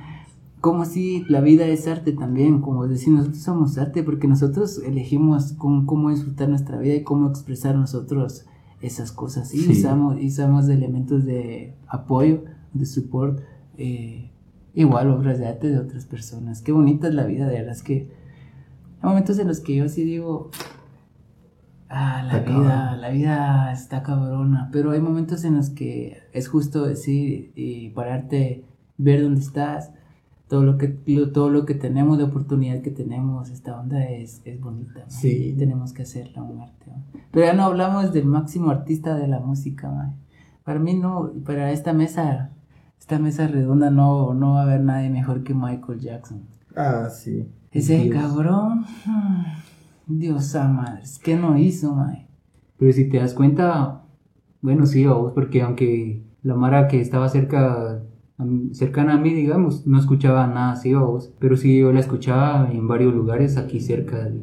como 0.63 0.85
si 0.85 1.25
la 1.27 1.41
vida 1.41 1.65
es 1.65 1.89
arte 1.89 2.13
también, 2.13 2.61
como 2.61 2.87
decir, 2.87 3.11
nosotros 3.11 3.43
somos 3.43 3.77
arte 3.77 4.01
porque 4.01 4.29
nosotros 4.29 4.77
elegimos 4.81 5.51
cómo, 5.57 5.85
cómo 5.85 6.09
disfrutar 6.09 6.47
nuestra 6.47 6.77
vida 6.77 6.95
y 6.95 7.03
cómo 7.03 7.27
expresar 7.27 7.75
nosotros 7.75 8.45
esas 8.79 9.11
cosas. 9.11 9.53
Y 9.53 9.57
Sí. 9.57 9.71
usamos, 9.73 10.15
usamos 10.23 10.69
elementos 10.69 11.25
de 11.25 11.75
apoyo, 11.85 12.45
de 12.71 12.85
support, 12.85 13.41
eh, 13.77 14.31
igual 14.73 15.09
obras 15.09 15.37
de 15.37 15.47
arte 15.47 15.67
de 15.67 15.79
otras 15.79 16.05
personas. 16.05 16.61
Qué 16.61 16.71
bonita 16.71 17.09
es 17.09 17.13
la 17.13 17.25
vida, 17.25 17.45
de 17.47 17.55
verdad 17.57 17.73
es 17.73 17.83
que 17.83 18.09
hay 19.01 19.09
momentos 19.09 19.37
en 19.39 19.49
los 19.49 19.59
que 19.59 19.75
yo 19.75 19.89
sí 19.89 20.05
digo, 20.05 20.49
ah, 21.89 22.23
la 22.25 22.37
Está 22.37 22.49
vida, 22.51 22.69
cabrón. 22.69 23.01
la 23.01 23.09
vida 23.09 23.71
está 23.73 24.01
cabrona, 24.01 24.69
pero 24.71 24.91
hay 24.91 25.01
momentos 25.01 25.43
en 25.43 25.55
los 25.55 25.69
que 25.71 26.19
es 26.31 26.47
justo 26.47 26.85
decir 26.85 27.51
y 27.53 27.89
pararte, 27.89 28.63
ver 28.97 29.21
dónde 29.23 29.41
estás, 29.41 29.91
todo 30.53 30.63
lo 30.63 30.77
que 30.77 30.99
lo- 31.07 31.31
todo 31.31 31.49
lo 31.49 31.65
que 31.65 31.73
tenemos, 31.73 32.19
de 32.19 32.25
oportunidad 32.25 32.83
que 32.83 32.91
tenemos, 32.91 33.49
esta 33.49 33.79
onda 33.79 34.03
es, 34.05 34.39
es 34.45 34.61
bonita, 34.61 34.99
¿no? 34.99 35.09
Sí. 35.09 35.47
y 35.49 35.53
tenemos 35.53 35.93
que 35.93 36.03
hacerla 36.03 36.43
un 36.43 36.61
arte. 36.61 36.85
¿no? 36.91 37.01
Pero 37.31 37.47
ya 37.47 37.53
no 37.53 37.63
hablamos 37.63 38.13
del 38.13 38.25
máximo 38.25 38.69
artista 38.69 39.15
de 39.15 39.27
la 39.27 39.39
música, 39.39 39.89
¿no? 39.89 40.13
para 40.63 40.79
mí 40.79 40.93
no, 40.93 41.31
para 41.43 41.71
esta 41.71 41.91
mesa, 41.91 42.51
esta 42.99 43.17
mesa 43.17 43.47
redonda 43.47 43.89
no, 43.89 44.35
no 44.35 44.53
va 44.53 44.59
a 44.59 44.63
haber 44.63 44.81
nadie 44.81 45.09
mejor 45.09 45.43
que 45.43 45.55
Michael 45.55 45.99
Jackson. 45.99 46.41
Ah, 46.75 47.09
sí. 47.09 47.47
Ese 47.71 47.97
Dios. 47.97 48.15
cabrón, 48.15 48.85
Dios 50.05 50.53
madres, 50.53 51.17
¿qué 51.17 51.35
no 51.35 51.57
hizo, 51.57 51.95
mae? 51.95 52.27
Pero 52.77 52.93
si 52.93 53.09
te 53.09 53.17
das 53.17 53.33
cuenta, 53.33 54.03
bueno, 54.61 54.85
sí, 54.85 55.03
vos, 55.07 55.31
porque 55.33 55.63
aunque 55.63 56.21
la 56.43 56.53
Mara 56.53 56.87
que 56.87 57.01
estaba 57.01 57.27
cerca, 57.29 58.03
cercana 58.71 59.13
a 59.13 59.17
mí, 59.17 59.33
digamos, 59.33 59.85
no 59.87 59.97
escuchaba 59.99 60.47
nada 60.47 60.71
así, 60.73 60.93
vos, 60.93 61.31
pero 61.39 61.55
sí 61.55 61.79
yo 61.79 61.91
la 61.93 61.99
escuchaba 61.99 62.69
en 62.71 62.87
varios 62.87 63.13
lugares 63.13 63.57
aquí 63.57 63.79
cerca 63.79 64.23
de, 64.25 64.41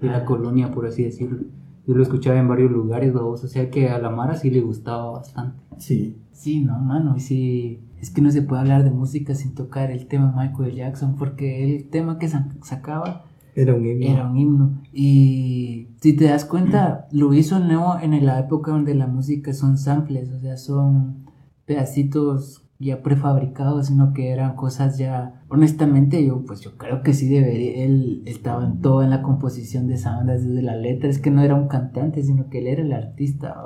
de 0.00 0.08
la 0.08 0.24
colonia, 0.24 0.70
por 0.72 0.86
así 0.86 1.04
decirlo. 1.04 1.38
Yo 1.86 1.94
lo 1.94 2.02
escuchaba 2.02 2.38
en 2.38 2.48
varios 2.48 2.70
lugares, 2.72 3.12
vos, 3.12 3.44
o 3.44 3.48
sea 3.48 3.70
que 3.70 3.88
a 3.88 3.98
la 3.98 4.10
Mara 4.10 4.34
sí 4.36 4.50
le 4.50 4.60
gustaba 4.60 5.10
bastante. 5.12 5.56
Sí. 5.78 6.16
Sí, 6.32 6.60
no, 6.60 6.78
mano, 6.80 7.14
y 7.16 7.20
sí, 7.20 7.80
es 8.00 8.10
que 8.10 8.20
no 8.20 8.30
se 8.30 8.42
puede 8.42 8.60
hablar 8.62 8.84
de 8.84 8.90
música 8.90 9.34
sin 9.34 9.54
tocar 9.54 9.90
el 9.90 10.06
tema 10.06 10.34
Michael 10.36 10.74
Jackson, 10.74 11.14
porque 11.16 11.76
el 11.76 11.88
tema 11.88 12.18
que 12.18 12.28
sa- 12.28 12.48
sacaba 12.62 13.24
Era 13.54 13.74
un 13.74 13.86
himno. 13.86 14.06
era 14.06 14.28
un 14.28 14.36
himno. 14.36 14.82
Y 14.92 15.88
si 16.00 16.14
te 16.14 16.24
das 16.26 16.44
cuenta, 16.44 17.06
lo 17.12 17.32
hizo 17.32 17.58
nuevo 17.60 17.96
en 18.02 18.26
la 18.26 18.40
época 18.40 18.72
donde 18.72 18.94
la 18.94 19.06
música 19.06 19.54
son 19.54 19.78
samples, 19.78 20.30
o 20.30 20.38
sea, 20.40 20.56
son 20.58 21.24
pedacitos 21.64 22.65
ya 22.78 23.02
prefabricados, 23.02 23.86
sino 23.86 24.12
que 24.12 24.30
eran 24.30 24.54
cosas 24.54 24.98
ya, 24.98 25.42
honestamente 25.48 26.24
yo 26.26 26.44
pues 26.44 26.60
yo 26.60 26.76
creo 26.76 27.02
que 27.02 27.14
sí 27.14 27.28
debería, 27.28 27.84
él 27.84 28.22
estaba 28.26 28.64
en 28.64 28.80
todo 28.80 29.02
en 29.02 29.10
la 29.10 29.22
composición 29.22 29.86
de 29.86 29.94
esa 29.94 30.16
banda, 30.16 30.34
desde 30.34 30.62
la 30.62 30.76
letra, 30.76 31.08
es 31.08 31.18
que 31.18 31.30
no 31.30 31.42
era 31.42 31.54
un 31.54 31.68
cantante, 31.68 32.22
sino 32.22 32.48
que 32.50 32.58
él 32.58 32.66
era 32.66 32.82
el 32.82 32.92
artista, 32.92 33.56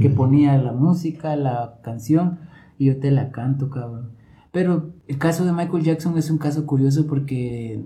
que 0.00 0.10
ponía 0.10 0.56
la 0.58 0.72
música, 0.72 1.34
la 1.36 1.80
canción, 1.82 2.38
y 2.78 2.86
yo 2.86 3.00
te 3.00 3.10
la 3.10 3.30
canto, 3.30 3.70
cabrón. 3.70 4.10
Pero 4.52 4.94
el 5.06 5.18
caso 5.18 5.44
de 5.44 5.52
Michael 5.52 5.82
Jackson 5.82 6.16
es 6.16 6.30
un 6.30 6.38
caso 6.38 6.66
curioso 6.66 7.06
porque 7.06 7.84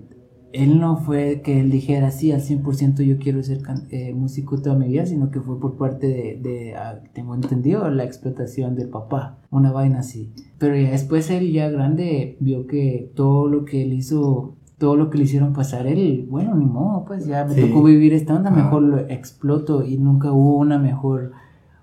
él 0.53 0.79
no 0.79 0.97
fue 0.97 1.41
que 1.43 1.59
él 1.59 1.71
dijera, 1.71 2.11
sí, 2.11 2.31
al 2.31 2.41
100% 2.41 3.03
yo 3.03 3.17
quiero 3.17 3.41
ser 3.43 3.59
eh, 3.89 4.13
músico 4.13 4.61
toda 4.61 4.75
mi 4.75 4.87
vida, 4.87 5.05
sino 5.05 5.31
que 5.31 5.39
fue 5.39 5.59
por 5.59 5.77
parte 5.77 6.07
de, 6.07 6.39
de, 6.41 6.75
ah, 6.75 6.99
tengo 7.13 7.35
entendido, 7.35 7.89
la 7.89 8.03
explotación 8.03 8.75
del 8.75 8.89
papá, 8.89 9.37
una 9.49 9.71
vaina 9.71 9.99
así. 9.99 10.31
Pero 10.57 10.75
ya 10.75 10.91
después 10.91 11.29
él 11.29 11.51
ya 11.51 11.69
grande 11.69 12.37
vio 12.39 12.67
que 12.67 13.11
todo 13.15 13.47
lo 13.47 13.65
que 13.65 13.83
él 13.83 13.93
hizo, 13.93 14.55
todo 14.77 14.95
lo 14.95 15.09
que 15.09 15.17
le 15.19 15.23
hicieron 15.25 15.53
pasar 15.53 15.87
él, 15.87 16.27
bueno, 16.29 16.55
ni 16.55 16.65
modo, 16.65 17.05
pues 17.05 17.25
ya 17.25 17.45
me 17.45 17.53
Sí. 17.55 17.61
tocó 17.61 17.83
vivir 17.83 18.13
esta 18.13 18.35
onda, 18.35 18.51
mejor 18.51 18.81
lo 18.83 18.97
exploto 19.09 19.85
y 19.85 19.97
nunca 19.97 20.31
hubo 20.31 20.57
una 20.57 20.77
mejor 20.79 21.31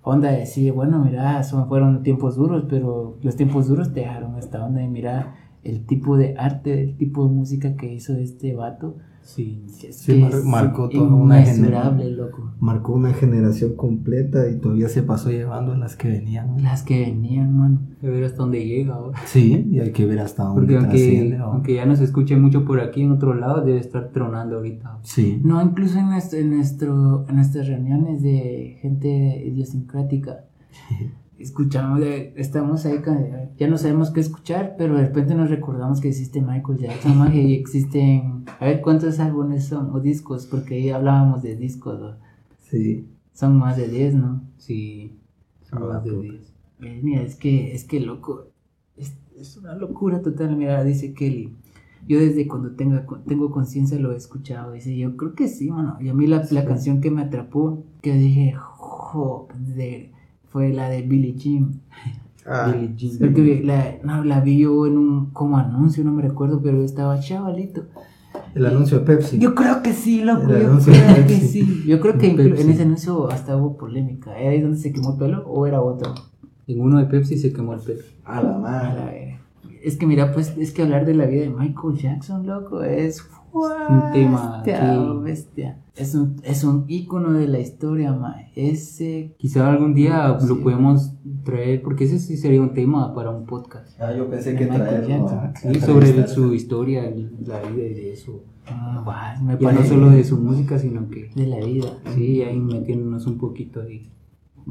onda 0.02 0.30
de 0.30 0.38
decir, 0.38 0.72
bueno, 0.72 1.04
mira, 1.04 1.42
son, 1.42 1.68
fueron 1.68 2.02
tiempos 2.02 2.36
duros, 2.36 2.64
pero 2.68 3.18
los 3.22 3.36
tiempos 3.36 3.68
duros 3.68 3.92
te 3.92 4.00
dejaron 4.00 4.36
esta 4.38 4.64
onda 4.64 4.82
y 4.82 4.88
mira 4.88 5.34
el 5.70 5.84
tipo 5.86 6.16
de 6.16 6.34
arte, 6.36 6.82
el 6.82 6.96
tipo 6.96 7.26
de 7.26 7.34
música 7.34 7.76
que 7.76 7.92
hizo 7.94 8.14
este 8.16 8.54
vato. 8.54 8.96
Sí. 9.22 9.66
que 9.78 9.88
es 9.88 9.96
Sí, 9.98 10.14
que 10.14 10.20
mar- 10.20 10.42
marcó 10.46 10.88
toda 10.88 11.12
una 11.14 11.40
inmesurable, 11.42 12.10
loco. 12.12 12.54
Marcó 12.60 12.94
una 12.94 13.12
generación 13.12 13.74
completa 13.76 14.48
y 14.48 14.56
todavía 14.56 14.88
se 14.88 15.02
pasó 15.02 15.30
llevando 15.30 15.72
a 15.72 15.76
las 15.76 15.96
que 15.96 16.08
venían. 16.08 16.56
¿no? 16.56 16.62
Las 16.62 16.82
que 16.82 16.98
venían, 17.00 17.54
mano. 17.54 17.80
A 18.02 18.06
ver 18.06 18.24
hasta 18.24 18.38
dónde 18.38 18.64
llega. 18.66 18.98
¿o? 18.98 19.12
Sí, 19.26 19.68
y 19.70 19.80
hay 19.80 19.92
que 19.92 20.06
ver 20.06 20.20
hasta 20.20 20.44
dónde 20.44 20.60
Porque 20.62 20.76
aunque, 20.76 20.90
trasciende. 20.92 21.36
¿no? 21.36 21.44
aunque 21.52 21.74
ya 21.74 21.84
no 21.84 21.94
se 21.94 22.04
escuche 22.04 22.36
mucho 22.38 22.64
por 22.64 22.80
aquí 22.80 23.02
en 23.02 23.12
otro 23.12 23.34
lado, 23.34 23.62
debe 23.62 23.78
estar 23.80 24.08
tronando 24.12 24.56
ahorita. 24.56 24.98
Sí. 25.02 25.38
No, 25.44 25.60
incluso 25.62 25.98
en, 25.98 26.06
nuestro, 26.08 26.38
en, 26.38 26.48
nuestro, 26.56 27.26
en 27.28 27.36
nuestras 27.36 27.66
reuniones 27.68 28.22
de 28.22 28.78
gente 28.80 29.44
idiosincrática, 29.46 30.44
escuchamos, 31.38 32.00
estamos 32.36 32.84
ahí, 32.86 33.00
ya 33.58 33.68
no 33.68 33.78
sabemos 33.78 34.10
qué 34.10 34.20
escuchar, 34.20 34.74
pero 34.76 34.96
de 34.96 35.06
repente 35.06 35.34
nos 35.34 35.50
recordamos 35.50 36.00
que 36.00 36.08
existe 36.08 36.40
Michael 36.40 36.78
Jackson, 36.78 37.18
maje, 37.18 37.40
y 37.42 37.54
existen, 37.54 38.44
a 38.58 38.64
ver 38.64 38.80
cuántos 38.80 39.18
álbumes 39.20 39.66
son, 39.66 39.90
o 39.94 40.00
discos, 40.00 40.46
porque 40.46 40.74
ahí 40.74 40.90
hablábamos 40.90 41.42
de 41.42 41.56
discos, 41.56 42.00
¿no? 42.00 42.16
Sí. 42.70 43.06
son 43.32 43.56
más 43.56 43.76
de 43.76 43.88
10, 43.88 44.14
¿no? 44.14 44.42
Sí, 44.58 45.12
son 45.70 45.82
Ah, 45.84 45.86
más 45.94 46.04
de 46.04 46.10
puta. 46.10 46.22
10. 46.22 46.52
Eh, 46.80 47.00
Mira, 47.02 47.22
es 47.22 47.36
que, 47.36 47.72
es 47.74 47.84
que 47.84 48.00
loco, 48.00 48.46
es, 48.96 49.14
es 49.36 49.56
una 49.56 49.74
locura 49.74 50.20
total, 50.22 50.56
mira, 50.56 50.82
dice 50.84 51.14
Kelly. 51.14 51.52
Yo 52.06 52.18
desde 52.20 52.46
cuando 52.48 52.70
tenga, 52.72 53.04
tengo 53.26 53.50
conciencia 53.50 53.98
lo 53.98 54.12
he 54.12 54.16
escuchado, 54.16 54.72
dice, 54.72 54.96
yo 54.96 55.16
creo 55.16 55.34
que 55.34 55.48
sí, 55.48 55.70
mano. 55.70 55.98
Y 56.00 56.08
a 56.08 56.14
mí 56.14 56.26
la, 56.26 56.46
la 56.50 56.64
canción 56.64 57.00
que 57.00 57.10
me 57.10 57.22
atrapó, 57.22 57.84
que 58.02 58.12
dije, 58.14 58.54
jo, 58.56 59.48
de- 59.58 60.12
fue 60.50 60.72
la 60.72 60.88
de 60.88 61.02
Billie 61.02 61.34
Jean. 61.36 61.80
Ah, 62.46 62.72
Billie 62.72 62.94
Jean. 62.96 63.18
Porque 63.18 63.62
la, 63.64 63.96
no, 64.02 64.24
la 64.24 64.40
vi 64.40 64.58
yo 64.58 64.86
en 64.86 64.96
un, 64.96 65.26
como 65.30 65.58
anuncio, 65.58 66.02
no 66.04 66.12
me 66.12 66.22
recuerdo, 66.22 66.60
pero 66.62 66.78
yo 66.78 66.84
estaba 66.84 67.18
chavalito. 67.20 67.84
El 68.54 68.66
anuncio 68.66 69.00
de 69.00 69.04
Pepsi. 69.06 69.38
Yo 69.38 69.54
creo 69.54 69.82
que 69.82 69.92
sí, 69.92 70.22
loco, 70.22 70.42
El 70.52 70.62
yo 70.62 70.68
anuncio 70.68 70.92
de 70.92 70.98
creo 71.00 71.14
que 71.16 71.22
Pepsi. 71.34 71.46
sí. 71.48 71.82
Yo 71.86 72.00
creo 72.00 72.18
que 72.18 72.30
Pepsi. 72.30 72.62
en 72.62 72.70
ese 72.70 72.82
anuncio 72.82 73.30
hasta 73.30 73.56
hubo 73.56 73.76
polémica. 73.76 74.38
¿Era 74.38 74.50
ahí 74.50 74.60
donde 74.60 74.78
se 74.78 74.92
quemó 74.92 75.12
el 75.12 75.18
pelo 75.18 75.44
o 75.46 75.66
era 75.66 75.80
otro? 75.82 76.14
En 76.66 76.80
uno 76.80 76.98
de 76.98 77.06
Pepsi 77.06 77.36
se 77.38 77.52
quemó 77.52 77.74
el 77.74 77.80
pelo. 77.80 78.00
A 78.24 78.40
la 78.42 78.48
A 78.48 78.52
la 78.52 78.58
madre. 78.58 79.40
Es 79.82 79.96
que 79.96 80.06
mira, 80.06 80.32
pues 80.32 80.54
es 80.58 80.72
que 80.72 80.82
hablar 80.82 81.04
de 81.06 81.14
la 81.14 81.26
vida 81.26 81.42
de 81.42 81.50
Michael 81.50 81.96
Jackson, 81.96 82.46
loco, 82.46 82.82
es 82.82 83.22
Un 83.52 84.12
tema 84.12 84.62
bestia, 84.64 84.80
que- 84.80 85.20
bestia. 85.22 85.78
Es 85.96 86.14
un, 86.14 86.36
es 86.44 86.62
un 86.62 86.84
ícono 86.86 87.32
de 87.32 87.48
la 87.48 87.58
historia, 87.58 88.12
ma. 88.12 88.36
Ese 88.54 89.34
Quizá 89.38 89.68
algún 89.68 89.94
día 89.94 90.36
Sí. 90.38 90.46
lo 90.46 90.60
podemos 90.60 91.12
traer, 91.44 91.82
porque 91.82 92.04
ese 92.04 92.18
sí 92.20 92.36
sería 92.36 92.60
un 92.62 92.72
tema 92.72 93.12
para 93.14 93.30
un 93.30 93.46
podcast. 93.46 94.00
Ah, 94.00 94.12
yo 94.16 94.28
pensé 94.30 94.54
que 94.54 94.66
traerlo. 94.66 95.08
Jackson. 95.08 95.38
a- 95.38 95.52
Sí, 95.56 95.80
sobre 95.80 96.08
entrevistar. 96.10 96.28
su 96.28 96.54
historia, 96.54 97.04
el- 97.08 97.32
la 97.46 97.60
vida 97.62 97.82
y 97.84 97.94
de 97.94 98.12
eso. 98.12 98.42
ah, 98.68 99.34
me 99.42 99.54
Ya 99.54 99.58
no 99.58 99.64
parece 99.76 99.88
solo 99.88 100.10
de 100.10 100.22
su 100.24 100.36
música, 100.38 100.78
sino 100.78 101.08
que 101.08 101.30
de 101.34 101.46
la 101.46 101.58
vida. 101.64 101.88
sí, 102.14 102.42
ahí 102.42 102.60
metiéndonos 102.60 103.26
un 103.26 103.38
poquito 103.38 103.80
ahí. 103.82 104.08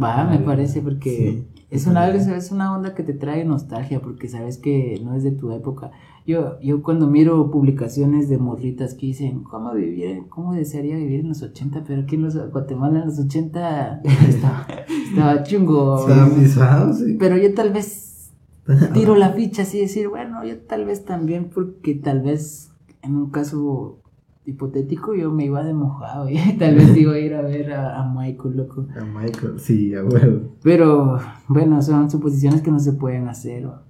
Va, 0.01 0.25
me 0.25 0.39
parece 0.39 0.81
porque 0.81 1.09
Sí, 1.09 1.57
es 1.69 1.85
una 1.87 2.07
es 2.07 2.51
una 2.51 2.75
onda 2.75 2.95
que 2.95 3.03
te 3.03 3.13
trae 3.13 3.43
nostalgia 3.43 3.99
porque 3.99 4.29
sabes 4.29 4.57
que 4.57 5.01
no 5.03 5.15
es 5.15 5.23
de 5.23 5.31
tu 5.31 5.51
época. 5.51 5.91
Yo 6.25 6.59
yo 6.61 6.81
cuando 6.81 7.07
miro 7.07 7.51
publicaciones 7.51 8.29
de 8.29 8.37
morritas 8.37 8.93
que 8.93 9.07
dicen 9.07 9.43
cómo 9.43 9.73
vivir, 9.73 10.27
cómo 10.29 10.53
desearía 10.53 10.95
vivir 10.95 11.21
en 11.21 11.29
los 11.29 11.41
80, 11.41 11.83
pero 11.85 12.01
aquí 12.01 12.15
en 12.15 12.23
los 12.23 12.51
Guatemala 12.51 12.99
en 12.99 13.07
los 13.07 13.19
80 13.19 14.01
estaba, 14.27 14.67
estaba 15.09 15.43
chungo. 15.43 16.07
Estaba 16.07 16.29
pisado, 16.33 16.93
sí. 16.93 17.17
Pero 17.19 17.37
yo 17.37 17.53
tal 17.53 17.73
vez 17.73 18.33
tiro 18.93 19.15
la 19.15 19.31
ficha 19.31 19.63
así 19.63 19.79
decir, 19.79 20.07
bueno, 20.07 20.45
yo 20.45 20.59
tal 20.59 20.85
vez 20.85 21.03
también 21.05 21.49
porque 21.49 21.95
tal 21.95 22.21
vez 22.21 22.71
en 23.01 23.15
un 23.15 23.29
caso 23.29 23.99
hipotético 24.47 25.13
yo 25.13 25.29
me 25.31 25.45
iba 25.45 25.63
de 25.63 25.73
mojado 25.73 26.29
y 26.29 26.37
tal 26.59 26.75
vez 26.75 26.95
iba 26.97 27.13
a 27.13 27.19
ir 27.19 27.35
a 27.35 27.41
ver 27.41 27.73
a, 27.73 28.01
a 28.01 28.11
Michael 28.13 28.57
loco. 28.57 28.85
A 28.99 29.03
Michael, 29.03 29.59
sí, 29.59 29.93
a 29.93 30.03
huevo. 30.03 30.55
Pero 30.63 31.19
bueno, 31.47 31.81
son 31.81 32.09
suposiciones 32.09 32.61
que 32.61 32.71
no 32.71 32.79
se 32.79 32.93
pueden 32.93 33.27
hacer. 33.27 33.65
¿o? 33.67 33.81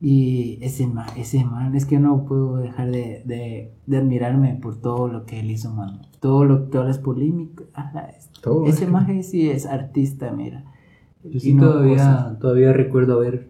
Y 0.00 0.58
ese 0.60 0.86
man, 0.86 1.06
ese 1.16 1.44
man, 1.44 1.74
es 1.74 1.86
que 1.86 1.98
no 1.98 2.24
puedo 2.26 2.56
dejar 2.56 2.90
de, 2.90 3.22
de, 3.24 3.72
de 3.86 3.96
admirarme 3.96 4.58
por 4.60 4.76
todo 4.76 5.08
lo 5.08 5.24
que 5.24 5.40
él 5.40 5.50
hizo, 5.50 5.72
mano. 5.72 6.00
Todo 6.20 6.44
lo, 6.44 6.64
todas 6.64 6.86
las 6.88 6.98
polémicas. 6.98 7.66
ajá, 7.72 8.08
es- 8.10 8.28
Todo. 8.42 8.66
ese 8.66 8.86
man 8.86 9.22
sí 9.22 9.48
es 9.48 9.64
artista, 9.64 10.30
mira. 10.32 10.64
Yo 11.22 11.30
Y 11.30 11.40
sí 11.40 11.54
no 11.54 11.70
todavía, 11.70 12.36
todavía 12.40 12.72
recuerdo 12.74 13.14
haber 13.14 13.48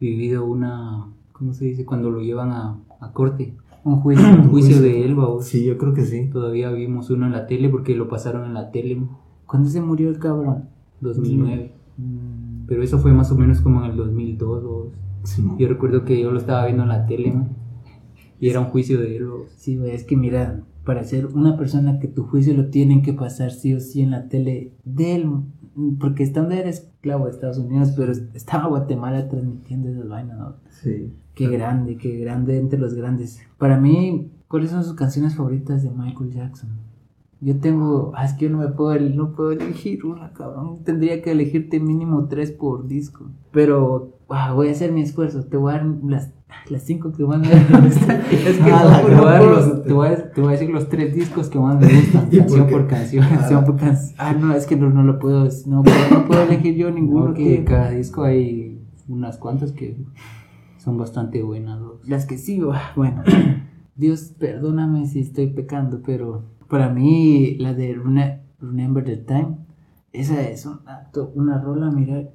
vivido 0.00 0.44
una, 0.44 1.06
¿cómo 1.32 1.52
se 1.54 1.64
dice? 1.64 1.84
Cuando 1.84 2.10
lo 2.10 2.20
llevan 2.20 2.52
a, 2.52 2.76
a 3.00 3.12
corte. 3.12 3.54
Un 3.84 4.00
juicio. 4.00 4.26
Un 4.28 4.48
juicio 4.50 4.80
de 4.80 5.04
él, 5.04 5.14
babos. 5.14 5.46
Sí, 5.46 5.64
yo 5.64 5.78
creo 5.78 5.94
que 5.94 6.04
sí. 6.04 6.28
Todavía 6.30 6.70
vimos 6.70 7.10
uno 7.10 7.26
en 7.26 7.32
la 7.32 7.46
tele 7.46 7.68
porque 7.68 7.94
lo 7.94 8.08
pasaron 8.08 8.44
en 8.44 8.54
la 8.54 8.70
tele 8.70 9.02
¿Cuándo 9.46 9.68
se 9.70 9.80
murió 9.80 10.10
el 10.10 10.18
cabrón? 10.18 10.64
2009. 11.00 11.72
Mm, 11.96 12.66
Pero 12.66 12.82
eso 12.82 12.98
fue 12.98 13.12
más 13.14 13.32
o 13.32 13.34
menos 13.36 13.60
como 13.62 13.82
en 13.84 13.90
el 13.90 13.96
2002. 13.96 14.62
babos. 14.62 14.88
Sí. 15.22 15.42
Yo 15.58 15.68
recuerdo 15.68 16.04
que 16.04 16.20
yo 16.20 16.30
lo 16.30 16.38
estaba 16.38 16.66
viendo 16.66 16.82
en 16.82 16.90
la 16.90 17.06
tele 17.06 17.34
y 18.40 18.48
era 18.50 18.60
un 18.60 18.66
juicio 18.66 19.00
de 19.00 19.16
él. 19.16 19.26
babos. 19.26 19.48
Sí, 19.56 19.80
es 19.86 20.04
que 20.04 20.16
mira, 20.16 20.60
para 20.84 21.02
ser 21.04 21.26
una 21.26 21.56
persona 21.56 21.98
que 21.98 22.08
tu 22.08 22.24
juicio 22.24 22.54
lo 22.54 22.68
tienen 22.68 23.02
que 23.02 23.14
pasar 23.14 23.50
sí 23.50 23.74
o 23.74 23.80
sí 23.80 24.02
en 24.02 24.10
la 24.10 24.28
tele 24.28 24.72
del... 24.84 25.26
Porque 26.00 26.22
estando 26.22 26.54
eres 26.54 26.80
esclavo 26.80 27.26
de 27.26 27.30
Estados 27.30 27.58
Unidos, 27.58 27.92
pero 27.96 28.12
estaba 28.34 28.68
Guatemala 28.68 29.28
transmitiendo 29.28 29.88
esas 29.88 30.08
vainas, 30.08 30.38
¿no? 30.38 30.56
Sí. 30.70 31.12
Qué 31.34 31.46
grande, 31.48 31.96
qué 31.96 32.18
grande 32.18 32.58
entre 32.58 32.78
los 32.78 32.94
grandes. 32.94 33.40
Para 33.58 33.78
mí, 33.78 34.32
¿cuáles 34.48 34.70
son 34.70 34.82
sus 34.82 34.94
canciones 34.94 35.36
favoritas 35.36 35.82
de 35.82 35.90
Michael 35.90 36.30
Jackson? 36.30 36.70
Yo 37.40 37.60
tengo, 37.60 38.12
ah, 38.16 38.24
es 38.24 38.32
que 38.32 38.46
yo 38.46 38.50
no 38.50 38.58
me 38.58 38.68
puedo, 38.68 38.98
no 38.98 39.32
puedo 39.32 39.52
elegir 39.52 40.04
una, 40.04 40.32
cabrón. 40.32 40.82
Tendría 40.82 41.22
que 41.22 41.30
elegirte 41.30 41.78
mínimo 41.78 42.26
tres 42.26 42.50
por 42.50 42.88
disco. 42.88 43.30
Pero 43.52 44.17
ah, 44.30 44.52
voy 44.52 44.68
a 44.68 44.72
hacer 44.72 44.92
mi 44.92 45.02
esfuerzo. 45.02 45.44
Te 45.44 45.56
voy 45.56 45.72
a 45.72 45.78
dar 45.78 45.86
las, 46.04 46.30
las 46.70 46.82
cinco 46.82 47.12
que 47.12 47.24
más 47.24 47.40
me 47.40 47.48
gustan. 47.80 48.22
Es 48.30 48.56
que 48.58 48.70
Ah, 48.70 48.82
no, 48.84 48.90
la 48.90 49.02
no 49.02 49.06
Te 49.08 49.14
voy, 49.14 49.26
a 49.26 49.30
dar 49.30 49.44
los- 49.44 49.82
te 49.84 49.92
voy 49.92 50.06
a- 50.08 50.32
te 50.32 50.40
voy 50.40 50.48
a 50.48 50.52
decir 50.52 50.70
los 50.70 50.88
tres 50.88 51.14
discos 51.14 51.48
que 51.48 51.58
más 51.58 51.78
me 51.80 51.86
gustan, 52.00 52.28
¿Y 52.30 52.36
por 52.40 52.46
canción 52.48 52.68
por 52.70 52.86
canción. 52.86 53.26
Canción 53.28 53.64
por 53.64 53.76
canción. 53.76 54.14
Ah, 54.18 54.32
no, 54.32 54.54
es 54.54 54.66
que 54.66 54.76
no, 54.76 54.90
no 54.90 55.02
lo 55.02 55.18
puedo, 55.18 55.48
no 55.66 55.82
no 55.82 56.26
puedo 56.26 56.42
elegir 56.42 56.74
yo 56.76 56.90
ninguno. 56.90 57.26
Porque 57.26 57.58
que, 57.58 57.64
cada 57.64 57.90
disco 57.90 58.22
hay 58.24 58.80
unas 59.08 59.38
cuantas 59.38 59.72
que 59.72 59.96
son 60.78 60.96
bastante 60.98 61.42
buenas. 61.42 61.80
Las 62.06 62.26
que 62.26 62.36
ah, 62.72 62.92
bueno, 62.96 63.22
Dios 63.96 64.32
perdóname 64.38 65.06
si 65.06 65.20
estoy 65.20 65.48
pecando, 65.48 66.02
pero 66.04 66.44
para 66.68 66.88
mí 66.90 67.56
la 67.58 67.74
de 67.74 67.94
Remember 68.60 69.04
the 69.04 69.16
Time, 69.16 69.56
esa 70.12 70.40
es 70.42 70.66
una, 70.66 71.08
una 71.34 71.60
rola, 71.60 71.90
mira, 71.90 72.28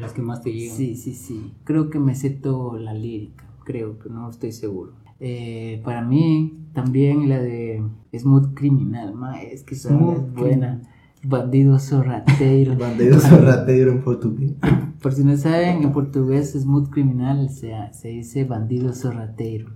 Las 0.00 0.12
que 0.12 0.22
más 0.22 0.42
te 0.42 0.52
llegan. 0.52 0.76
sí, 0.76 0.96
sí, 0.96 1.14
sí, 1.14 1.54
creo 1.64 1.90
que 1.90 1.98
me 1.98 2.14
toda 2.14 2.78
la 2.78 2.92
lírica, 2.92 3.44
creo, 3.64 3.96
pero 3.98 4.14
no 4.14 4.28
estoy 4.30 4.52
seguro. 4.52 4.92
Eh, 5.18 5.80
para 5.84 6.02
mí 6.02 6.68
también 6.74 7.28
la 7.28 7.40
de 7.40 7.82
Smooth 8.14 8.54
Criminal, 8.54 9.14
ma, 9.14 9.42
es 9.42 9.62
que 9.62 9.74
es 9.74 9.88
buena. 10.34 10.82
Bandido 11.22 11.78
sorrateiro. 11.78 12.76
Bandido 12.78 13.18
sorrateiro 13.20 13.90
en 13.90 14.02
portugués. 14.02 14.52
Por 15.02 15.12
si 15.12 15.24
no 15.24 15.36
saben, 15.36 15.82
en 15.82 15.92
portugués 15.92 16.52
smooth 16.52 16.88
criminal 16.90 17.48
se, 17.50 17.72
se 17.92 18.08
dice 18.08 18.44
bandido 18.44 18.92
sorrateiro. 18.92 19.70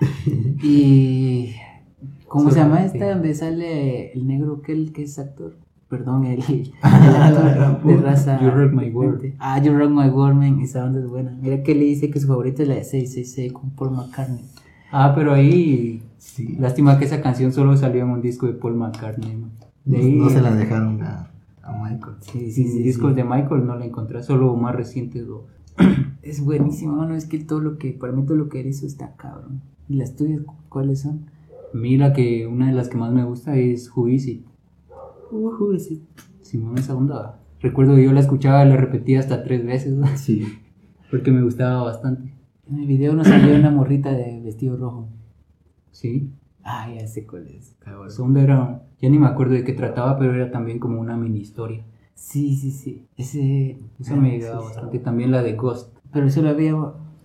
y 0.62 1.54
¿cómo 2.28 2.50
se 2.50 2.60
llama 2.60 2.84
esta 2.84 3.10
donde 3.10 3.34
sale 3.34 4.12
el 4.12 4.26
negro 4.26 4.62
que 4.62 4.92
que 4.92 5.02
es 5.02 5.18
actor? 5.18 5.56
Perdón, 5.96 6.24
el, 6.26 6.40
actor 6.82 7.84
de 7.84 7.96
raza. 7.98 8.40
You 8.42 8.50
Rock 8.50 8.72
My 8.72 8.90
World. 8.90 9.34
Ah, 9.38 9.62
You 9.62 9.78
Rock 9.78 9.90
My 9.90 10.08
World, 10.08 10.36
man, 10.36 10.60
esa 10.60 10.84
onda 10.84 10.98
es 10.98 11.06
buena. 11.06 11.38
Mira 11.40 11.62
que 11.62 11.72
le 11.72 11.84
dice 11.84 12.10
que 12.10 12.18
su 12.18 12.26
favorita 12.26 12.62
es 12.64 12.68
la 12.68 12.74
de 12.74 12.82
666 12.82 13.52
con 13.52 13.70
Paul 13.70 13.92
McCartney. 13.92 14.44
Ah, 14.90 15.12
pero 15.14 15.32
ahí, 15.32 16.02
Sí. 16.18 16.56
lástima 16.58 16.98
que 16.98 17.04
esa 17.04 17.22
canción 17.22 17.52
solo 17.52 17.76
salió 17.76 18.02
en 18.02 18.10
un 18.10 18.20
disco 18.20 18.46
de 18.46 18.54
Paul 18.54 18.74
McCartney. 18.74 19.44
ahí, 19.92 20.16
No 20.16 20.30
se 20.30 20.40
la 20.40 20.52
dejaron 20.52 21.00
a, 21.02 21.30
a 21.62 21.72
Michael. 21.72 22.16
Sí, 22.22 22.50
sí, 22.50 22.64
sí, 22.64 22.68
sí. 22.70 22.82
discos 22.82 23.10
sí. 23.10 23.16
de 23.16 23.22
Michael 23.22 23.64
no 23.64 23.76
la 23.76 23.84
encontré, 23.84 24.20
solo 24.24 24.56
más 24.56 24.74
recientes 24.74 25.26
dos. 25.28 25.42
Es 26.22 26.42
buenísimo, 26.42 26.96
mano. 26.96 27.14
Es 27.14 27.26
que 27.26 27.38
todo 27.38 27.60
lo 27.60 27.78
que, 27.78 27.92
para 27.92 28.12
mí 28.12 28.24
todo 28.24 28.36
lo 28.36 28.48
que 28.48 28.60
él 28.60 28.66
hizo 28.66 28.84
está 28.86 29.14
cabrón. 29.14 29.60
¿Y 29.88 29.94
las 29.96 30.16
tuyas 30.16 30.40
cuáles 30.70 31.02
son? 31.02 31.26
Mira 31.72 32.12
que 32.14 32.46
una 32.48 32.66
de 32.68 32.72
las 32.72 32.88
que 32.88 32.96
más 32.96 33.12
me 33.12 33.24
gusta 33.24 33.56
es 33.56 33.94
Who 33.94 34.08
It. 35.34 35.60
Uh, 35.60 35.78
sí. 35.78 36.02
Simón 36.42 36.78
esa 36.78 36.94
onda. 36.94 37.40
Recuerdo 37.60 37.96
que 37.96 38.04
yo 38.04 38.12
la 38.12 38.20
escuchaba 38.20 38.64
y 38.64 38.68
la 38.68 38.76
repetía 38.76 39.20
hasta 39.20 39.42
tres 39.42 39.64
veces, 39.64 39.94
¿no? 39.94 40.06
Sí. 40.16 40.46
porque 41.10 41.30
me 41.30 41.42
gustaba 41.42 41.82
bastante. 41.82 42.34
En 42.68 42.78
el 42.78 42.86
video 42.86 43.14
nos 43.14 43.26
salió 43.26 43.54
una 43.54 43.70
morrita 43.70 44.12
de 44.12 44.40
vestido 44.40 44.76
rojo. 44.76 45.08
Sí. 45.90 46.30
Ah, 46.62 46.88
ya 46.92 47.06
sé 47.06 47.26
cuál 47.26 47.46
es. 47.48 47.76
cabrón. 47.78 48.08
Esa 48.08 48.22
onda 48.22 48.42
era, 48.42 48.82
ya 49.00 49.08
ni 49.08 49.18
me 49.18 49.26
acuerdo 49.26 49.54
de 49.54 49.64
qué 49.64 49.74
trataba, 49.74 50.18
pero 50.18 50.34
era 50.34 50.50
también 50.50 50.78
como 50.78 51.00
una 51.00 51.16
mini 51.16 51.40
historia. 51.40 51.84
Sí, 52.14 52.56
sí, 52.56 52.70
sí. 52.70 53.06
Ese. 53.16 53.78
Me 53.98 54.28
ah, 54.28 54.32
llegaba 54.32 54.60
sí, 54.60 54.66
sí. 54.66 54.74
bastante. 54.74 54.98
También 54.98 55.30
la 55.30 55.42
de 55.42 55.54
Ghost. 55.54 55.94
Pero 56.12 56.30
solo 56.30 56.48
había, 56.50 56.74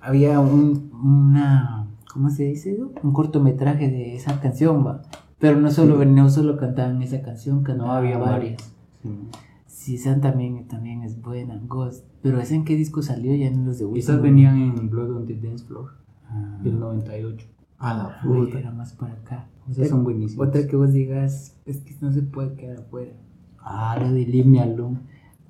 había 0.02 0.40
un, 0.40 0.92
una. 0.94 1.88
¿Cómo 2.14 2.30
se 2.30 2.44
dice? 2.46 2.74
eso? 2.74 2.92
Un 3.04 3.14
cortometraje 3.14 3.90
de 3.90 4.16
esa 4.16 4.40
canción, 4.42 4.86
va. 4.86 5.04
Pero 5.40 5.60
no 5.60 5.72
solo, 5.72 6.04
no 6.06 6.30
solo 6.30 6.58
cantaban 6.58 7.02
esa 7.02 7.22
canción, 7.22 7.58
No 7.58 7.64
cantaban 7.64 7.98
había 7.98 8.18
varias. 8.18 8.40
varias. 8.40 8.76
Sí. 9.04 9.20
Sí, 9.68 9.96
esa 9.96 10.20
también, 10.20 10.68
también 10.68 11.04
es 11.04 11.22
buena, 11.22 11.60
Ghost. 11.68 12.06
Pero 12.22 12.40
¿esa 12.42 12.54
en 12.56 12.66
qué 12.66 12.76
disco 12.76 13.02
salió? 13.02 13.34
Ya 13.36 13.48
en 13.48 13.66
los 13.66 13.80
de 13.80 13.86
Wilson. 13.86 14.14
Esas 14.16 14.22
venían 14.24 14.58
en 14.58 14.90
Blood 14.90 15.16
on 15.16 15.26
the 15.26 15.36
Dance 15.36 15.64
Floor 15.66 15.92
Ah, 16.30 16.60
del 16.62 16.80
98. 16.80 17.48
A 17.80 17.94
la 17.94 18.22
puta. 18.22 18.60
era 18.60 18.72
más 18.72 18.94
para 18.94 19.14
acá. 19.14 19.48
Esas 19.72 19.88
son 19.90 20.04
buenísimas. 20.04 20.50
Otra 20.50 20.68
que 20.68 20.76
vos 20.76 20.92
digas, 20.92 21.56
es 21.66 21.78
que 21.82 21.96
no 22.02 22.12
se 22.12 22.22
puede 22.24 22.54
quedar 22.56 22.80
afuera. 22.80 23.14
Ah, 23.60 23.98
la 24.02 24.12
de 24.12 24.26
Leave 24.26 24.48
Me 24.50 24.60
Alone. 24.62 25.00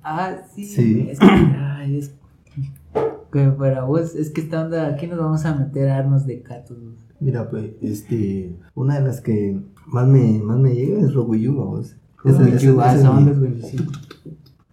Ah, 0.02 0.36
sí. 0.54 0.64
Sí. 0.64 1.06
Es 1.10 1.18
que, 1.18 1.26
ay, 1.26 1.96
es 1.98 2.14
que 3.32 3.48
para 3.50 3.84
vos, 3.84 4.14
es 4.14 4.30
que 4.30 4.40
esta 4.42 4.64
onda, 4.64 4.86
aquí 4.88 5.06
nos 5.06 5.18
vamos 5.18 5.44
a 5.44 5.54
meter 5.54 5.88
a 5.90 5.98
arnos 5.98 6.24
de 6.26 6.40
catos. 6.42 6.78
Mira, 7.18 7.50
pues, 7.50 7.72
este, 7.82 8.56
una 8.74 9.00
de 9.00 9.06
las 9.06 9.20
que 9.20 9.60
más 9.92 10.06
me, 10.08 10.38
más 10.40 10.58
me 10.58 10.74
llega 10.74 11.00
es 11.00 11.12
Robo. 11.14 11.34
Esa, 11.34 12.48
esa- 12.48 12.58
You, 12.58 12.80
ah, 12.80 12.94
esa 12.94 13.20
es 13.20 13.74
esa 13.74 13.84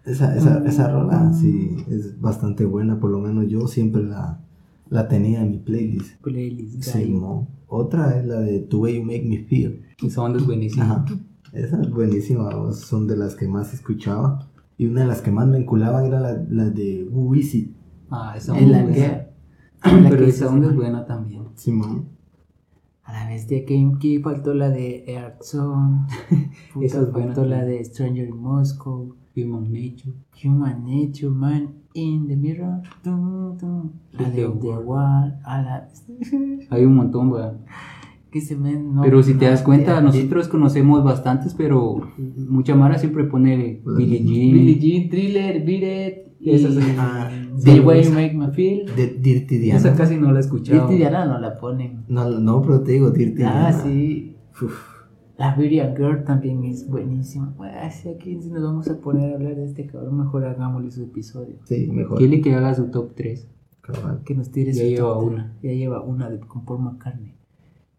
esa, 0.06 0.36
esa, 0.38 0.66
esa 0.66 0.92
rola, 0.92 1.34
sí, 1.34 1.76
es 1.90 2.20
bastante 2.22 2.64
buena, 2.66 2.98
por 3.00 3.12
lo 3.12 3.20
menos 3.20 3.48
yo 3.50 3.68
siempre 3.68 4.04
la, 4.04 4.40
la 4.90 5.08
tenía 5.10 5.42
en 5.42 5.52
mi 5.52 5.58
playlist. 5.58 6.22
Playlist, 6.22 6.82
Sí, 6.84 7.12
mo. 7.12 7.48
Otra 7.68 8.18
es 8.18 8.26
la 8.26 8.40
de 8.40 8.60
The 8.60 8.76
Way 8.78 8.96
You 9.00 9.04
Make 9.04 9.24
Me 9.28 9.40
Feel. 9.40 9.82
Esa 10.02 10.22
onda 10.22 10.40
es 10.40 10.46
buenísima. 10.46 10.86
Ajá. 10.86 11.06
Esa 11.52 11.82
es 11.82 11.90
buenísima, 11.90 12.50
son 12.74 13.08
de 13.08 13.18
las 13.18 13.36
que 13.36 13.48
más 13.48 13.74
escuchaba. 13.74 14.48
Y 14.78 14.86
una 14.86 15.02
de 15.02 15.08
las 15.08 15.22
que 15.22 15.32
más 15.32 15.48
me 15.48 15.58
vinculaban 15.58 16.06
era 16.06 16.20
la, 16.22 16.42
la 16.50 16.70
de 16.70 17.08
Who 17.12 17.36
Is 17.36 17.56
It. 17.56 17.76
Ah, 18.10 18.34
esa 18.38 18.54
onda 18.54 18.80
es 18.80 18.90
buena. 18.90 18.94
que. 18.94 20.10
Pero 20.10 20.26
esa 20.26 20.48
onda 20.50 20.70
es 20.70 20.76
buena 20.76 21.06
también. 21.06 21.44
Simón. 21.56 22.06
A 23.08 23.14
la 23.14 23.30
bestia 23.30 23.66
que 23.66 23.90
aquí 23.96 24.20
faltó 24.20 24.54
la 24.54 24.70
de 24.70 25.06
Earth 25.08 25.42
Zone. 25.42 26.06
Puta, 26.74 26.86
Esa 26.86 27.02
es 27.02 27.12
buena 27.12 27.28
faltó 27.34 27.46
la 27.46 27.64
de 27.64 27.84
Stranger 27.84 28.28
in 28.28 28.38
Moscow. 28.38 29.16
Human 29.36 29.72
Nature. 29.72 30.14
Human 30.44 30.84
Nature, 30.84 31.30
Man 31.30 31.70
in 31.94 32.28
the 32.28 32.36
Mirror. 32.36 32.82
Tum, 33.04 33.58
tum. 33.58 33.92
La 34.12 34.30
de 34.30 34.42
The 34.44 34.78
Wall. 34.78 35.40
A 35.46 35.62
la. 35.62 35.88
Hay 36.70 36.84
un 36.86 36.96
montón, 36.96 37.32
¿verdad? 37.32 37.60
Que 38.30 38.42
se 38.42 38.58
me. 38.58 38.74
no- 38.78 39.04
Pero 39.04 39.24
si 39.24 39.36
te 39.36 39.46
das 39.46 39.62
cuenta, 39.62 39.96
de- 39.96 40.02
nosotros 40.02 40.50
conocemos 40.50 41.02
bastantes, 41.02 41.54
pero 41.54 42.02
mucha 42.50 42.76
Mara 42.76 42.98
siempre 42.98 43.24
pone 43.24 43.82
Billie 43.86 44.20
Jean. 44.20 44.52
Billie 44.54 44.80
Jean, 44.80 45.10
Thriller, 45.10 45.64
Beat 45.66 46.10
It. 46.10 46.27
Y 46.40 46.52
Esas- 46.52 46.78
Ah, 46.98 47.30
The 47.64 47.80
Way 47.82 48.00
esa- 48.02 48.10
You 48.10 48.16
Make 48.16 48.34
Me 48.36 48.52
Feel. 48.52 48.96
de 48.96 49.08
Dirty 49.20 49.58
Diana. 49.58 49.80
Esa 49.80 49.96
casi 49.96 50.18
no 50.18 50.32
la 50.32 50.40
he 50.40 50.42
escuchado. 50.42 50.82
Dirty 50.88 50.98
Diana 50.98 51.26
no 51.26 51.40
la 51.40 51.58
ponen. 51.58 52.04
No, 52.08 52.30
no, 52.30 52.62
pero 52.62 52.82
te 52.82 52.92
digo 52.94 53.10
Dirty 53.12 53.42
Ah, 53.44 53.70
Diana. 53.70 53.72
sí. 53.74 54.36
Uf, 54.62 54.98
La 55.38 55.56
Beauty 55.56 55.80
and 55.80 55.96
Girl 55.98 56.24
también 56.24 56.64
es 56.64 56.88
buenísima. 56.90 57.54
Si 57.92 58.10
aquí 58.10 58.42
si 58.42 58.50
nos 58.50 58.64
vamos 58.64 58.88
a 58.90 59.00
poner 59.00 59.32
a 59.32 59.36
hablar 59.36 59.56
de 59.56 59.66
este 59.66 59.86
cabrón, 59.86 60.18
mejor 60.18 60.46
hagámosle 60.46 60.90
su 60.92 61.04
episodio. 61.04 61.56
sí, 61.66 61.88
mejor. 61.92 62.18
Quiere 62.18 62.42
que 62.42 62.54
haga 62.56 62.74
su 62.74 62.86
top 62.90 63.12
3. 63.16 63.48
Cabal. 63.82 64.22
Que 64.26 64.36
nos 64.36 64.52
tire 64.52 64.74
Ya 64.74 64.82
su 64.82 64.88
lleva 64.90 65.08
top 65.14 65.24
una. 65.28 65.54
Ya 65.64 65.72
lleva 65.72 66.02
una 66.02 66.30
de, 66.30 66.40
con 66.40 66.66
Paul 66.66 66.82
McCartney. 66.82 67.34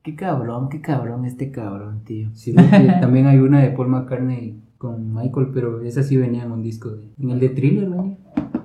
Qué 0.03 0.15
cabrón, 0.17 0.69
qué 0.69 0.81
cabrón 0.81 1.25
este 1.25 1.51
cabrón, 1.51 2.03
tío. 2.05 2.29
Sí, 2.35 2.53
también 3.01 3.27
hay 3.27 3.39
una 3.39 3.61
de 3.63 3.71
Paul 3.71 3.89
McCartney 3.89 4.61
con 4.77 5.13
Michael, 5.15 5.49
pero 5.55 5.81
esa 5.83 6.03
sí 6.03 6.17
venía 6.17 6.43
en 6.45 6.53
un 6.53 6.63
disco. 6.63 6.91
De, 6.91 7.09
en 7.21 7.31
el 7.31 7.41
de 7.41 7.49
Thriller 7.51 7.89
venía. 7.89 8.17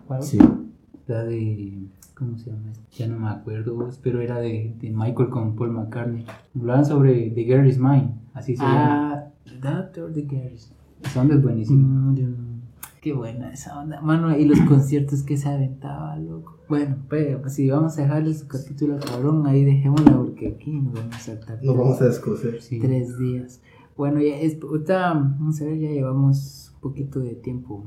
¿Cuál? 0.07 0.23
Sí. 0.23 0.37
La 1.07 1.23
de. 1.23 1.87
¿Cómo 2.15 2.37
se 2.37 2.51
llama? 2.51 2.71
Ya 2.91 3.07
no 3.07 3.19
me 3.19 3.29
acuerdo, 3.29 3.89
pero 4.01 4.21
era 4.21 4.39
de, 4.39 4.75
de 4.79 4.91
Michael 4.91 5.29
con 5.29 5.55
Paul 5.55 5.71
McCartney. 5.71 6.25
Hablaban 6.55 6.85
sobre 6.85 7.31
The 7.31 7.43
Girl 7.43 7.67
Is 7.67 7.79
Mine. 7.79 8.13
Así 8.33 8.55
se 8.55 8.63
llama. 8.63 9.13
Ah, 9.13 9.27
Doctor 9.61 10.13
the 10.13 10.21
Girls. 10.21 10.71
Esa 11.03 11.21
onda 11.21 11.35
es 11.35 11.41
buenísima. 11.41 12.11
Mm, 12.11 12.53
Qué 13.01 13.11
buena 13.11 13.51
esa 13.51 13.77
onda. 13.77 13.99
Mano, 13.99 14.37
y 14.37 14.45
los 14.45 14.61
conciertos 14.61 15.23
que 15.23 15.35
se 15.35 15.49
aventaba, 15.49 16.15
loco. 16.15 16.57
Bueno, 16.69 16.95
pero 17.09 17.41
pues, 17.41 17.55
si 17.55 17.69
vamos 17.69 17.97
a 17.97 18.03
dejarle 18.03 18.33
su 18.33 18.47
capítulo 18.47 18.97
cabrón, 18.97 19.45
ahí 19.45 19.65
dejémosla 19.65 20.15
porque 20.17 20.47
aquí 20.47 20.71
nos 20.71 20.93
vamos 20.93 21.15
a 21.15 21.19
saltar. 21.19 21.59
Nos 21.61 21.77
vamos 21.77 22.01
a 22.01 22.05
descoser. 22.05 22.61
Sí. 22.61 22.79
Tres 22.79 23.17
días. 23.17 23.61
Bueno, 23.97 24.21
ya 24.21 24.37
es, 24.37 24.57
ahorita, 24.63 25.13
vamos 25.13 25.61
a 25.61 25.65
ver, 25.65 25.79
ya 25.79 25.89
llevamos 25.89 26.71
un 26.75 26.79
poquito 26.79 27.19
de 27.19 27.35
tiempo. 27.35 27.83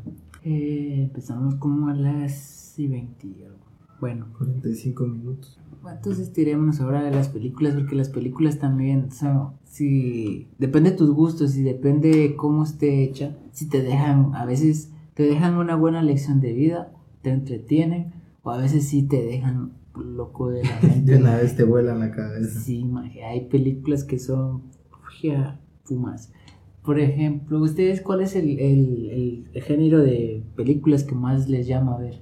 Eh, 0.49 1.03
empezamos 1.03 1.57
como 1.57 1.89
a 1.89 1.95
las 1.95 2.79
y 2.79 2.87
20 2.87 3.27
y 3.27 3.43
algo. 3.43 3.59
Bueno, 4.01 4.27
45 4.39 5.07
minutos. 5.09 5.59
entonces 5.91 6.33
tirémonos 6.33 6.81
ahora 6.81 7.03
de 7.03 7.11
las 7.11 7.29
películas, 7.29 7.75
porque 7.75 7.97
las 7.97 8.11
películas 8.11 8.61
también 8.61 9.11
son, 9.11 9.55
si 9.65 10.47
depende 10.59 10.93
de 10.93 10.97
tus 10.97 11.11
gustos 11.11 11.57
y 11.57 11.65
depende 11.65 12.11
de 12.11 12.37
cómo 12.37 12.63
esté 12.63 13.03
hecha, 13.03 13.37
si 13.51 13.69
te 13.69 13.83
dejan, 13.83 14.37
a 14.37 14.45
veces 14.45 14.93
te 15.15 15.25
dejan 15.25 15.55
una 15.55 15.75
buena 15.75 16.01
lección 16.01 16.41
de 16.41 16.53
vida, 16.53 16.93
te 17.23 17.31
entretienen, 17.31 18.13
o 18.45 18.51
a 18.51 18.59
veces 18.59 18.87
sí 18.87 19.03
te 19.03 19.25
dejan 19.25 19.73
loco 19.97 20.51
de 20.51 20.63
la 20.63 20.79
mente. 20.83 21.11
De 21.11 21.19
una 21.19 21.39
vez 21.39 21.57
te 21.57 21.65
vuelan 21.65 21.99
la 21.99 22.13
cabeza. 22.13 22.61
Sí, 22.61 22.85
maje, 22.85 23.25
hay 23.25 23.49
películas 23.49 24.05
que 24.05 24.21
son 24.21 24.63
fumas. 25.83 26.31
Por 26.87 26.99
ejemplo, 27.01 27.61
¿ustedes 27.61 28.01
cuál 28.01 28.21
es 28.23 28.35
el, 28.37 28.59
el- 28.61 29.45
el 29.53 29.63
género 29.63 29.99
de 30.01 30.43
películas 30.55 31.05
que 31.05 31.15
más 31.15 31.49
les 31.49 31.67
llama 31.67 31.97
a 31.97 31.99
ver? 31.99 32.15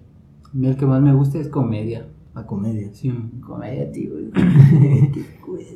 A 0.45 0.57
mí 0.57 0.67
el 0.67 0.77
que 0.77 0.87
más 0.87 1.01
me 1.03 1.13
gusta 1.15 1.39
es 1.39 1.49
comedia. 1.49 2.07
La 2.35 2.47
comedia. 2.47 2.89
Sí, 2.93 3.13
Comedia, 3.47 3.93
tío. 3.93 4.13
¿Qué 4.35 5.21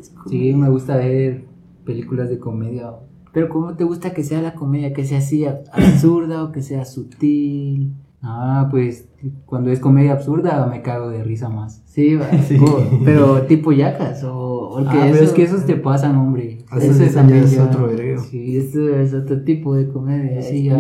es 0.01 0.13
sí 0.29 0.53
me 0.55 0.69
gusta 0.71 0.97
ver 0.97 1.45
películas 1.85 2.29
de 2.31 2.39
comedia. 2.39 2.91
Pero 3.33 3.49
¿cómo 3.49 3.77
te 3.77 3.85
gusta 3.85 4.13
que 4.13 4.25
sea 4.25 4.43
la 4.43 4.55
comedia? 4.55 4.93
¿Que 4.93 5.05
sea 5.05 5.19
así 5.19 5.45
a- 5.45 5.63
absurda 5.73 6.43
o 6.43 6.51
que 6.51 6.63
sea 6.63 6.85
sutil? 6.85 7.93
Ah, 8.21 8.67
pues 8.71 9.09
cuando 9.47 9.71
es 9.71 9.79
comedia 9.81 10.13
absurda 10.13 10.67
me 10.67 10.83
cago 10.83 11.09
de 11.11 11.23
risa 11.23 11.49
más. 11.49 11.83
Sí, 11.87 12.17
va. 12.17 12.27
Sí. 12.49 12.59
Pero 13.05 13.43
tipo 13.43 13.73
yacas 13.73 14.25
o, 14.25 14.79
el 14.81 14.89
Ah, 14.89 14.93
que 14.93 14.99
pero 14.99 15.15
eso- 15.15 15.25
es 15.25 15.31
que 15.33 15.43
esos 15.45 15.65
te 15.67 15.77
pasan, 15.77 16.17
hombre. 16.17 16.59
Eso, 16.67 16.77
Ese 16.91 17.05
eso 17.07 17.15
también 17.15 17.45
es 17.45 17.59
otro 17.59 17.87
vergueo. 17.87 18.21
Sí, 18.21 18.57
Eso 18.57 18.89
es 18.95 19.15
otro 19.15 19.43
tipo 19.43 19.75
de 19.75 19.89
comedia 19.89 20.43
Sí, 20.43 20.65
ya. 20.65 20.77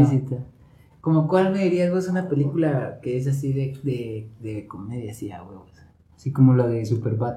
Como 1.00 1.28
cuál 1.28 1.52
me 1.52 1.62
dirías 1.64 1.92
vos 1.92 2.08
una 2.08 2.28
película 2.28 2.98
que 3.02 3.16
es 3.16 3.26
así 3.28 3.52
de, 3.52 3.78
de, 3.82 4.28
de 4.40 4.66
comedia, 4.66 5.12
así 5.12 5.30
a 5.30 5.42
huevos. 5.42 5.70
así 6.16 6.32
como 6.32 6.54
la 6.54 6.66
de 6.66 6.84
Superbad. 6.84 7.36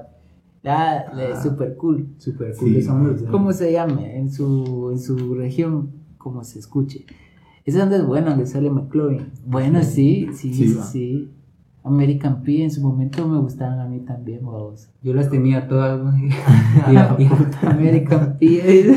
Ah, 0.64 1.04
la 1.14 1.22
de 1.28 1.32
Ah. 1.32 1.42
super 1.42 1.76
cool. 1.76 2.08
Super 2.18 2.54
cool 2.56 2.82
Sí. 2.82 2.88
¿Cómo 3.30 3.52
se 3.52 3.72
llame? 3.72 4.18
En 4.18 4.30
su, 4.32 4.90
en 4.92 4.98
su 4.98 5.34
región, 5.34 5.90
como 6.18 6.42
se 6.44 6.58
escuche. 6.58 7.06
Esa 7.64 7.80
donde 7.80 7.96
es 7.96 8.06
buena, 8.06 8.30
donde 8.30 8.46
sale 8.46 8.70
McLovin. 8.70 9.30
Bueno, 9.46 9.82
sí, 9.82 10.28
sí, 10.34 10.52
Sí, 10.52 10.76
sí. 10.90 11.30
American 11.84 12.42
Pie 12.42 12.64
en 12.64 12.70
su 12.70 12.80
momento 12.80 13.26
me 13.28 13.38
gustaban 13.40 13.80
a 13.80 13.88
mí 13.88 14.00
también, 14.00 14.44
vos. 14.44 14.88
Yo 15.02 15.14
las 15.14 15.30
tenía 15.30 15.66
todas. 15.66 16.00
American 17.62 18.36
Pie. 18.38 18.96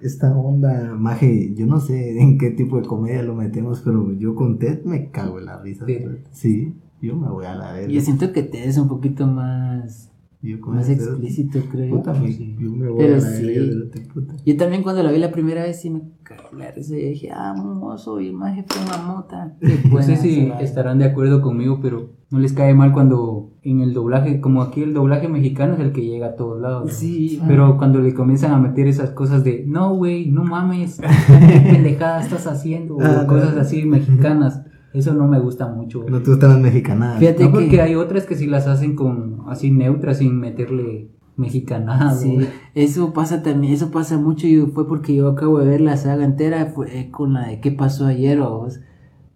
Esta 0.00 0.34
onda, 0.34 0.94
maje, 0.98 1.52
yo 1.54 1.66
no 1.66 1.78
sé 1.78 2.20
en 2.20 2.38
qué 2.38 2.50
tipo 2.50 2.80
de 2.80 2.86
comedia 2.86 3.22
lo 3.22 3.34
metemos, 3.34 3.82
pero 3.84 4.12
yo 4.12 4.34
con 4.34 4.58
Ted 4.58 4.82
me 4.84 5.10
cago 5.10 5.38
en 5.38 5.44
la 5.44 5.60
risa. 5.60 5.84
Sí. 5.84 5.98
Sí, 6.30 6.74
yo 7.02 7.16
me 7.16 7.28
voy 7.28 7.44
a 7.44 7.54
la 7.54 7.72
verga. 7.72 7.92
Yo 7.92 8.00
siento 8.00 8.32
que 8.32 8.42
te 8.42 8.66
es 8.66 8.78
un 8.78 8.88
poquito 8.88 9.26
más, 9.26 10.10
Yo 10.42 10.58
con 10.58 10.76
más 10.76 10.88
ese- 10.88 11.02
explícito, 11.04 11.58
creo 11.70 11.86
yo. 11.90 11.96
Puta, 11.96 12.14
me- 12.14 12.32
Sí. 12.32 12.56
yo 12.58 12.70
me 12.72 12.88
voy 12.88 12.98
Pero 12.98 13.14
a 13.14 13.18
la 13.18 13.20
sí. 13.20 13.46
espérate, 13.50 14.00
puta. 14.12 14.34
Yo 14.46 14.56
también 14.56 14.82
cuando 14.82 15.02
la 15.02 15.12
vi 15.12 15.18
la 15.18 15.30
primera 15.32 15.62
vez 15.64 15.80
sí 15.82 15.90
me 15.90 16.00
cagué 16.22 16.42
la 16.56 16.70
risa. 16.70 16.94
Yo 16.96 17.08
dije, 17.08 17.28
ah, 17.30 17.52
mozo, 17.54 18.20
y 18.22 18.28
el 18.28 18.32
maje 18.32 18.64
fue 18.66 18.82
una 18.86 19.02
mota. 19.06 19.56
Qué 19.60 19.66
No 19.92 20.00
sé 20.02 20.16
si 20.16 20.50
estarán 20.60 20.98
de 20.98 21.04
acuerdo 21.04 21.42
conmigo, 21.42 21.80
pero 21.82 22.12
no 22.30 22.38
les 22.38 22.54
cae 22.54 22.72
mal 22.72 22.92
cuando 22.92 23.50
en 23.62 23.80
el 23.80 23.92
doblaje, 23.92 24.40
como 24.40 24.62
aquí 24.62 24.82
el 24.82 24.94
doblaje 24.94 25.28
mexicano 25.28 25.74
es 25.74 25.80
el 25.80 25.92
que 25.92 26.06
llega 26.06 26.28
a 26.28 26.36
todos 26.36 26.58
lados. 26.58 26.84
¿no? 26.86 26.90
Sí, 26.90 27.38
Pero 27.46 27.76
cuando 27.76 28.00
le 28.00 28.14
comienzan 28.14 28.52
a 28.52 28.58
meter 28.58 28.86
esas 28.86 29.10
cosas 29.10 29.44
de, 29.44 29.64
no, 29.66 29.94
güey, 29.94 30.30
no 30.30 30.44
mames, 30.44 30.98
qué 31.28 31.60
pendejada 31.70 32.22
estás 32.22 32.46
haciendo, 32.46 32.96
o 32.96 33.02
Ah, 33.02 33.26
cosas 33.26 33.58
así 33.58 33.84
mexicanas, 33.84 34.62
eso 34.92 35.14
no 35.14 35.26
me 35.28 35.38
gusta 35.38 35.66
mucho. 35.68 36.04
No 36.08 36.20
te 36.20 36.30
gustan 36.30 36.50
las 36.50 36.60
mexicanadas. 36.60 37.18
Fíjate 37.18 37.44
No, 37.44 37.50
porque 37.52 37.68
que- 37.68 37.80
hay 37.80 37.94
otras 37.94 38.26
que 38.26 38.34
sí 38.34 38.46
las 38.46 38.66
hacen 38.66 38.96
con 38.96 39.42
así 39.48 39.70
neutras, 39.70 40.18
sin 40.18 40.38
meterle 40.38 41.08
Mexicanada. 41.36 42.14
Sí, 42.14 42.38
eso 42.74 43.12
pasa 43.14 43.42
también, 43.42 43.72
eso 43.72 43.90
pasa 43.90 44.18
mucho 44.18 44.46
y 44.46 44.60
fue 44.66 44.86
porque 44.86 45.14
yo 45.14 45.28
acabo 45.28 45.58
de 45.58 45.66
ver 45.66 45.80
la 45.80 45.96
saga 45.96 46.24
entera 46.24 46.66
fue 46.66 47.00
eh, 47.00 47.10
con 47.10 47.32
la 47.32 47.46
de 47.46 47.60
qué 47.60 47.72
pasó 47.72 48.04
ayer 48.06 48.40
o 48.40 48.68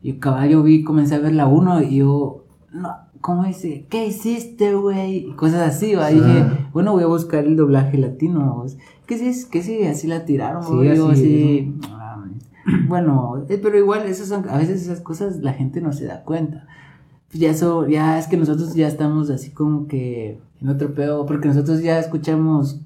yo 0.02 0.20
caballo 0.20 0.62
vi, 0.62 0.84
comencé 0.84 1.14
a 1.14 1.18
ver 1.18 1.32
la 1.32 1.46
1 1.46 1.82
y 1.82 1.96
yo, 1.96 2.44
no, 2.72 2.90
¿cómo 3.22 3.44
dice? 3.44 3.86
¿Qué 3.88 4.06
hiciste, 4.06 4.74
güey? 4.74 5.34
Cosas 5.36 5.66
así, 5.74 5.94
¿va? 5.94 6.12
Y 6.12 6.16
dije, 6.16 6.44
bueno, 6.74 6.92
voy 6.92 7.04
a 7.04 7.06
buscar 7.06 7.46
el 7.46 7.56
doblaje 7.56 7.96
latino. 7.96 8.66
¿Qué 9.06 9.16
si, 9.16 9.48
qué 9.48 9.62
si 9.62 9.82
así 9.84 10.06
la 10.06 10.26
tiraron? 10.26 10.62
Sí. 10.62 10.94
Yo 10.94 11.08
así, 11.08 11.22
así, 11.22 11.74
bueno, 12.88 13.44
eh, 13.48 13.58
pero 13.62 13.78
igual 13.78 14.06
esas 14.06 14.28
son, 14.28 14.48
a 14.48 14.58
veces 14.58 14.82
esas 14.82 15.00
cosas 15.00 15.38
la 15.38 15.52
gente 15.52 15.80
no 15.80 15.92
se 15.92 16.06
da 16.06 16.22
cuenta. 16.24 16.66
Ya 17.32 17.50
eso, 17.50 17.88
ya 17.88 18.18
es 18.18 18.28
que 18.28 18.36
nosotros 18.36 18.74
ya 18.74 18.86
estamos 18.86 19.28
así 19.30 19.50
como 19.50 19.86
que 19.88 20.38
en 20.60 20.68
otro 20.68 20.94
pedo, 20.94 21.26
porque 21.26 21.48
nosotros 21.48 21.82
ya 21.82 21.98
escuchamos 21.98 22.80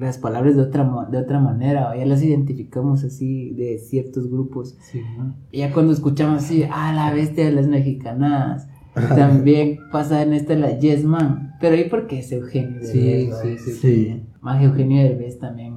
las 0.00 0.18
palabras 0.18 0.56
de 0.56 0.62
otra, 0.62 0.90
de 1.10 1.18
otra 1.18 1.38
manera, 1.38 1.90
o 1.90 1.94
ya 1.94 2.06
las 2.06 2.22
identificamos 2.22 3.04
así 3.04 3.50
de 3.50 3.78
ciertos 3.78 4.30
grupos. 4.30 4.76
Sí, 4.80 5.02
¿no? 5.16 5.34
Y 5.52 5.58
ya 5.58 5.72
cuando 5.72 5.92
escuchamos 5.92 6.42
así, 6.44 6.64
ah, 6.70 6.92
la 6.94 7.12
bestia 7.12 7.44
de 7.44 7.52
las 7.52 7.66
mexicanas, 7.68 8.68
también 9.08 9.78
pasa 9.92 10.22
en 10.22 10.32
esta 10.32 10.54
la 10.54 10.78
Yes 10.78 11.04
Man, 11.04 11.54
pero 11.60 11.76
ahí 11.76 11.88
porque 11.88 12.20
es 12.20 12.32
Eugenio 12.32 12.80
Sí, 12.82 13.00
Derbez, 13.00 13.36
sí, 13.42 13.48
¿no? 13.48 13.58
sí. 13.58 13.72
Sí. 13.72 14.22
Más 14.40 14.62
Eugenio 14.62 15.02
Derbez 15.02 15.38
también. 15.38 15.71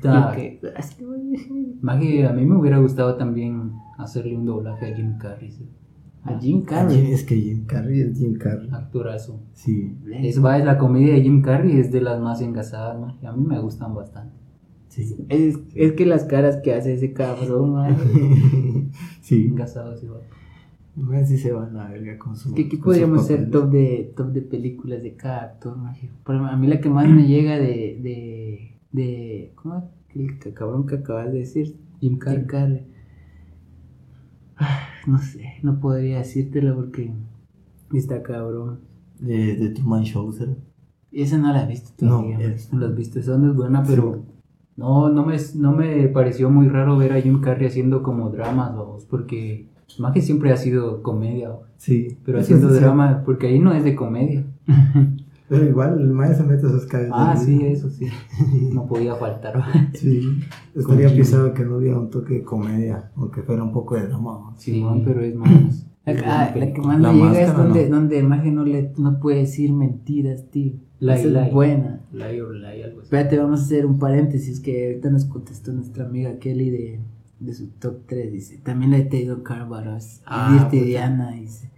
Ta- 0.00 0.32
que- 0.34 0.60
a 2.26 2.32
mí 2.32 2.44
me 2.44 2.56
hubiera 2.56 2.78
gustado 2.78 3.16
también 3.16 3.72
hacerle 3.98 4.36
un 4.36 4.44
doblaje 4.46 4.92
a 4.92 4.96
Jim 4.96 5.18
Carrey. 5.18 5.50
¿sí? 5.50 5.68
A 6.24 6.38
Jim 6.38 6.62
Carrey. 6.62 6.96
Jim- 7.02 7.12
Es 7.14 7.24
que 7.24 7.36
Jim 7.36 7.64
Carrey 7.66 8.00
es 8.00 8.18
Jim 8.18 8.34
Carrey. 8.38 8.68
Actorazo. 8.72 9.40
Sí. 9.52 9.96
Es, 10.12 10.44
va, 10.44 10.58
es 10.58 10.64
la 10.64 10.76
comedia 10.78 11.14
de 11.14 11.22
Jim 11.22 11.40
Carrey 11.42 11.78
es 11.78 11.92
de 11.92 12.00
las 12.00 12.20
más 12.20 12.40
engasadas, 12.42 12.98
¿no? 12.98 13.16
Y 13.22 13.26
a 13.26 13.32
mí 13.32 13.44
me 13.44 13.58
gustan 13.60 13.94
bastante. 13.94 14.34
Sí. 14.88 15.16
Es, 15.28 15.58
es 15.74 15.92
que 15.92 16.06
las 16.06 16.24
caras 16.24 16.56
que 16.58 16.72
hace 16.74 16.94
ese 16.94 17.12
cabrón, 17.12 17.72
man. 17.74 17.96
sí. 19.20 19.46
Engasados 19.46 20.02
igual. 20.02 20.22
A 20.98 21.08
ver 21.10 21.26
si 21.26 21.36
se 21.36 21.52
van 21.52 21.76
a 21.76 21.88
verga 21.90 22.18
con 22.18 22.34
su. 22.36 22.54
Que 22.54 22.62
aquí 22.62 22.78
con 22.78 22.78
sus 22.78 22.84
podríamos 23.02 23.20
hacer 23.24 23.50
top 23.50 23.70
de, 23.70 24.12
top 24.16 24.28
de 24.32 24.40
películas 24.42 25.02
de 25.02 25.14
cada 25.14 25.42
actor, 25.42 25.76
ejemplo, 25.92 26.34
a 26.46 26.56
mí 26.56 26.66
la 26.66 26.80
que 26.80 26.88
más 26.88 27.06
me 27.06 27.26
llega 27.26 27.56
de, 27.58 28.00
de, 28.02 28.75
de 28.92 29.52
¿cómo? 29.56 29.90
El 30.14 30.38
que- 30.38 30.54
cabrón 30.54 30.86
que 30.86 30.96
acabas 30.96 31.30
de 31.32 31.38
decir, 31.40 31.76
Jim 32.00 32.18
Carrey. 32.18 32.38
Jim 32.40 32.46
Carrey. 32.46 32.86
Ah, 34.56 34.80
No 35.06 35.18
sé, 35.18 35.44
no 35.62 35.78
podría 35.78 36.18
decírtelo 36.18 36.74
porque 36.74 37.12
está 37.92 38.22
cabrón. 38.22 38.80
De, 39.20 39.56
de 39.56 39.70
Truman 39.70 40.02
Show, 40.04 40.32
¿será? 40.32 40.54
Esa 41.12 41.38
no 41.38 41.52
la 41.52 41.64
he 41.64 41.68
visto 41.68 41.90
No, 42.04 42.18
todavía. 42.22 42.40
es- 42.52 42.72
No 42.72 42.80
las 42.80 42.94
viste, 42.94 43.20
esa 43.20 43.38
no 43.38 43.50
es 43.50 43.56
buena, 43.56 43.82
pero 43.82 44.24
no, 44.76 45.08
no, 45.08 45.24
me, 45.24 45.36
no 45.54 45.72
me 45.72 46.08
pareció 46.08 46.50
muy 46.50 46.68
raro 46.68 46.96
ver 46.98 47.12
a 47.12 47.20
Jim 47.20 47.40
Carrey 47.40 47.66
haciendo 47.68 48.02
como 48.02 48.30
dramas, 48.30 48.74
vamos, 48.76 49.04
porque 49.06 49.68
Maje 49.98 50.20
siempre 50.20 50.50
ha 50.52 50.56
sido 50.56 51.02
comedia, 51.02 51.52
Sí. 51.76 52.18
pero 52.24 52.40
haciendo 52.40 52.68
sí. 52.70 52.80
drama, 52.80 53.22
porque 53.24 53.46
ahí 53.46 53.58
no 53.60 53.72
es 53.72 53.84
de 53.84 53.94
comedia. 53.94 54.44
Pero 55.48 55.64
igual 55.64 56.00
el 56.00 56.08
maestro 56.10 56.44
se 56.46 56.52
mete 56.52 56.68
sus 56.68 56.86
cabezas. 56.86 57.12
Ah, 57.14 57.36
sí, 57.36 57.64
eso 57.64 57.88
sí, 57.90 58.06
no 58.72 58.86
podía 58.86 59.14
faltar. 59.14 59.62
Sí. 59.94 60.40
Estaría 60.74 61.08
pisado 61.08 61.54
que 61.54 61.64
no 61.64 61.76
hubiera 61.78 61.98
un 61.98 62.10
toque 62.10 62.34
de 62.34 62.42
comedia, 62.42 63.10
aunque 63.16 63.42
fuera 63.42 63.62
un 63.62 63.72
poco 63.72 63.94
de 63.94 64.08
drama. 64.08 64.32
¿no? 64.50 64.54
Sí, 64.58 64.84
pero 65.04 65.20
es 65.22 65.34
más. 65.34 65.86
La, 66.06 66.12
ah, 66.24 66.54
la 66.56 66.72
que 66.72 66.80
más 66.80 67.00
La 67.00 67.10
me 67.12 67.18
llega 67.18 67.40
es 67.42 67.56
donde, 67.56 67.88
¿no? 67.88 67.96
donde 67.96 68.18
el 68.20 68.28
maje 68.28 68.52
no, 68.52 68.64
le, 68.64 68.92
no 68.96 69.18
puede 69.18 69.38
decir 69.40 69.72
mentiras, 69.72 70.48
tío. 70.52 70.74
Lie, 71.00 71.14
Esa 71.14 71.26
es 71.26 71.32
lie. 71.32 71.50
buena. 71.50 72.00
Lie 72.12 72.40
or 72.42 72.54
lie, 72.54 72.84
algo 72.84 73.00
así. 73.00 73.06
Espérate, 73.06 73.36
vamos 73.38 73.60
a 73.60 73.64
hacer 73.64 73.84
un 73.86 73.98
paréntesis 73.98 74.60
que 74.60 74.86
ahorita 74.86 75.10
nos 75.10 75.24
contestó 75.24 75.72
nuestra 75.72 76.04
amiga 76.06 76.38
Kelly 76.38 76.70
de, 76.70 77.00
de 77.40 77.54
su 77.54 77.70
top 77.80 78.02
3. 78.06 78.32
Dice, 78.32 78.58
también 78.58 78.92
la 78.92 78.98
de 78.98 79.04
Taylor 79.06 79.42
Carvaros, 79.42 80.22
Ah, 80.26 80.68
pues, 80.70 80.84
Diana. 80.84 81.32
Dice, 81.32 81.72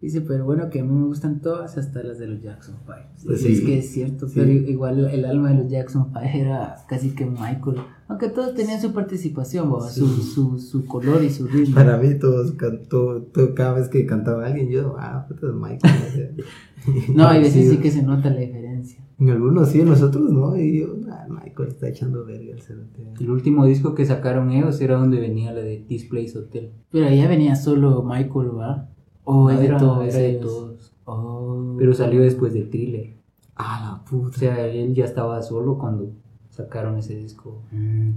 dice, 0.00 0.20
pero 0.22 0.44
bueno, 0.44 0.70
que 0.70 0.80
a 0.80 0.84
mí 0.84 0.92
me 0.92 1.06
gustan 1.06 1.40
todas, 1.40 1.76
hasta 1.78 2.02
las 2.02 2.18
de 2.18 2.26
los 2.26 2.42
Jackson 2.42 2.76
5. 2.84 2.98
Pues 3.26 3.44
es 3.44 3.58
sí. 3.58 3.64
que 3.66 3.78
es 3.78 3.90
cierto, 3.92 4.28
Sí. 4.28 4.34
pero 4.40 4.50
igual 4.50 5.06
el 5.10 5.24
alma 5.24 5.50
de 5.50 5.62
los 5.62 5.68
Jackson 5.70 6.06
5 6.12 6.20
era 6.20 6.76
casi 6.88 7.10
que 7.14 7.26
Michael. 7.26 7.76
Aunque 8.08 8.28
todos 8.28 8.54
tenían 8.54 8.80
su 8.80 8.92
participación, 8.92 9.72
¿va? 9.72 9.88
su, 9.88 10.06
su, 10.08 10.58
su 10.58 10.84
color 10.86 11.22
y 11.22 11.30
su 11.30 11.46
ritmo. 11.46 11.74
Para 11.74 11.96
mí, 11.96 12.14
todos 12.18 12.52
cantó, 12.52 13.22
todo, 13.22 13.54
cada 13.54 13.74
vez 13.74 13.88
que 13.88 14.04
cantaba 14.06 14.46
alguien, 14.46 14.68
yo, 14.68 14.96
ah, 14.98 15.26
puta 15.28 15.46
es 15.48 15.54
Michael. 15.54 15.94
o 16.08 16.12
sea. 16.12 16.30
No, 17.14 17.26
hay 17.26 17.40
veces 17.42 17.64
sí 17.68 17.70
Sí. 17.72 17.76
que 17.76 17.90
se 17.90 18.02
nota 18.02 18.30
la 18.30 18.40
diferencia. 18.40 19.04
En 19.18 19.28
algunos 19.28 19.68
sí, 19.68 19.82
en 19.82 19.90
nosotros 19.90 20.32
no. 20.32 20.56
Y 20.56 20.80
yo, 20.80 20.96
ah, 21.10 21.26
Michael 21.28 21.68
está 21.68 21.88
echando 21.90 22.24
verga 22.24 22.54
el 22.54 22.62
cerote. 22.62 23.04
El 23.20 23.30
último 23.30 23.66
disco 23.66 23.94
que 23.94 24.06
sacaron 24.06 24.50
ellos 24.50 24.80
era 24.80 24.96
donde 24.96 25.20
venía 25.20 25.52
la 25.52 25.60
de 25.60 25.76
This 25.86 26.06
Place 26.06 26.38
Hotel. 26.38 26.72
Pero 26.90 27.06
ahí 27.06 27.18
ya 27.18 27.28
venía 27.28 27.54
solo 27.54 28.02
Michael, 28.02 28.56
¿va? 28.58 28.88
O 29.30 29.44
No, 29.44 29.50
es 29.50 29.60
de 29.60 29.66
era- 29.66 29.78
todos. 29.78 30.14
era 30.14 30.18
de 30.18 30.34
todos. 30.34 30.92
Oh. 31.04 31.74
Pero 31.78 31.94
salió 31.94 32.20
después 32.22 32.52
de 32.52 32.62
Thriller. 32.62 33.16
Ah, 33.56 33.80
la 33.82 34.02
O 34.02 34.04
puta. 34.04 34.38
sea, 34.38 34.66
él 34.66 34.94
ya 34.94 35.04
estaba 35.04 35.40
solo 35.42 35.76
cuando 35.78 36.12
sacaron 36.48 36.96
ese 36.98 37.16
disco. 37.16 37.62
Mm. 37.72 38.12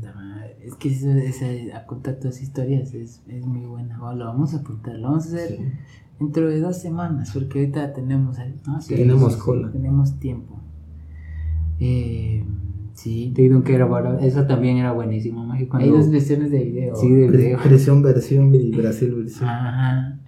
Es 0.62 0.76
que 0.76 0.90
eso, 0.90 1.10
esa, 1.12 1.78
a 1.78 1.86
contar 1.86 2.16
todas 2.16 2.36
esas 2.38 2.44
historias 2.50 2.94
es, 2.94 3.22
es 3.28 3.46
muy 3.46 3.66
buena. 3.66 4.00
Va, 4.00 4.16
lo 4.16 4.26
vamos 4.26 4.54
a 4.54 4.58
apuntar, 4.60 4.96
lo 4.96 5.10
vamos 5.10 5.26
a 5.26 5.28
hacer 5.36 5.50
Sí. 5.58 5.64
dentro 6.20 6.48
de 6.50 6.60
dos 6.62 6.78
semanas, 6.78 7.32
porque 7.34 7.60
ahorita 7.60 7.94
tenemos, 7.94 8.38
¿no? 8.66 8.82
Sí, 8.82 8.96
tenemos 8.96 9.34
sí, 9.34 9.40
sí. 9.40 9.46
cola. 9.46 9.72
tenemos 9.72 10.20
tiempo. 10.20 10.60
Eh, 11.80 12.46
sí, 12.94 13.32
They 13.36 13.50
Don't 13.50 13.66
Care 13.66 13.82
About 13.84 14.20
Us, 14.20 14.24
Esa 14.26 14.48
también 14.48 14.78
era 14.78 14.92
buenísima, 14.94 15.54
hay 15.54 15.90
dos 15.90 16.10
versiones 16.10 16.52
de 16.52 16.64
video. 16.64 16.96
Sí, 16.96 17.10
de 17.12 17.28
video. 17.30 17.60
Presión 17.64 18.02
versión 18.02 18.54
y 18.56 18.72
Brasil 18.72 19.14
versión. 19.16 19.50
Ajá. 19.50 20.20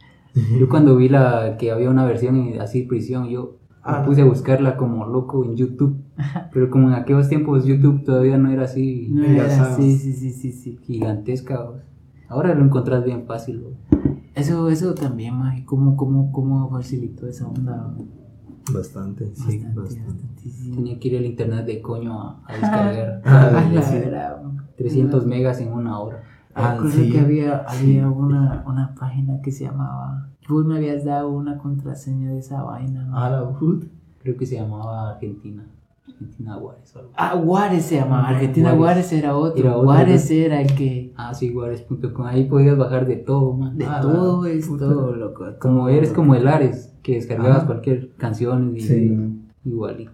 Yo 0.59 0.67
cuando 0.69 0.95
vi 0.97 1.07
la 1.09 1.55
que 1.57 1.71
había 1.71 1.89
una 1.89 2.05
versión 2.05 2.59
así 2.59 2.83
prisión, 2.83 3.27
yo 3.29 3.57
Ah. 3.87 3.99
me 3.99 4.07
puse 4.07 4.21
a 4.21 4.25
buscarla 4.25 4.77
como 4.77 5.05
loco 5.05 5.45
en 5.45 5.55
YouTube. 5.55 5.97
Pero 6.53 6.69
como 6.71 6.87
en 6.89 6.95
aquellos 6.95 7.29
tiempos 7.29 7.65
YouTube 7.65 8.03
todavía 8.03 8.35
no 8.37 8.49
era 8.49 8.63
así 8.63 9.07
No 9.11 9.23
era, 9.23 9.47
sí, 9.75 9.95
sí, 9.97 10.11
sí, 10.13 10.31
sí, 10.31 10.51
sí. 10.51 10.79
gigantesca. 10.81 11.61
¿vos? 11.61 11.75
Ahora 12.27 12.55
lo 12.55 12.65
encontrás 12.65 13.03
bien 13.05 13.25
fácil. 13.27 13.59
¿vos? 13.61 13.73
Eso, 14.33 14.69
eso 14.69 14.95
también, 14.95 15.35
Magi, 15.37 15.63
¿cómo, 15.65 15.95
cómo, 15.95 16.31
cómo 16.31 16.67
facilitó 16.71 17.27
esa 17.27 17.47
onda? 17.47 17.93
Bastante, 18.73 19.29
sí, 19.35 19.63
Bastante. 19.75 20.23
Tenía 20.73 20.99
que 20.99 21.07
ir 21.09 21.17
al 21.17 21.25
internet 21.25 21.65
de 21.67 21.81
coño 21.81 22.19
a, 22.19 22.41
a 22.47 22.53
descargar 22.59 23.21
Ah, 23.23 23.51
Ah, 23.77 23.81
sí. 23.83 23.95
verdad. 23.99 24.41
300 24.77 25.25
megas 25.27 25.61
en 25.61 25.71
una 25.71 25.99
hora. 25.99 26.23
Ah, 26.55 26.73
Recuerdo 26.75 26.95
sí. 27.03 27.11
que 27.11 27.19
había, 27.19 27.57
había 27.67 28.09
una, 28.09 28.63
una 28.65 28.95
página 28.95 29.41
que 29.41 29.51
se 29.51 29.65
llamaba. 29.65 30.29
Vos 30.47 30.65
me 30.65 30.77
habías 30.77 31.03
dado 31.03 31.29
una 31.29 31.57
contraseña 31.57 32.29
de 32.31 32.39
esa 32.39 32.63
vaina, 32.63 33.03
¿no? 33.03 33.17
Ah, 33.17 33.29
la 33.29 33.49
puta. 33.59 33.87
Creo 34.21 34.37
que 34.37 34.45
se 34.45 34.55
llamaba 34.55 35.11
Argentina. 35.11 35.65
Argentina 36.07 36.53
Juárez 36.53 36.95
o 36.95 36.99
algo. 36.99 37.11
Ah, 37.17 37.41
Juárez 37.43 37.85
se 37.85 37.95
llamaba. 37.97 38.29
Argentina 38.29 38.71
Juárez. 38.71 39.11
Era 39.11 39.35
otro. 39.35 39.59
Era 39.59 39.71
otro, 39.75 39.83
Juárez 39.83 40.31
era 40.31 40.61
el 40.61 40.73
que. 40.75 41.13
Ah, 41.17 41.33
sí, 41.33 41.51
Juárez.com. 41.51 42.25
Ahí 42.25 42.45
podías 42.45 42.77
bajar 42.77 43.05
de 43.05 43.17
todo, 43.17 43.53
man. 43.53 43.77
De 43.77 43.85
Ah, 43.85 43.99
todo 44.01 44.45
es 44.45 44.65
todo, 44.67 45.13
loco. 45.15 45.45
Como 45.59 45.79
todo, 45.79 45.89
eres 45.89 46.09
loco. 46.09 46.21
como 46.21 46.35
el 46.35 46.47
Ares, 46.47 46.95
que 47.03 47.15
descargabas 47.15 47.57
Ajá. 47.57 47.65
cualquier 47.67 48.11
canción 48.15 48.75
y 48.77 48.79
Sí. 48.79 49.41
igualito. 49.65 50.11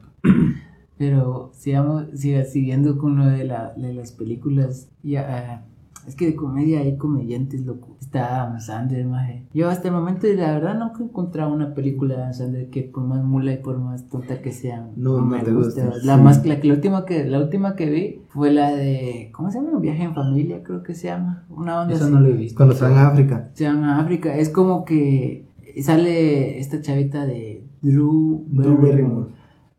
Pero 0.98 1.52
sigamos, 1.54 2.06
siga, 2.14 2.44
siguiendo 2.46 2.98
con 2.98 3.18
lo 3.18 3.26
de, 3.26 3.44
la, 3.46 3.74
de 3.76 3.94
las 3.94 4.12
películas. 4.12 4.90
Ya, 5.04 5.26
ah, 5.30 5.66
es 6.08 6.16
que 6.16 6.26
de 6.26 6.36
comedia 6.36 6.80
hay 6.80 6.98
comediantes, 6.98 7.66
loco. 7.66 7.96
Está 8.00 8.44
Adam 8.44 8.60
Sandler, 8.60 9.06
maje. 9.06 9.46
Yo 9.54 9.70
hasta 9.70 9.88
el 9.90 9.94
momento, 9.94 10.28
la 10.36 10.52
verdad, 10.54 10.78
nunca 10.78 11.00
he 11.02 11.04
encontrado 11.06 11.54
una 11.54 11.74
película 11.74 12.16
de 12.16 12.22
Adam 12.22 12.34
Sandler 12.34 12.70
que 12.70 12.84
por 12.84 13.04
más 13.04 13.24
mula 13.24 13.54
y 13.54 13.58
por 13.58 13.78
más 13.80 14.10
tonta 14.10 14.42
que 14.42 14.52
sea, 14.52 14.88
No, 14.96 15.18
no 15.20 15.26
me 15.26 15.40
te 15.44 15.52
guste. 15.54 15.84
gusta, 15.86 15.98
La, 16.06 16.18
sí. 16.18 16.22
más, 16.24 16.46
la, 16.46 16.60
que- 16.60 16.68
la 16.68 16.74
última 16.74 17.06
que, 17.06 17.26
la 17.26 17.40
última 17.40 17.76
que 17.76 17.90
vi 17.90 18.22
fue 18.30 18.52
la 18.52 18.72
de, 18.72 19.30
¿cómo 19.34 19.52
se 19.52 19.60
llama? 19.60 19.72
Un 19.78 19.82
viaje 19.82 20.04
en 20.04 20.14
familia, 20.14 20.64
creo 20.64 20.84
que 20.84 20.94
se 20.96 21.08
llama. 21.08 21.46
Una 21.50 21.82
onda 21.82 21.94
Eso 21.94 22.06
así. 22.06 22.14
no 22.14 22.20
lo 22.20 22.28
he 22.28 22.34
visto. 22.34 22.58
Cuando 22.58 22.74
están 22.74 22.92
en 22.94 22.98
África. 23.00 23.50
Se 23.54 23.64
llama 23.66 24.00
África. 24.00 24.36
Es 24.36 24.50
como 24.50 24.86
que 24.86 25.46
sale 25.82 26.60
esta 26.60 26.82
chavita 26.82 27.26
de 27.26 27.64
Drew 27.82 28.44
Barrymore. 28.50 29.30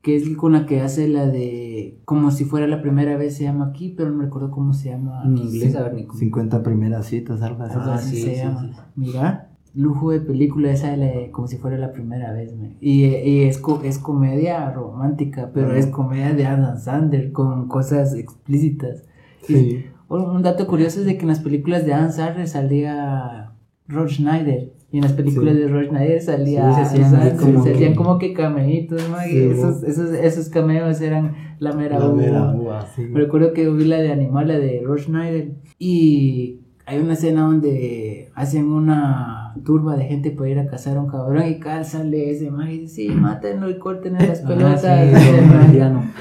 Que 0.03 0.17
es 0.17 0.29
con 0.37 0.53
la 0.53 0.67
que 0.67 0.81
hace 0.81 1.07
la 1.09 1.27
de 1.27 2.01
como 2.05 2.31
si 2.33 2.45
fuera 2.45 2.67
la 2.67 2.83
primera 2.83 3.17
vez 3.17 3.37
se 3.37 3.45
llama 3.45 3.67
aquí, 3.69 3.95
pero 3.97 4.11
no 4.11 4.17
me 4.17 4.25
recuerdo 4.25 4.51
cómo 4.51 4.73
se 4.75 4.91
llama. 4.91 5.23
En 5.25 5.39
inglés, 5.39 5.75
a 5.77 5.85
ver, 5.85 5.95
ni 5.95 6.05
cómo. 6.07 6.19
50 6.19 6.63
primeras 6.63 7.07
citas, 7.07 7.41
algo 7.43 7.63
así. 7.63 7.77
Ah, 7.79 7.95
así 7.95 8.17
sí, 8.17 8.23
se 8.23 8.35
sí, 8.35 8.41
llama. 8.43 8.61
sí. 8.75 8.81
Mira, 8.97 9.49
lujo 9.75 10.11
de 10.11 10.21
película 10.21 10.71
esa 10.73 10.91
de 10.91 10.97
la- 10.97 11.31
como 11.31 11.47
si 11.47 11.57
fuera 11.57 11.79
la 11.79 11.93
primera 11.93 12.33
vez, 12.33 12.55
me. 12.57 12.77
Y, 12.81 13.05
y 13.07 13.43
es, 13.45 13.59
co- 13.59 13.81
es 13.85 13.99
comedia 13.99 14.71
romántica, 14.73 15.51
pero 15.55 15.69
Ajá. 15.69 15.79
es 15.79 15.87
comedia 15.87 16.33
de 16.35 16.47
Adam 16.47 16.77
Sandler 16.79 17.31
con 17.33 17.69
cosas 17.69 18.15
explícitas. 18.15 19.05
Y 19.49 19.55
Sí. 19.55 19.85
un 20.09 20.23
un 20.23 20.43
dato 20.43 20.67
curioso 20.67 21.01
es 21.01 21.07
de 21.07 21.17
que 21.17 21.23
en 21.23 21.29
las 21.29 21.41
películas 21.41 21.87
de 21.87 21.95
Adam 21.95 22.11
Sandler 22.13 22.49
salía 22.49 23.53
Rob 23.89 24.09
Schneider 24.09 24.73
Y 24.93 24.99
en 24.99 25.05
las 25.05 25.13
películas 25.15 25.55
Sí. 25.55 25.61
de 25.61 25.69
Roger 25.69 25.89
Schneider 25.89 26.21
salía, 26.21 26.85
Sí, 26.85 26.97
se 26.97 27.03
hacían 27.03 27.37
como 27.39 27.65
se 27.65 27.73
hacían 27.73 27.93
que- 27.93 27.97
como 27.97 28.19
que 28.19 28.33
cameitos, 28.35 29.01
Sí, 29.25 29.39
esos, 29.39 29.83
esos, 29.85 30.11
esos 30.13 30.49
cameos 30.51 31.01
eran 31.01 31.35
la 31.59 31.73
mera 31.73 31.99
La 31.99 32.09
mera 32.11 32.53
uva. 32.55 32.87
recuerdo 33.15 33.53
que 33.55 33.69
vi 33.71 33.85
la 33.87 33.97
de 34.03 34.13
Animal, 34.13 34.49
la 34.49 34.59
de 34.59 34.83
Roger 34.85 35.05
Schneider, 35.07 35.53
y 35.79 36.61
hay 36.85 36.99
una 36.99 37.15
escena 37.15 37.43
donde 37.43 38.29
hacen 38.35 38.67
una 38.67 39.55
turba 39.65 39.97
de 39.97 40.05
gente 40.05 40.31
para 40.31 40.51
ir 40.51 40.59
a 40.59 40.67
cazar 40.67 40.97
a 40.99 41.01
un 41.01 41.09
cabrón 41.09 41.47
y 41.49 41.59
cada 41.59 41.85
sale 41.85 42.31
ese 42.31 42.51
man 42.51 42.69
y 42.71 42.81
dice, 42.81 42.95
sí, 42.95 43.09
mátenlo 43.09 43.71
y 43.71 43.79
corten 43.79 44.15
las 44.15 44.41
pelotas. 44.41 44.83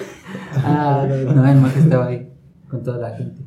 Ah, 0.64 1.06
man. 1.10 1.36
No, 1.36 1.48
el 1.50 1.58
más 1.60 1.76
estaba 1.76 2.08
ahí 2.08 2.28
con 2.70 2.84
toda 2.84 2.98
la 3.10 3.18
gente. 3.18 3.42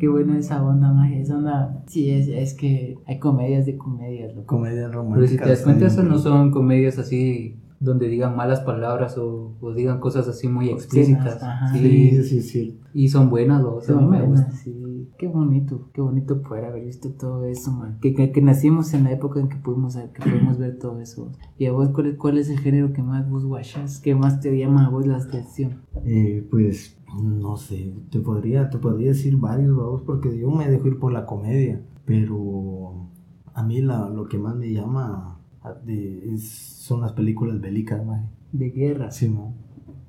Qué 0.00 0.08
buena 0.08 0.38
esa 0.38 0.64
onda, 0.64 0.92
maje. 0.92 1.20
Esa 1.20 1.36
onda. 1.36 1.84
Sí, 1.86 2.10
es, 2.10 2.26
es 2.28 2.54
que 2.54 2.96
hay 3.06 3.18
comedias 3.18 3.66
de 3.66 3.76
comedias, 3.76 4.34
loco. 4.34 4.46
Comedia 4.46 4.88
romántica. 4.88 5.14
Pero 5.16 5.26
si 5.28 5.36
te 5.36 5.48
das 5.48 5.62
cuenta, 5.62 5.86
eso 5.86 6.02
no 6.02 6.18
son 6.18 6.50
comedias 6.50 6.98
así 6.98 7.56
donde 7.78 8.08
digan 8.08 8.36
malas 8.36 8.60
palabras 8.60 9.16
o, 9.16 9.56
o 9.60 9.72
digan 9.74 10.00
cosas 10.00 10.26
así 10.28 10.48
muy 10.48 10.68
explícitas. 10.70 11.42
Ajá. 11.42 11.72
Sí, 11.72 12.10
Sí, 12.10 12.22
sí, 12.24 12.42
sí. 12.42 12.80
Y 12.92 13.08
son 13.08 13.30
buenas, 13.30 13.62
o 13.62 13.80
sea, 13.80 13.94
Son 13.94 14.10
me 14.10 14.18
buenas, 14.22 14.40
gustan. 14.46 14.52
sí. 14.56 14.76
Qué 15.18 15.28
bonito, 15.28 15.90
qué 15.92 16.00
bonito 16.00 16.40
poder 16.42 16.64
haber 16.64 16.84
visto 16.86 17.10
todo 17.10 17.44
eso, 17.44 17.70
man. 17.72 17.98
Que, 18.00 18.14
que, 18.14 18.32
que 18.32 18.40
nacimos 18.42 18.92
en 18.94 19.04
la 19.04 19.12
época 19.12 19.38
en 19.40 19.48
que 19.50 19.56
pudimos, 19.56 19.96
que 19.96 20.22
pudimos 20.22 20.58
ver 20.58 20.78
todo 20.78 20.98
eso. 21.00 21.30
Y 21.58 21.66
a 21.66 21.72
vos, 21.72 21.90
¿cuál, 21.90 22.06
es- 22.08 22.16
¿cuál 22.16 22.38
es 22.38 22.48
el 22.50 22.58
género 22.58 22.92
que 22.94 23.02
más 23.02 23.28
vos 23.30 23.44
guachas? 23.44 24.00
¿Qué 24.00 24.14
más 24.14 24.40
te 24.40 24.56
llama 24.58 24.86
a 24.86 24.88
vos 24.90 25.06
la 25.06 25.18
atención? 25.18 25.82
Eh, 26.04 26.46
pues 26.50 26.96
no 27.14 27.56
sé, 27.56 27.92
te 28.10 28.20
podría, 28.20 28.70
te 28.70 28.78
podría 28.78 29.08
decir 29.08 29.36
varios, 29.36 29.76
vamos, 29.76 30.02
porque 30.02 30.36
yo 30.38 30.50
me 30.50 30.68
dejo 30.68 30.88
ir 30.88 30.98
por 30.98 31.12
la 31.12 31.26
comedia, 31.26 31.80
pero 32.04 33.08
a 33.54 33.62
mí 33.62 33.80
la, 33.82 34.08
lo 34.08 34.28
que 34.28 34.38
más 34.38 34.54
me 34.56 34.72
llama 34.72 35.40
de- 35.84 36.34
es- 36.34 36.48
son 36.50 37.00
las 37.00 37.12
películas 37.12 37.60
bélicas, 37.60 38.04
maje. 38.04 38.28
De 38.52 38.70
guerra. 38.70 39.10
Sí, 39.10 39.28
mo. 39.28 39.54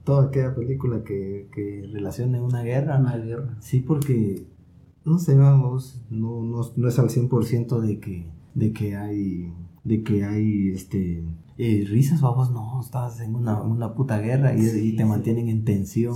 Toda 0.03 0.25
aquella 0.27 0.55
película 0.55 1.03
que, 1.03 1.47
que 1.53 1.87
relacione 1.91 2.41
una 2.41 2.63
guerra. 2.63 2.99
Una 2.99 3.17
guerra. 3.17 3.57
Sí, 3.59 3.81
porque, 3.81 4.47
no 5.05 5.19
sé, 5.19 5.35
vamos, 5.35 6.01
no, 6.09 6.41
no, 6.43 6.61
no 6.75 6.87
es 6.87 6.97
al 6.99 7.09
100% 7.09 7.79
de 7.81 7.99
que, 7.99 8.25
de 8.55 8.73
que 8.73 8.95
hay, 8.95 9.53
de 9.83 10.03
que 10.03 10.23
hay, 10.23 10.69
este, 10.71 11.23
eh, 11.57 11.85
risas, 11.87 12.21
vamos, 12.21 12.51
no, 12.51 12.79
estás 12.81 13.19
en 13.19 13.35
una, 13.35 13.61
una 13.61 13.93
puta 13.93 14.19
guerra 14.19 14.55
y, 14.55 14.61
Sí, 14.63 14.79
y 14.89 14.95
te 14.95 15.03
sí. 15.03 15.09
mantienen 15.09 15.49
en 15.49 15.63
tensión. 15.65 16.15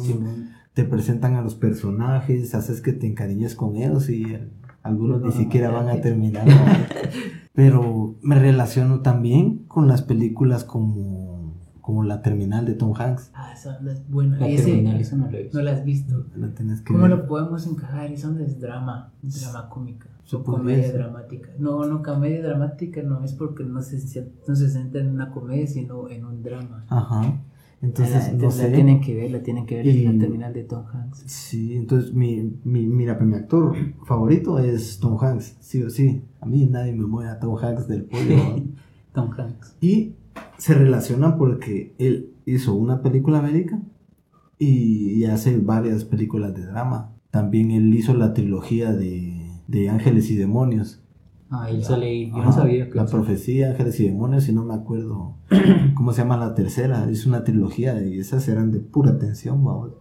Te 0.76 0.84
presentan 0.84 1.34
a 1.34 1.42
los 1.42 1.56
personajes, 1.56 2.54
haces 2.54 2.82
que 2.82 2.94
te 2.94 3.08
encariñes 3.08 3.56
con 3.56 3.76
ellos 3.78 4.10
y 4.10 4.38
algunos 4.84 5.22
ni 5.24 5.32
siquiera 5.32 5.72
van 5.72 5.90
a 5.90 6.00
terminar. 6.02 6.46
¿no? 6.48 6.54
Pero 7.54 8.16
me 8.22 8.38
relaciono 8.38 9.00
también 9.02 9.60
con 9.68 9.88
las 9.88 10.02
películas 10.02 10.64
como, 10.66 11.54
como 11.82 12.04
La 12.04 12.22
Terminal 12.22 12.66
de 12.66 12.74
Tom 12.74 12.94
Hanks. 12.96 13.32
Ah, 13.34 13.54
esa 13.54 13.80
es 13.90 14.08
buena. 14.10 14.38
La 14.38 14.48
ese- 14.50 14.66
terminal, 14.72 15.00
eso 15.00 15.16
no 15.16 15.30
lo 15.32 15.38
he 15.38 15.44
visto. 15.44 15.58
no 15.58 15.64
la 15.64 15.72
has 15.72 15.86
visto. 15.86 16.26
La 16.36 16.54
tienes 16.54 16.82
que 16.82 16.88
¿Cómo 16.94 17.04
ver. 17.08 17.12
lo 17.12 17.28
podemos 17.28 17.66
encajar? 17.66 18.12
Esa 18.12 18.28
onda 18.28 18.44
es 18.44 18.60
drama, 18.60 19.14
drama 19.22 19.70
cómica. 19.70 20.10
Podría 20.30 20.44
comedia 20.58 20.92
dramática. 20.92 21.50
No, 21.60 21.86
no, 21.86 22.02
comedia 22.04 22.42
dramática 22.42 23.02
no 23.04 23.24
es 23.24 23.32
porque 23.34 23.64
no 23.64 23.82
se, 23.82 24.00
se- 24.00 24.30
no 24.48 24.56
se 24.56 24.70
centra 24.70 25.00
en 25.00 25.10
una 25.12 25.32
comedia, 25.32 25.68
sino 25.68 26.10
en 26.10 26.26
un 26.26 26.44
drama. 26.44 26.84
Ajá. 26.90 27.40
Entonces, 27.86 28.34
la, 28.34 28.34
no 28.34 28.50
la 28.50 28.74
tienen 28.74 29.00
que 29.00 29.16
ver, 29.16 29.32
la 29.32 29.44
tienen 29.44 29.66
que 29.66 29.76
ver 29.76 29.88
en 29.88 30.06
la 30.06 30.20
terminal 30.20 30.54
de 30.54 30.64
Tom 30.64 30.86
Hanks. 30.92 31.24
Sí, 31.28 31.76
entonces 31.76 32.14
mi, 32.14 32.60
mi, 32.64 32.88
mira, 32.88 33.18
pues, 33.18 33.30
mi 33.30 33.36
actor 33.36 33.76
favorito 34.06 34.58
es 34.60 35.00
Tom 35.00 35.18
Hanks, 35.22 35.58
sí 35.60 35.84
o 35.84 35.90
sí. 35.90 36.24
A 36.42 36.46
mí 36.46 36.66
nadie 36.66 36.94
me 36.94 37.06
mueve 37.06 37.30
a 37.30 37.40
Tom 37.40 37.56
Hanks 37.58 37.88
del 37.88 38.06
pollo. 38.06 38.36
Tom 39.14 39.30
Hanks. 39.38 39.78
y 39.80 40.16
se 40.58 40.74
relacionan 40.74 41.38
porque 41.38 41.94
él 42.00 42.34
hizo 42.46 42.74
una 42.74 43.02
película 43.02 43.42
médica 43.42 43.82
y, 44.60 45.14
y 45.14 45.26
hace 45.26 45.58
varias 45.58 46.04
películas 46.04 46.54
de 46.54 46.66
drama. 46.66 47.14
También 47.32 47.72
él 47.72 47.94
hizo 47.94 48.14
la 48.14 48.34
trilogía 48.34 48.94
de, 48.94 49.52
de 49.68 49.90
Ángeles 49.90 50.32
y 50.32 50.36
Demonios. 50.36 51.02
Ah, 51.50 51.70
él 51.70 51.84
sale 51.84 52.08
ahí. 52.08 52.32
Yo 52.32 52.43
no 52.43 52.52
sabía 52.52 52.89
que 52.89 52.96
La 52.96 53.06
profecía, 53.06 53.70
Ángeles 53.72 54.00
y 54.00 54.06
Demonios, 54.08 54.50
y 54.50 54.54
no 54.54 54.64
me 54.66 54.74
acuerdo 54.74 55.36
cómo 55.96 56.12
se 56.12 56.22
llama 56.24 56.38
la 56.38 56.56
tercera. 56.56 57.10
Es 57.10 57.26
una 57.26 57.43
trilogía 57.43 58.04
y 58.04 58.18
esas 58.20 58.48
eran 58.48 58.72
de 58.72 58.80
pura 58.80 59.18
tensión, 59.20 59.64
vamos. 59.64 59.91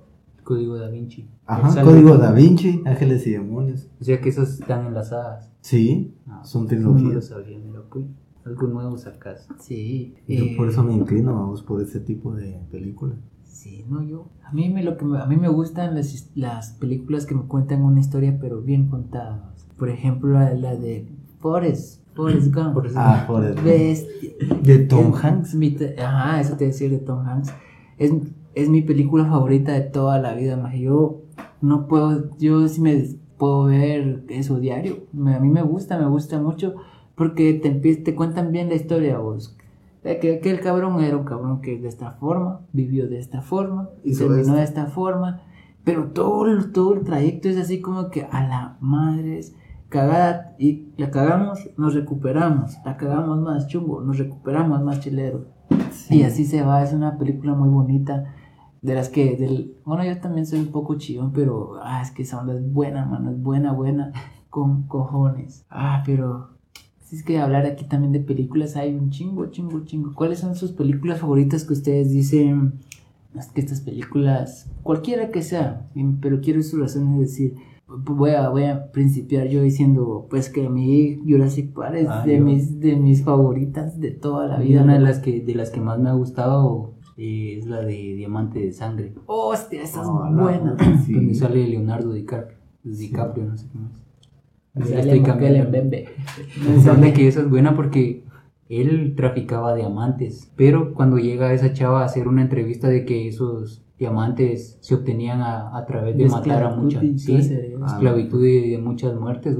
Código 0.42 0.76
da 0.76 0.88
Vinci. 0.90 1.28
Ajá, 1.46 1.82
Código 1.82 2.16
Da 2.18 2.32
Vinci, 2.32 2.82
Ángeles 2.84 3.26
y 3.26 3.32
Demonios. 3.32 3.88
O 4.00 4.04
sea 4.04 4.20
que 4.20 4.28
esas 4.28 4.60
están 4.60 4.86
enlazadas. 4.86 5.50
Sí, 5.60 6.14
Ah, 6.26 6.42
son 6.44 6.66
eso 6.66 6.76
No 6.76 6.88
lo 6.90 6.94
trilogías. 6.96 7.26
sabía, 7.26 7.58
mira, 7.58 7.80
pues. 7.90 8.06
Algo 8.44 8.66
nuevo 8.66 8.98
sacas. 8.98 9.48
Sí. 9.58 10.16
Yo 10.28 10.44
eh, 10.44 10.54
por 10.56 10.68
eso 10.68 10.82
me 10.84 10.92
inclino, 10.92 11.32
vamos, 11.34 11.62
por 11.62 11.80
ese 11.80 11.98
tipo 12.00 12.34
de 12.34 12.60
películas. 12.70 13.16
Sí, 13.44 13.86
no, 13.88 14.02
yo. 14.02 14.28
A 14.44 14.52
mí 14.52 14.68
me, 14.68 14.82
lo 14.84 14.98
que 14.98 15.06
me- 15.06 15.18
a 15.18 15.24
mí 15.26 15.36
me 15.38 15.48
gustan 15.48 15.94
las, 15.94 16.30
las 16.34 16.72
películas 16.72 17.24
que 17.24 17.34
me 17.34 17.44
cuentan 17.44 17.82
una 17.82 18.00
historia, 18.00 18.36
pero 18.38 18.60
bien 18.60 18.88
contadas. 18.88 19.66
Por 19.78 19.88
ejemplo, 19.88 20.38
la 20.38 20.76
de 20.76 21.08
Forrest, 21.44 22.00
Forrest 22.14 22.54
Gump. 22.54 22.72
Forrest 22.72 22.96
Ah, 22.98 23.24
por 23.26 23.44
el... 23.44 23.54
Bestia. 23.54 24.30
De 24.62 24.78
Tom 24.78 25.12
Es 25.14 25.22
Hanks. 25.24 25.54
mi 25.54 25.76
ajá, 26.02 26.40
eso 26.40 26.56
te 26.56 26.64
decía 26.64 26.88
de 26.88 26.96
Tom 26.98 27.20
Hanks. 27.28 27.52
Es, 27.98 28.12
es 28.54 28.70
mi 28.70 28.80
película 28.80 29.26
favorita 29.26 29.72
de 29.72 29.82
toda 29.82 30.18
la 30.18 30.34
vida, 30.34 30.56
más 30.56 30.74
yo 30.74 31.20
no 31.60 31.86
puedo, 31.86 32.30
yo 32.38 32.66
sí 32.68 32.80
me 32.80 33.04
puedo 33.36 33.64
ver 33.64 34.24
eso 34.30 34.58
diario. 34.58 35.04
Me- 35.12 35.34
a 35.34 35.38
mí 35.40 35.50
me 35.50 35.60
gusta, 35.62 35.98
me 35.98 36.06
gusta 36.06 36.40
mucho 36.40 36.76
porque 37.14 37.52
te, 37.52 37.70
te 37.96 38.14
cuentan 38.14 38.50
bien 38.50 38.70
la 38.70 38.76
historia 38.76 39.18
vos. 39.18 39.54
De 40.02 40.18
Que, 40.18 40.40
que 40.40 40.50
el 40.50 40.60
cabrón 40.60 41.02
era 41.04 41.16
un 41.18 41.24
cabrón 41.24 41.60
que 41.60 41.78
de 41.78 41.88
esta 41.88 42.10
forma, 42.12 42.60
vivió 42.72 43.06
de 43.06 43.18
esta 43.18 43.42
forma, 43.42 43.90
y 44.02 44.16
terminó 44.16 44.40
esto. 44.40 44.54
de 44.54 44.62
esta 44.62 44.86
forma, 44.86 45.42
pero 45.84 46.06
todo 46.06 46.46
el, 46.46 46.72
todo 46.72 46.94
el 46.94 47.04
trayecto 47.04 47.50
es 47.50 47.58
así 47.58 47.80
como 47.82 48.08
que 48.10 48.22
a 48.30 48.48
la 48.48 48.76
madre 48.80 49.38
es 49.40 49.54
cagada 49.94 50.56
y 50.58 50.88
la 50.96 51.12
cagamos, 51.12 51.70
nos 51.76 51.94
recuperamos, 51.94 52.78
la 52.84 52.96
cagamos 52.96 53.38
más 53.40 53.68
chungo, 53.68 54.00
nos 54.00 54.18
recuperamos 54.18 54.82
más 54.82 54.98
chilero. 54.98 55.46
Y 56.10 56.24
así 56.24 56.44
se 56.44 56.62
va, 56.62 56.82
es 56.82 56.92
una 56.92 57.16
película 57.16 57.54
muy 57.54 57.68
bonita. 57.68 58.34
De 58.82 58.94
las 58.94 59.08
que, 59.08 59.36
del, 59.36 59.76
bueno, 59.84 60.04
yo 60.04 60.18
también 60.18 60.46
soy 60.46 60.58
un 60.58 60.72
poco 60.72 60.96
chillón, 60.96 61.32
pero 61.32 61.78
ah, 61.80 62.02
es 62.02 62.10
que 62.10 62.22
esa 62.22 62.40
onda 62.40 62.54
es 62.54 62.72
buena, 62.72 63.06
mano, 63.06 63.30
es 63.30 63.40
buena, 63.40 63.72
buena, 63.72 64.12
con 64.50 64.82
cojones. 64.88 65.64
Ah, 65.70 66.02
pero 66.04 66.48
si 67.04 67.14
es 67.14 67.22
que 67.22 67.38
hablar 67.38 67.64
aquí 67.64 67.84
también 67.84 68.12
de 68.12 68.20
películas, 68.20 68.74
hay 68.74 68.92
un 68.94 69.10
chingo, 69.10 69.46
chingo, 69.46 69.84
chingo. 69.84 70.12
¿Cuáles 70.12 70.40
son 70.40 70.56
sus 70.56 70.72
películas 70.72 71.20
favoritas 71.20 71.64
que 71.64 71.72
ustedes 71.72 72.10
dicen? 72.10 72.80
Es 73.38 73.46
que 73.46 73.60
estas 73.60 73.80
películas, 73.80 74.68
cualquiera 74.82 75.30
que 75.30 75.42
sea, 75.42 75.88
pero 76.20 76.40
quiero 76.40 76.62
sus 76.62 76.80
razones 76.80 77.14
de 77.14 77.20
decir, 77.20 77.54
voy 77.86 78.30
a, 78.30 78.48
voy 78.48 78.64
a 78.64 78.90
principiar 78.92 79.48
yo 79.48 79.62
diciendo, 79.62 80.26
pues 80.30 80.48
que 80.50 80.66
a 80.66 80.70
mí 80.70 81.20
Jurassic 81.26 81.72
Park 81.72 81.94
es 81.96 82.08
Ah, 82.08 82.24
de, 82.24 82.38
yo- 82.38 82.44
mis, 82.44 82.80
de 82.80 82.96
mis 82.96 83.22
favoritas 83.24 84.00
de 84.00 84.10
toda 84.10 84.46
la 84.48 84.58
vida. 84.58 84.82
una 84.82 84.94
de 84.94 85.00
las 85.00 85.18
que, 85.18 85.40
de 85.40 85.54
las 85.54 85.70
que 85.70 85.80
más 85.80 85.98
me 85.98 86.08
ha 86.08 86.14
gustado 86.14 86.94
eh, 87.16 87.56
es 87.58 87.66
la 87.66 87.80
de 87.80 88.14
Diamante 88.14 88.58
de 88.60 88.72
Sangre. 88.72 89.12
Hostia, 89.26 89.82
esa 89.82 90.00
es 90.02 90.06
la 90.08 90.42
buena. 90.42 90.76
sí. 91.04 91.12
Donde 91.12 91.34
sale 91.34 91.66
Leonardo 91.68 92.12
DiCaprio. 92.12 92.58
DiCaprio, 92.82 93.44
no 93.46 93.56
sé 93.56 93.66
qué 93.72 93.78
más. 93.78 93.92
Me 94.74 94.80
Ya 94.80 94.86
sale 94.86 95.00
estoy 95.02 95.22
cambiando. 95.22 95.70
Sale 96.82 97.12
que 97.12 97.28
esa 97.28 97.40
es 97.42 97.48
buena 97.50 97.76
porque 97.76 98.24
él 98.68 99.14
traficaba 99.16 99.74
diamantes, 99.76 100.50
pero 100.56 100.94
cuando 100.94 101.18
llega 101.18 101.52
esa 101.52 101.72
chava 101.72 102.02
a 102.02 102.06
hacer 102.06 102.26
una 102.26 102.42
entrevista 102.42 102.88
de 102.88 103.04
que 103.04 103.28
esos 103.28 103.83
diamantes 103.98 104.78
se 104.80 104.94
obtenían 104.94 105.40
a, 105.40 105.76
a 105.76 105.84
través 105.86 106.16
de, 106.16 106.24
De 106.24 106.30
matar 106.30 106.62
a 106.64 106.74
muchas, 106.76 107.02
sí, 107.16 107.36
esclavitud 107.36 108.44
y 108.44 108.70
de 108.70 108.78
muchas 108.78 109.14
muertes. 109.18 109.56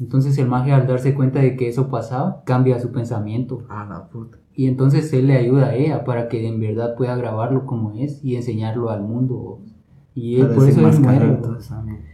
Entonces 0.00 0.38
el 0.38 0.46
mago 0.46 0.72
al 0.74 0.86
darse 0.86 1.14
cuenta 1.14 1.40
de 1.40 1.56
que 1.56 1.68
eso 1.68 1.88
pasaba, 1.88 2.42
cambia 2.44 2.78
su 2.78 2.92
pensamiento 2.92 3.64
Ah, 3.68 3.84
la 3.88 4.08
puta. 4.08 4.38
y 4.54 4.66
entonces 4.66 5.12
él 5.12 5.26
le 5.26 5.36
ayuda 5.36 5.66
a 5.68 5.74
ella 5.74 6.04
para 6.04 6.28
que 6.28 6.46
en 6.46 6.60
verdad 6.60 6.94
pueda 6.96 7.16
grabarlo 7.16 7.66
como 7.66 7.92
es 7.92 8.24
y 8.24 8.36
enseñarlo 8.36 8.90
al 8.90 9.02
mundo. 9.02 9.60
Y 10.14 10.40
él, 10.40 10.48
por 10.48 10.68
eso 10.68 10.86
él 10.88 11.00
muere. 11.00 11.38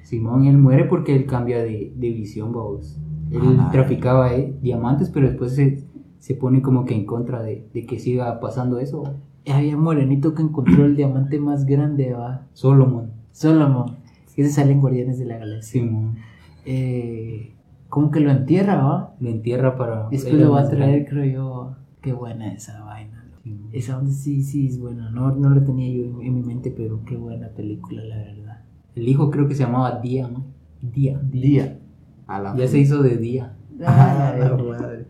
Simón, 0.03 0.45
él 0.47 0.59
muere 0.59 0.85
porque 0.85 1.15
él 1.17 1.27
cambia 1.27 1.59
de, 1.63 1.93
de 1.97 2.11
visión, 2.11 2.53
vamos. 2.53 2.99
Él 3.31 3.41
Ah. 3.59 3.69
traficaba 3.73 4.35
eh, 4.35 4.55
diamantes, 4.63 5.11
pero 5.11 5.27
después 5.29 5.55
se, 5.55 5.85
se 6.19 6.35
pone 6.35 6.61
como 6.63 6.85
que 6.85 6.95
en 6.95 7.05
contra 7.07 7.43
de, 7.43 7.67
de 7.73 7.85
que 7.87 7.99
siga 7.99 8.41
pasando 8.41 8.79
eso. 8.79 9.03
Había 9.47 9.77
un 9.77 9.83
morenito 9.83 10.35
que 10.35 10.43
encontró 10.43 10.85
el 10.85 10.97
diamante 10.97 11.39
más 11.39 11.67
grande, 11.67 12.13
va. 12.13 12.47
Solomon. 12.55 13.11
Solomon. 13.33 13.97
Ese 14.37 14.51
sale 14.51 14.73
en 14.73 14.81
Guardianes 14.81 15.19
de 15.19 15.27
la 15.27 15.39
Galaxia. 15.39 15.83
Simón. 15.83 16.17
Eh, 16.65 17.53
como 17.89 18.11
que 18.11 18.21
lo 18.21 18.31
entierra, 18.31 18.77
va. 18.83 19.15
Lo 19.21 19.29
entierra 19.29 19.77
para... 19.77 20.09
Después 20.09 20.35
lo 20.35 20.53
va 20.53 20.63
a 20.63 20.69
traer, 20.69 21.07
creo 21.07 21.25
yo. 21.25 21.77
Qué 22.01 22.13
buena 22.13 22.53
esa 22.53 22.83
vaina. 22.83 23.25
Esa 23.73 23.99
onda 23.99 24.11
sí, 24.11 24.43
sí 24.43 24.67
es 24.67 24.81
buena. 24.81 25.11
No, 25.11 25.31
no 25.33 25.51
la 25.51 25.63
tenía 25.63 25.89
yo 25.93 26.05
en, 26.05 26.23
en 26.23 26.35
mi 26.35 26.43
mente, 26.43 26.73
pero 26.75 27.05
qué 27.05 27.17
buena 27.17 27.49
película, 27.49 28.03
la 28.03 28.17
verdad. 28.17 28.63
El 28.95 29.09
hijo 29.09 29.31
creo 29.31 29.47
que 29.47 29.55
se 29.55 29.65
llamaba 29.65 30.01
Día, 30.01 30.29
¿no? 30.29 30.45
Día. 30.81 31.21
Día. 31.31 31.79
A 32.27 32.41
la 32.41 32.57
Ya 32.57 32.67
se 32.67 32.79
hizo 32.79 33.03
de 33.03 33.17
Día. 33.17 33.55
Ah, 33.85 34.33
Ay, 34.35 34.41
la 34.41 34.57
madre. 34.57 35.07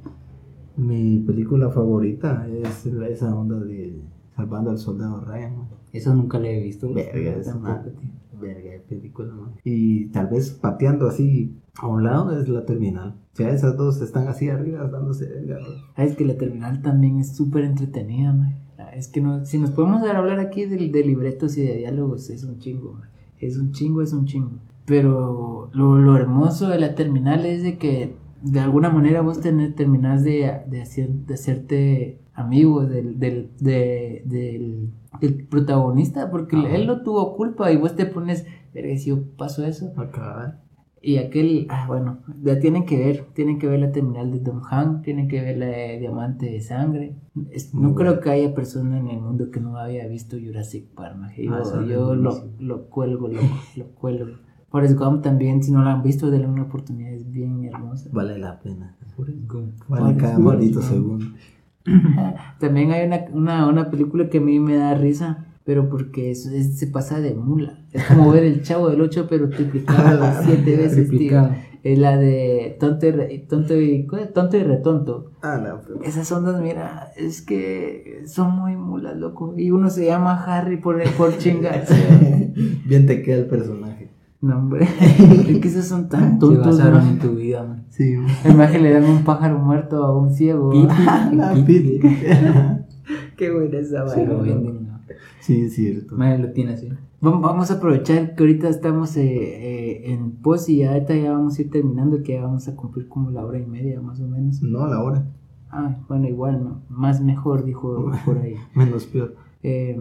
Mi 0.76 1.20
película 1.20 1.70
favorita 1.70 2.46
es 2.48 2.86
esa 2.86 3.34
onda 3.34 3.60
de 3.60 3.93
Salvando 4.36 4.70
al 4.70 4.78
Soldado 4.78 5.20
Ryan. 5.20 5.56
man. 5.56 5.68
Eso 5.92 6.14
nunca 6.14 6.38
le 6.38 6.58
he 6.58 6.62
visto. 6.62 6.92
Verga, 6.92 7.36
es 7.36 7.46
una 7.48 7.84
verga 8.40 8.70
de 8.70 8.80
película, 8.80 9.32
man. 9.34 9.52
Y 9.64 10.06
tal 10.06 10.26
vez 10.28 10.50
pateando 10.50 11.06
así 11.06 11.56
a 11.76 11.86
un 11.86 12.02
lado 12.04 12.38
es 12.40 12.48
la 12.48 12.64
terminal. 12.64 13.14
O 13.32 13.36
sea, 13.36 13.50
esas 13.50 13.76
dos 13.76 14.00
están 14.00 14.28
así 14.28 14.48
arriba 14.48 14.86
dándose 14.88 15.26
verga. 15.26 15.58
Ah, 15.96 16.04
Es 16.04 16.16
que 16.16 16.24
la 16.24 16.36
terminal 16.36 16.82
también 16.82 17.18
es 17.20 17.34
súper 17.36 17.64
entretenida, 17.64 18.32
man. 18.32 18.54
Ah, 18.78 18.90
Es 18.94 19.08
que 19.08 19.20
no, 19.20 19.44
si 19.44 19.58
nos 19.58 19.70
podemos 19.70 20.02
dar 20.02 20.16
a 20.16 20.18
hablar 20.18 20.40
aquí 20.40 20.66
de, 20.66 20.76
de 20.88 21.04
libretos 21.04 21.56
y 21.56 21.62
de 21.62 21.76
diálogos, 21.76 22.28
es 22.30 22.44
un 22.44 22.58
chingo, 22.58 22.92
man. 22.94 23.08
Es 23.38 23.56
un 23.58 23.72
chingo, 23.72 24.02
es 24.02 24.12
un 24.12 24.24
chingo. 24.26 24.50
Pero 24.86 25.70
lo, 25.72 25.96
lo 25.98 26.16
hermoso 26.16 26.68
de 26.68 26.78
la 26.78 26.94
terminal 26.94 27.46
es 27.46 27.62
de 27.62 27.78
que 27.78 28.16
de 28.42 28.60
alguna 28.60 28.90
manera 28.90 29.22
vos 29.22 29.40
tener, 29.40 29.74
terminás 29.74 30.22
de, 30.22 30.52
de, 30.68 30.82
hacer, 30.82 31.08
de 31.08 31.34
hacerte 31.34 32.18
amigo 32.34 32.84
del, 32.86 33.18
del, 33.18 33.50
de- 33.60 34.22
del, 34.26 34.90
del 35.20 35.44
protagonista, 35.46 36.30
porque 36.30 36.56
Ajá. 36.56 36.74
él 36.76 36.86
no 36.86 37.02
tuvo 37.02 37.36
culpa 37.36 37.70
y 37.72 37.76
vos 37.76 37.94
te 37.94 38.06
pones, 38.06 38.46
verga, 38.74 38.96
si 38.96 39.10
yo 39.10 39.22
paso 39.36 39.64
eso, 39.64 39.92
Acá. 39.96 40.60
y 41.00 41.18
aquel, 41.18 41.66
ah, 41.70 41.84
bueno, 41.86 42.18
ya 42.42 42.58
tienen 42.58 42.86
que 42.86 42.98
ver, 42.98 43.26
tienen 43.34 43.58
que 43.58 43.66
ver 43.68 43.78
la 43.80 43.92
terminal 43.92 44.32
de 44.32 44.40
Don 44.40 44.62
Han, 44.68 45.02
tienen 45.02 45.28
que 45.28 45.40
ver 45.40 45.58
la 45.58 45.66
de 45.66 45.98
Diamante 46.00 46.46
de 46.46 46.60
Sangre. 46.60 47.14
Es- 47.50 47.72
no 47.74 47.80
Muy 47.90 47.94
creo 47.94 48.12
bueno. 48.12 48.20
que 48.22 48.30
haya 48.30 48.54
persona 48.54 48.98
en 48.98 49.08
el 49.08 49.20
mundo 49.20 49.50
que 49.50 49.60
no 49.60 49.76
haya 49.78 50.06
visto 50.08 50.36
Jurassic 50.38 50.86
Park. 50.94 51.16
maje. 51.16 51.44
Yo, 51.44 51.54
Ah, 51.54 51.84
yo 51.88 52.14
lo, 52.16 52.32
lo 52.58 52.86
cuelgo, 52.88 53.28
loco, 53.28 53.46
lo 53.76 53.86
cuelgo. 53.90 54.26
Forrest 54.70 54.98
Gump 54.98 55.22
también, 55.22 55.62
si 55.62 55.70
no 55.70 55.84
la 55.84 55.92
han 55.92 56.02
visto, 56.02 56.32
denle 56.32 56.48
una 56.48 56.64
oportunidad, 56.64 57.12
es 57.12 57.30
bien 57.30 57.64
hermosa. 57.64 58.08
Vale 58.12 58.36
la 58.38 58.58
pena. 58.58 58.96
Forrest 59.14 59.38
Gump. 59.46 59.74
Vale 59.86 60.02
Forrest 60.02 60.20
cada 60.20 60.38
maldito 60.40 60.82
segundo. 60.82 61.26
También 62.58 62.92
hay 62.92 63.06
una, 63.06 63.24
una, 63.32 63.66
una 63.68 63.90
película 63.90 64.28
que 64.28 64.38
a 64.38 64.40
mí 64.40 64.58
me 64.60 64.76
da 64.76 64.94
risa, 64.94 65.46
pero 65.64 65.88
porque 65.88 66.30
es- 66.30 66.46
es- 66.46 66.78
se 66.78 66.86
pasa 66.86 67.20
de 67.20 67.34
mula. 67.34 67.78
Es 67.92 68.04
como 68.04 68.30
ver 68.32 68.44
el 68.44 68.62
chavo 68.62 68.90
del 68.90 69.00
8, 69.00 69.26
pero 69.28 69.48
triplicado 69.48 70.24
siete 70.44 70.76
veces, 70.76 71.10
tío. 71.10 71.50
Es 71.82 71.98
la 71.98 72.16
de 72.16 72.78
tonto 72.80 73.06
y, 73.06 73.40
tonto 73.40 73.78
y, 73.78 74.06
tonto 74.32 74.56
y 74.56 74.62
retonto. 74.62 75.32
Ah, 75.42 75.60
la 75.62 75.78
puta. 75.82 76.02
Esas 76.08 76.32
ondas, 76.32 76.58
mira, 76.62 77.10
es 77.14 77.42
que 77.42 78.22
son 78.26 78.52
muy 78.56 78.74
mulas, 78.74 79.16
loco. 79.18 79.52
Y 79.58 79.70
uno 79.70 79.90
se 79.90 80.06
llama 80.06 80.42
Harry 80.44 80.78
por, 80.78 81.02
por 81.18 81.36
chingarse. 81.36 81.94
Bien 82.86 83.04
te 83.04 83.20
queda 83.22 83.36
el 83.36 83.46
personaje. 83.48 83.93
No, 84.44 84.58
hombre. 84.58 84.86
Es 85.48 85.58
que 85.58 85.68
esos 85.68 85.86
son 85.86 86.08
tan 86.08 86.34
Se 86.34 86.38
tontos, 86.38 86.78
basaron 86.78 87.08
en 87.08 87.18
tu 87.18 87.34
vida, 87.36 87.64
man. 87.64 87.84
Sí. 87.88 88.14
Imagínate, 88.44 88.80
le 88.80 88.92
dan 88.92 89.04
un 89.04 89.24
pájaro 89.24 89.58
muerto 89.58 90.04
a 90.04 90.16
un 90.18 90.30
ciego. 90.30 90.70
Qué 93.36 93.50
buena 93.50 93.78
esa 93.78 94.08
Se 94.08 94.26
lo 94.26 94.38
vaina. 94.38 94.54
venden, 94.54 94.86
¿no? 94.88 94.98
Sí, 95.40 95.62
es 95.62 95.74
cierto. 95.74 96.16
Madre 96.16 96.38
lo 96.38 96.52
tiene 96.52 96.74
así. 96.74 96.88
Vam- 97.20 97.40
Vamos 97.40 97.70
a 97.70 97.74
aprovechar 97.74 98.34
que 98.34 98.42
ahorita 98.42 98.68
estamos 98.68 99.16
eh, 99.16 99.22
eh, 99.24 100.12
en 100.12 100.32
pos 100.32 100.68
y 100.68 100.84
ahorita 100.84 101.14
ya 101.16 101.32
vamos 101.32 101.58
a 101.58 101.62
ir 101.62 101.70
terminando, 101.70 102.22
que 102.22 102.34
ya 102.34 102.42
vamos 102.42 102.68
a 102.68 102.76
cumplir 102.76 103.08
como 103.08 103.30
la 103.30 103.44
hora 103.44 103.58
y 103.58 103.66
media 103.66 104.00
más 104.00 104.20
o 104.20 104.28
menos. 104.28 104.62
No, 104.62 104.86
la 104.86 105.02
hora. 105.02 105.26
Ah, 105.70 105.96
bueno, 106.08 106.28
igual, 106.28 106.62
¿no? 106.62 106.82
Más 106.88 107.20
mejor, 107.22 107.64
dijo 107.64 108.12
por 108.24 108.38
ahí. 108.38 108.54
Menos 108.74 109.06
peor. 109.06 109.34
Eh, 109.62 109.98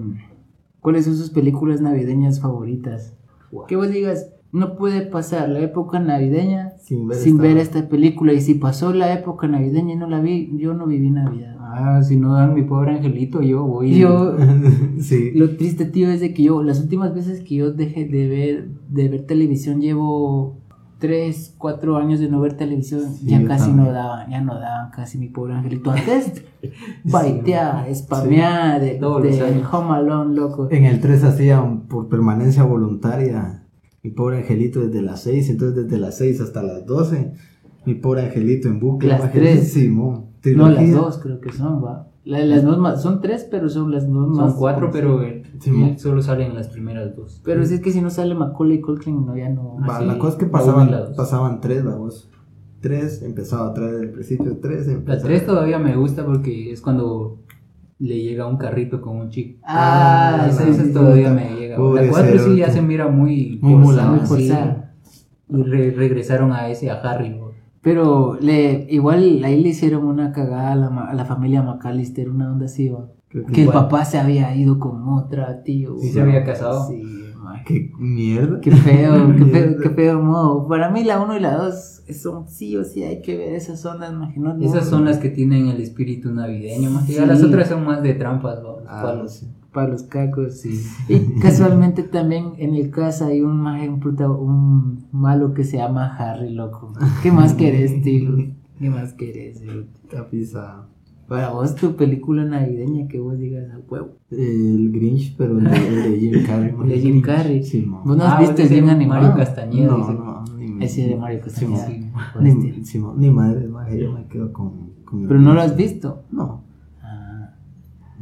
¿Cuáles 0.82 1.06
son 1.06 1.16
sus 1.16 1.30
películas 1.30 1.82
navideñas 1.82 2.42
favoritas? 2.42 3.14
Que 3.68 3.76
vos 3.76 3.90
digas, 3.90 4.33
no 4.54 4.76
puede 4.78 5.02
pasar 5.02 5.50
la 5.50 5.60
época 5.60 6.00
navideña 6.00 6.74
Sin 6.80 7.08
ver, 7.08 7.18
sin 7.18 7.34
esta- 7.34 7.44
ver 7.44 7.58
esta 7.58 7.90
película. 7.90 8.32
Y 8.34 8.40
si 8.42 8.54
pasó 8.54 8.94
la 8.94 9.12
época 9.12 9.48
navideña 9.48 9.94
y 9.94 9.98
no 9.98 10.08
la 10.08 10.20
vi, 10.22 10.52
yo 10.58 10.74
no 10.74 10.86
viví 10.86 11.10
Navidad. 11.10 11.58
Ah, 11.60 12.02
si 12.04 12.18
no 12.18 12.34
dan 12.36 12.54
mi 12.54 12.62
pobre 12.62 12.92
angelito, 12.92 13.42
yo 13.42 13.64
voy. 13.66 13.98
Yo, 13.98 14.36
sí. 15.00 15.32
lo 15.34 15.56
triste, 15.58 15.86
tío, 15.86 16.10
es 16.10 16.22
de 16.22 16.34
que 16.36 16.44
yo, 16.44 16.62
las 16.64 16.80
últimas 16.80 17.14
veces 17.16 17.42
que 17.42 17.56
yo 17.56 17.74
dejé 17.74 18.06
de 18.06 18.28
ver, 18.30 18.70
de 18.90 19.10
ver 19.10 19.26
televisión, 19.26 19.82
llevo 19.82 20.60
3, 21.00 21.56
4 21.58 21.98
años 21.98 22.20
de 22.20 22.30
no 22.30 22.40
ver 22.40 22.54
televisión, 22.54 23.02
Sí, 23.12 23.26
ya 23.26 23.44
casi 23.46 23.66
también. 23.72 23.88
no 23.88 23.92
daban, 23.92 24.30
ya 24.30 24.40
no 24.42 24.54
daban 24.60 24.92
casi 24.92 25.18
mi 25.18 25.30
pobre 25.30 25.56
angelito. 25.56 25.90
Antes, 25.92 26.46
baitea, 27.04 27.88
spamear 27.94 28.80
de, 28.80 29.00
de. 29.00 29.64
Home 29.72 29.96
Alone, 29.96 30.36
loco. 30.36 30.68
En 30.72 30.86
el 30.86 31.00
3 31.02 31.24
hacían 31.24 31.82
por 31.88 32.08
permanencia 32.08 32.64
voluntaria 32.64 33.63
mi 34.04 34.12
pobre 34.12 34.38
angelito 34.40 34.86
desde 34.86 35.02
las 35.02 35.22
6, 35.24 35.50
entonces 35.50 35.86
desde 35.86 35.98
las 35.98 36.18
6 36.18 36.42
hasta 36.42 36.62
las 36.62 36.86
12, 36.86 37.34
mi 37.86 37.96
pobre 37.96 38.26
angelito 38.26 38.68
en 38.68 38.80
bucle. 38.80 39.10
Las 39.10 39.20
imagínate, 39.22 39.52
tres. 39.56 39.74
Simón, 39.74 40.12
No, 40.14 40.28
trilogía. 40.42 40.82
las 40.82 40.92
dos 40.92 41.18
creo 41.20 41.40
que 41.40 41.52
son, 41.52 41.84
va. 41.84 42.10
La- 42.26 42.44
las 42.46 42.64
dos 42.64 42.78
más, 42.80 43.02
son 43.02 43.20
tres, 43.22 43.46
pero 43.50 43.68
son 43.68 43.92
las 43.92 44.08
dos 44.10 44.30
más. 44.30 44.52
Son 44.52 44.60
cuatro, 44.60 44.90
pero 44.92 45.22
eh, 45.24 45.44
Sí, 45.60 45.96
solo 45.98 46.22
salen 46.22 46.56
las 46.56 46.68
primeras 46.70 47.16
dos. 47.16 47.42
Pero 47.44 47.66
si 47.66 47.76
es 47.76 47.80
que 47.82 47.92
si 47.92 48.02
no 48.02 48.10
sale 48.10 48.34
Macaulay 48.36 48.80
Culkin, 48.82 49.26
no, 49.26 49.36
ya 49.38 49.50
no. 49.50 49.76
Va, 49.88 49.98
Así, 49.98 50.06
la 50.06 50.18
cosa 50.18 50.34
es 50.34 50.40
que 50.40 50.46
la 50.46 50.52
pasaban, 50.52 50.92
la 50.92 51.14
pasaban 51.16 51.60
tres, 51.62 51.84
vamos. 51.84 52.30
Tres, 52.82 53.22
empezaba 53.24 53.70
a 53.70 53.74
traer 53.74 53.96
el 53.96 54.10
principio, 54.12 54.58
tres, 54.62 54.88
La 54.88 54.94
empezaba. 54.94 55.24
tres 55.24 55.46
todavía 55.46 55.80
me 55.80 55.96
gusta 55.96 56.26
porque 56.26 56.72
es 56.74 56.82
cuando 56.82 57.40
le 58.00 58.20
llega 58.22 58.48
un 58.48 58.58
carrito 58.58 59.02
con 59.02 59.18
un 59.18 59.30
chico. 59.30 59.60
Ah, 59.64 60.48
esa, 60.50 60.64
sí, 60.66 60.70
esa 60.72 60.84
sí. 60.84 60.94
todavía 60.94 61.32
me 61.32 61.56
llega. 61.56 61.78
La 61.78 62.08
cuatro 62.10 62.40
sí 62.40 62.58
ya 62.58 62.70
se 62.70 62.82
mira 62.82 63.08
muy 63.08 63.60
Muy 63.62 63.84
forzada, 63.86 64.10
muy 64.12 64.20
sí. 64.22 64.26
forzada. 64.28 64.96
Y 65.50 65.64
re- 65.64 65.92
regresaron 65.92 66.52
a 66.52 66.70
ese, 66.70 66.90
a 66.90 66.96
Harry. 67.02 67.40
Pero 67.82 68.38
le, 68.40 68.88
igual 68.90 69.42
ahí 69.44 69.62
le 69.62 69.70
hicieron 69.70 70.06
una 70.06 70.32
cagada 70.32 70.72
a 70.72 70.76
la, 70.76 70.90
ma- 70.90 71.10
a 71.10 71.14
la 71.14 71.26
familia 71.26 71.62
McAllister, 71.62 72.30
una 72.30 72.52
onda 72.52 72.66
así, 72.66 72.90
va. 72.90 73.10
Que 73.52 73.64
el 73.64 73.70
papá 73.70 74.06
se 74.06 74.20
había 74.20 74.56
ido 74.56 74.80
con 74.80 75.10
otra, 75.10 75.64
tío. 75.64 75.98
Sí 76.00 76.10
se 76.10 76.22
había 76.22 76.44
casado. 76.44 76.88
Sí, 76.88 77.33
Qué 77.66 77.92
mierda. 77.98 78.60
Qué 78.62 78.72
feo, 78.72 79.14
qué 79.38 79.46
feo, 79.46 79.68
Mierda. 79.68 79.84
qué 79.84 79.90
feo 79.90 80.22
modo. 80.22 80.68
Para 80.68 80.90
mí 80.92 81.04
la 81.04 81.22
1 81.22 81.38
y 81.38 81.40
la 81.40 81.58
2 81.58 82.04
son 82.22 82.48
sí 82.50 82.76
o 82.78 82.84
sí, 82.84 83.04
hay 83.04 83.22
que 83.22 83.38
ver 83.38 83.54
esas 83.54 83.86
ondas, 83.86 84.12
imagino. 84.12 84.54
no- 84.54 84.64
Esas 84.66 84.88
son 84.90 85.06
las 85.06 85.18
que 85.18 85.30
tienen 85.30 85.68
el 85.68 85.82
espíritu 85.82 86.32
navideño. 86.32 86.90
Más 86.90 87.06
Sí. 87.08 87.16
las 87.26 87.42
otras 87.44 87.70
son 87.70 87.86
más 87.86 88.02
de 88.04 88.14
trampas. 88.14 88.62
¿no? 88.62 88.80
Los 88.80 88.88
Ah, 88.88 89.02
palos. 89.04 89.34
sí. 89.34 89.48
Para 89.72 89.88
los 89.90 90.04
cacos. 90.04 90.60
Sí. 90.62 90.80
Y 91.10 91.40
casualmente 91.40 92.04
también 92.04 92.54
en 92.60 92.76
el 92.76 92.92
casa 92.92 93.28
hay 93.28 93.42
un, 93.42 93.62
un, 93.66 94.02
un 94.08 95.08
malo 95.12 95.54
que 95.54 95.64
se 95.64 95.78
llama 95.78 96.16
Harry, 96.18 96.54
loco. 96.54 96.94
¿Qué 97.24 97.32
más 97.32 97.54
querés, 97.54 98.02
tío? 98.04 98.36
¿Qué 98.80 98.90
más 98.90 99.14
querés? 99.14 99.62
eh? 99.62 99.86
Está 100.04 100.30
pisado. 100.30 100.93
Para 101.28 101.50
vos, 101.52 101.74
tu 101.76 101.96
película 101.96 102.44
navideña 102.44 103.08
que 103.08 103.20
vos 103.20 103.38
digas 103.38 103.66
a 103.72 103.80
huevo. 103.90 104.10
El 104.30 104.92
Grinch, 104.92 105.36
pero 105.38 105.58
el 105.58 105.64
de, 105.64 105.88
el 105.88 106.12
de 106.12 106.20
Jim 106.20 106.46
Carrey. 106.46 106.72
man. 106.78 106.88
De 106.90 107.00
Jim 107.00 107.22
Carrey. 107.22 107.64
Simón. 107.64 108.02
¿Vos 108.06 108.18
no 108.18 108.24
has 108.26 108.34
Ah, 108.34 108.40
visto 108.42 108.62
el 108.62 108.70
bien 108.70 108.90
animado? 108.90 109.22
Mario 109.22 109.38
Castañeda. 109.38 109.88
No, 109.92 109.98
dice. 109.98 110.14
no, 110.14 110.44
ni, 110.58 110.84
Ese 110.86 111.08
de 111.08 111.16
Mario 111.16 111.40
Castañeda. 111.42 111.88
Sí. 111.88 112.10
ni, 112.42 112.86
Simón, 112.86 113.20
ni 113.20 113.30
madre, 113.32 113.68
más 113.68 113.90
yo 113.94 114.12
me 114.14 114.26
quedo 114.28 114.52
con, 114.52 114.72
con 115.06 115.22
el 115.22 115.28
Pero 115.28 115.40
no 115.40 115.54
lo 115.54 115.60
Grinch. 115.62 115.72
has 115.72 115.78
visto. 115.78 116.24
No, 116.32 116.62
Ah, 117.02 117.54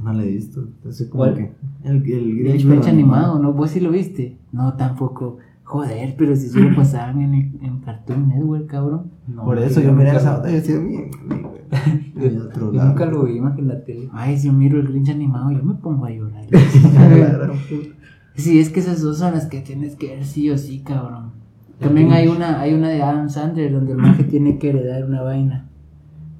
no 0.02 0.14
lo 0.14 0.22
he 0.22 0.28
visto. 0.28 0.62
Entonces, 0.62 1.08
como 1.10 1.24
¿Cuál? 1.24 1.36
que 1.36 1.52
el, 1.84 1.95
el 1.95 2.12
el 2.12 2.38
Grinch, 2.38 2.66
Grinch 2.66 2.82
pero 2.84 2.93
animado, 2.93 3.39
¿no? 3.39 3.52
¿Vos 3.54 3.72
sí 3.72 3.80
lo 3.80 3.89
viste? 3.89 4.38
No, 4.52 4.74
tampoco. 4.76 5.38
Joder, 5.64 6.16
pero 6.18 6.36
si 6.36 6.49
solo 6.49 6.76
pasaban 6.76 7.22
en, 7.22 7.34
el- 7.34 7.60
en 7.66 7.80
Cartoon 7.80 8.28
Network, 8.28 8.68
cabrón. 8.68 9.12
No, 9.28 9.45
Por 9.45 9.58
eso 9.58 9.80
yo 9.80 9.93
miré 9.93 10.16
esa 10.16 10.38
otra 10.39 10.52
y 10.52 10.56
decía, 10.56 10.78
bien, 10.80 11.10
bien. 11.30 11.47
De 12.15 12.38
otro 12.39 12.67
Yo 12.72 12.78
lado. 12.78 12.89
nunca 12.89 13.05
lo 13.05 13.24
vi 13.24 13.39
más 13.39 13.55
que 13.55 13.61
en 13.61 13.67
la 13.69 13.84
tele. 13.84 14.09
Ay, 14.11 14.38
si 14.38 14.47
yo 14.47 14.53
miro 14.53 14.80
el 14.80 14.88
Grinch 14.88 15.09
animado, 15.09 15.51
yo 15.51 15.63
me 15.63 15.74
pongo 15.76 16.05
a 16.05 16.11
llorar. 16.11 16.45
Sí, 18.36 18.59
es 18.59 18.69
que 18.69 18.80
esas 18.80 19.01
dos 19.01 19.17
son 19.17 19.34
las 19.34 19.47
que 19.47 19.59
tienes 19.61 19.95
que 19.97 20.07
ver 20.15 20.24
sí 20.26 20.49
o 20.49 20.57
sí, 20.57 20.80
cabrón. 20.80 21.32
También 21.80 22.11
hay 22.13 22.28
una, 22.28 22.61
hay 22.61 22.74
una 22.74 22.88
de 22.89 23.01
Adam 23.01 23.30
Sandler 23.30 23.74
donde 23.74 23.91
el 23.91 23.97
maje 23.97 24.24
tiene 24.24 24.57
que 24.57 24.69
heredar 24.69 25.03
una 25.05 25.22
vaina. 25.22 25.67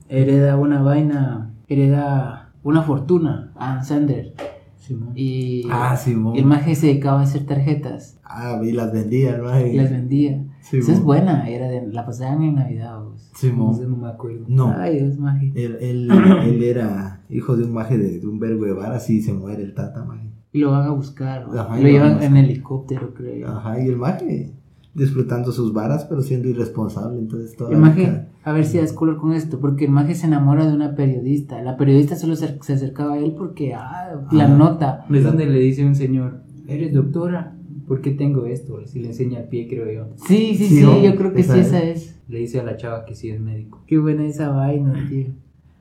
Hereda 0.08 0.56
una 0.58 0.82
vaina, 0.82 1.52
hereda 1.68 2.52
una 2.64 2.82
fortuna, 2.84 3.52
Adam 3.56 3.84
Sandler. 3.84 4.34
Simón. 4.78 5.12
Y 5.16 5.64
Ah, 5.70 5.96
Simón. 5.98 6.38
el 6.38 6.46
maje 6.46 6.76
se 6.76 6.88
dedicaba 6.88 7.20
a 7.20 7.24
hacer 7.24 7.46
tarjetas 7.46 8.18
Ah, 8.24 8.60
y 8.64 8.72
las 8.72 8.92
vendía, 8.94 9.38
¿no? 9.38 9.60
y 9.60 9.74
las 9.76 9.92
vendía. 9.92 10.42
Simón. 10.62 10.84
Esa 10.84 10.94
es 10.94 11.04
buena, 11.04 11.50
era 11.50 11.68
de, 11.68 11.88
la 11.88 12.06
pasaban 12.06 12.44
en 12.44 12.56
Navidad. 12.56 13.00
No 13.00 13.74
sé, 13.74 13.88
no 13.88 13.98
me 13.98 14.08
acuerdo. 14.08 14.46
No. 14.48 14.74
Ay, 14.78 15.00
Dios, 15.00 15.18
maje. 15.18 15.52
Él, 15.56 15.78
él, 15.82 16.10
él 16.44 16.64
era 16.64 17.22
hijo 17.30 17.58
de 17.58 17.66
un 17.66 17.74
maje 17.74 17.98
de, 17.98 18.20
de 18.20 18.28
un 18.28 18.40
vergo 18.40 18.66
de 18.66 18.74
varas 18.74 19.10
y 19.10 19.22
se 19.22 19.34
muere 19.34 19.64
el 19.64 19.74
tata, 19.74 20.04
maje. 20.06 20.30
Y 20.54 20.60
lo 20.60 20.72
van 20.72 20.88
a 20.88 20.92
buscar. 20.92 21.48
Ajá, 21.58 21.80
lo 21.80 21.88
y 21.88 21.94
lo 21.94 22.00
van 22.00 22.20
llevan 22.20 22.24
en 22.24 22.38
helicóptero, 22.38 23.14
creo. 23.14 23.48
Ajá, 23.48 23.80
y 23.80 23.88
el 23.88 23.98
maje 23.98 24.54
disfrutando 24.94 25.52
sus 25.52 25.74
varas, 25.74 26.06
pero 26.06 26.22
siendo 26.22 26.50
irresponsable, 26.50 27.20
entonces 27.20 27.56
toda 27.56 27.72
El 27.72 27.78
maje, 27.78 28.28
a 28.44 28.52
ver 28.52 28.66
si 28.66 28.78
das 28.78 28.92
color 28.92 29.18
con 29.18 29.34
esto, 29.34 29.60
porque 29.60 29.86
el 29.86 29.92
maje 29.92 30.16
se 30.16 30.28
enamora 30.28 30.66
de 30.66 30.74
una 30.74 30.96
periodista. 30.96 31.62
La 31.62 31.78
periodista 31.78 32.16
solo 32.16 32.36
se, 32.36 32.60
se 32.62 32.74
acercaba 32.74 33.14
a 33.14 33.18
él 33.18 33.34
porque, 33.38 33.74
ah, 33.74 34.28
la 34.32 34.48
nota. 34.48 35.06
Es 35.10 35.24
donde 35.24 35.46
le 35.46 35.60
dice 35.60 35.86
un 35.86 35.96
señor, 35.96 36.44
¿eres 36.68 36.94
doctora? 36.94 37.56
¿Por 37.92 38.00
qué 38.00 38.12
tengo 38.12 38.46
esto? 38.46 38.80
Si 38.86 39.00
le 39.02 39.08
enseña 39.10 39.40
el 39.42 39.50
pie, 39.50 39.68
creo 39.68 39.92
yo. 39.92 40.14
Sí, 40.26 40.56
sí, 40.56 40.66
Sí, 40.68 40.76
sí, 40.78 40.82
¿no? 40.82 41.04
yo 41.04 41.14
creo 41.18 41.34
que 41.34 41.42
Esa 41.42 41.56
sí, 41.56 41.60
es. 41.60 41.68
esa 41.68 41.84
es. 41.84 42.20
Le 42.30 42.40
dice 42.40 42.62
a 42.62 42.64
la 42.64 42.78
chava 42.78 43.04
que 43.04 43.16
sí 43.16 43.30
es 43.30 43.42
médico. 43.42 43.82
Qué 43.86 43.98
buena 43.98 44.26
esa 44.26 44.48
vaina, 44.48 44.94
tío. 45.10 45.26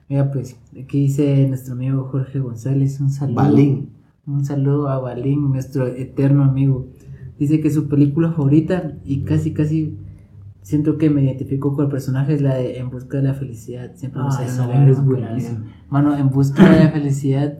Mira, 0.08 0.28
pues, 0.32 0.56
aquí 0.76 1.02
dice 1.02 1.46
nuestro 1.46 1.74
amigo 1.74 2.02
Jorge 2.10 2.40
González, 2.40 2.98
un 2.98 3.10
saludo. 3.10 3.36
Balín. 3.36 3.90
Un 4.26 4.44
saludo 4.44 4.88
a 4.88 4.98
Balín, 4.98 5.50
nuestro 5.52 5.86
eterno 5.86 6.42
amigo. 6.42 6.88
Dice 7.38 7.60
que 7.60 7.70
su 7.70 7.86
película 7.88 8.32
favorita 8.32 8.94
y 9.04 9.20
casi, 9.20 9.52
casi 9.52 9.96
siento 10.62 10.98
que 10.98 11.10
me 11.10 11.22
identifico 11.22 11.76
con 11.76 11.84
el 11.84 11.90
personaje 11.92 12.34
es 12.34 12.42
la 12.42 12.56
de 12.56 12.78
En 12.78 12.90
busca 12.90 13.18
de 13.18 13.22
la 13.22 13.34
felicidad. 13.34 13.92
Siempre 13.94 14.20
Ah, 14.24 14.42
esa 14.44 14.66
vaina 14.66 14.90
es 14.90 15.04
buenísima. 15.04 15.64
Mano, 15.88 16.16
En 16.16 16.28
busca 16.30 16.68
de 16.68 16.76
la 16.86 16.90
felicidad, 16.90 17.56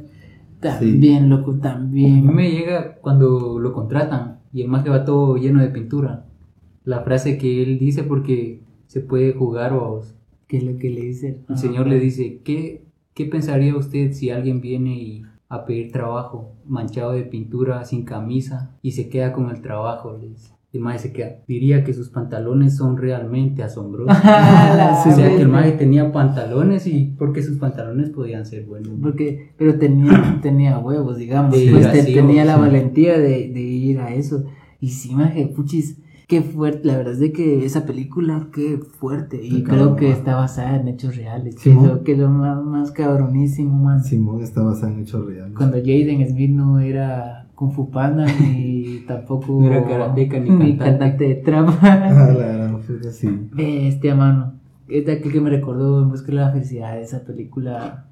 también, 0.59 1.31
loco, 1.31 1.53
A 1.53 1.55
mí 1.55 1.61
también. 1.61 2.27
me 2.35 2.51
llega 2.51 2.97
cuando 3.01 3.59
lo 3.59 3.73
contratan 3.73 4.30
y 4.53 4.63
el 4.63 4.69
maje 4.69 4.91
va 4.91 5.05
todo 5.05 5.37
lleno 5.37 5.61
de 5.61 5.69
pintura. 5.69 6.27
La 6.85 7.03
frase 7.03 7.39
que 7.39 7.63
él 7.63 7.79
dice 7.79 8.03
porque 8.03 8.63
se 8.87 9.01
puede 9.01 9.33
jugar 9.33 9.73
o 9.73 10.03
¿Qué 10.47 10.57
es 10.57 10.65
lo 10.65 10.77
que 10.79 10.91
le 10.91 11.03
dice? 11.03 11.45
el 11.49 11.59
señor 11.59 11.87
le 11.87 12.01
dice, 12.01 12.41
¿qué, 12.43 12.85
¿qué 13.15 13.27
pensaría 13.27 13.77
usted 13.77 14.13
si 14.13 14.31
alguien 14.31 14.61
viene 14.61 14.95
y 14.97 15.23
a 15.49 15.65
pedir 15.65 15.93
trabajo 15.93 16.57
manchado 16.67 17.13
de 17.13 17.23
pintura, 17.23 17.85
sin 17.85 18.05
camisa 18.05 18.77
y 18.83 18.93
se 18.93 19.09
queda 19.09 19.33
con 19.33 19.51
el 19.51 19.61
trabajo? 19.63 20.17
Le 20.17 20.31
dice. 20.31 20.60
Y 20.73 20.79
el 20.79 21.01
se 21.01 21.13
queda. 21.13 21.39
Diría 21.49 21.83
que 21.83 21.93
sus 21.93 22.11
pantalones 22.11 22.77
son 22.77 22.97
realmente 22.97 23.63
asombrosos. 23.65 24.17
O 25.07 25.11
sea 25.13 25.29
que 25.29 25.43
el 25.43 25.49
maje 25.49 25.73
tenía 25.73 26.13
pantalones 26.13 26.87
y 26.87 27.15
porque 27.19 27.43
sus 27.43 27.59
pantalones 27.59 28.11
podían 28.11 28.47
ser 28.47 28.67
buenos. 28.67 28.93
Porque, 29.03 29.51
pero 29.57 29.79
tenía, 29.79 30.39
tenía 30.43 30.79
huevos, 30.79 31.17
digamos. 31.17 31.57
Ir 31.57 31.73
pues, 31.73 31.91
te- 31.91 32.05
tenía 32.13 32.45
la 32.45 32.55
sí. 32.55 32.61
valentía 32.61 33.19
de, 33.19 33.49
de 33.49 33.61
ir 33.61 33.99
a 33.99 34.15
eso. 34.15 34.45
Y 34.81 34.91
sí, 34.91 35.15
maje, 35.15 35.47
puchis, 35.49 35.99
qué 36.29 36.43
fuerte. 36.43 36.87
La 36.87 36.97
verdad 36.97 37.15
es 37.15 37.19
de 37.21 37.33
que 37.33 37.65
esa 37.65 37.85
película, 37.85 38.49
qué 38.55 38.79
fuerte. 38.79 39.45
Y 39.45 39.65
creo 39.65 39.97
que 39.97 40.11
está 40.13 40.37
basada 40.37 40.77
en 40.77 40.87
hechos 40.89 41.17
reales. 41.17 41.57
Sí, 41.59 41.71
que 41.71 41.75
mo. 41.75 41.87
lo 41.87 42.05
que 42.05 42.17
lo 42.17 42.29
más, 42.31 42.63
más 42.65 42.93
cabronísimo, 42.93 43.77
man. 43.77 44.05
Simón 44.05 44.41
está 44.43 44.63
basado 44.63 44.93
en 44.93 45.01
hechos 45.01 45.27
reales. 45.27 45.55
Cuando 45.57 45.79
Jaden 45.79 46.27
Smith 46.29 46.51
no 46.51 46.79
era 46.79 47.40
Kung 47.61 47.73
Fu 47.73 47.91
Panda 47.91 48.25
ni 48.25 49.01
tampoco 49.07 49.61
No 49.61 49.67
era 49.67 49.85
karateca 49.87 50.41
ni 50.41 50.49
ni 50.49 50.79
cantante. 50.79 50.79
cantante 50.79 51.25
de 51.29 51.35
trap. 51.37 51.69
Ah, 51.83 52.33
la 52.39 52.47
gran 52.57 52.81
puta, 52.81 53.11
sí. 53.13 53.29
Este, 53.59 54.15
mano. 54.15 54.55
Es 54.89 55.05
de 55.05 55.13
aquel 55.13 55.31
que 55.31 55.41
me 55.43 55.51
recordó 55.51 56.03
en 56.03 56.09
busca 56.09 56.29
de 56.29 56.33
la 56.39 56.51
felicidad, 56.53 56.99
esa 56.99 57.23
película. 57.23 58.07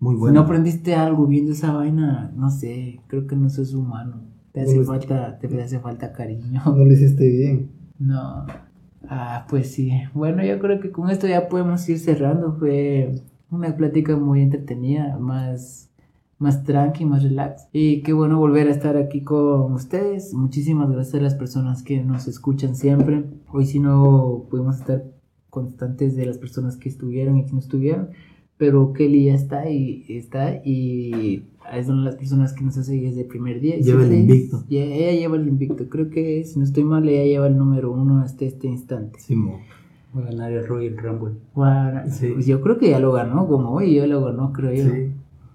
Muy 0.00 0.16
Si 0.16 0.20
bueno. 0.20 0.34
no 0.34 0.40
aprendiste 0.46 0.96
algo 0.96 1.28
viendo 1.28 1.52
esa 1.52 1.72
vaina, 1.72 2.32
no 2.34 2.50
sé, 2.50 2.98
creo 3.06 3.28
que 3.28 3.36
no 3.36 3.48
sos 3.48 3.72
humano. 3.72 4.16
Te 4.50 4.62
hace 4.62 4.78
No 4.78 4.84
falta, 4.84 5.38
te 5.38 5.62
hace 5.62 5.78
falta 5.78 6.12
cariño. 6.12 6.60
No 6.66 6.84
lo 6.84 6.92
hiciste 6.92 7.28
bien. 7.30 7.70
No. 8.00 8.46
Ah, 9.08 9.46
pues 9.48 9.72
sí. 9.72 9.92
Bueno, 10.12 10.44
yo 10.44 10.58
creo 10.58 10.80
que 10.80 10.90
con 10.90 11.08
esto 11.08 11.28
ya 11.28 11.48
podemos 11.48 11.88
ir 11.88 12.00
cerrando. 12.00 12.56
Fue 12.58 13.14
una 13.48 13.76
plática 13.76 14.16
muy 14.16 14.42
entretenida, 14.42 15.16
más, 15.20 15.88
más 16.42 16.64
tranqui, 16.64 17.04
más 17.04 17.22
relax. 17.22 17.68
Y 17.72 18.02
qué 18.02 18.12
bueno 18.12 18.38
volver 18.38 18.68
a 18.68 18.70
estar 18.72 18.96
aquí 18.96 19.22
con 19.22 19.72
ustedes. 19.72 20.34
Muchísimas 20.34 20.90
gracias 20.90 21.14
a 21.14 21.22
las 21.22 21.34
personas 21.34 21.82
que 21.82 22.02
nos 22.02 22.28
escuchan 22.28 22.74
siempre. 22.76 23.24
Hoy 23.52 23.64
si 23.66 23.78
no 23.80 24.44
pudimos 24.50 24.78
estar 24.80 25.04
constantes 25.50 26.16
de 26.16 26.26
las 26.26 26.38
personas 26.38 26.76
que 26.76 26.88
estuvieron 26.88 27.38
y 27.38 27.46
que 27.46 27.52
no 27.52 27.58
estuvieron. 27.60 28.08
Pero 28.58 28.92
Kelly 28.92 29.24
ya 29.24 29.34
está 29.34 29.70
y 29.70 30.04
está 30.08 30.56
y 30.64 31.44
es 31.74 31.88
una 31.88 31.98
de 32.00 32.04
las 32.06 32.16
personas 32.16 32.52
que 32.52 32.62
nos 32.64 32.76
hace 32.78 33.00
desde 33.00 33.22
el 33.22 33.26
primer 33.26 33.60
día. 33.60 33.76
Lleva 33.78 34.04
el 34.04 34.12
invicto. 34.14 34.64
Ya- 34.68 34.84
ella 34.84 35.12
lleva 35.18 35.36
el 35.36 35.48
invicto. 35.48 35.88
Creo 35.88 36.10
que 36.10 36.44
si 36.44 36.58
no 36.58 36.64
estoy 36.64 36.84
mal, 36.84 37.08
ella 37.08 37.24
lleva 37.24 37.46
el 37.48 37.56
número 37.56 37.90
uno 37.92 38.20
hasta 38.20 38.44
este 38.44 38.68
instante. 38.68 39.18
Simón. 39.20 39.60
Va 40.16 40.20
a 40.20 40.24
ganar 40.26 40.52
el 40.52 40.66
Royal 40.66 40.96
Rumble. 40.96 41.34
Guara- 41.54 42.08
Sí. 42.08 42.30
Pues 42.34 42.46
yo 42.46 42.60
creo 42.60 42.78
que 42.78 42.90
ya 42.90 43.00
lo 43.00 43.12
ganó, 43.12 43.48
como 43.48 43.70
hoy 43.70 43.94
ya 43.94 44.06
lo 44.06 44.22
ganó, 44.24 44.52
creo 44.52 44.72
yo. 44.72 44.92
Sí. 44.92 45.10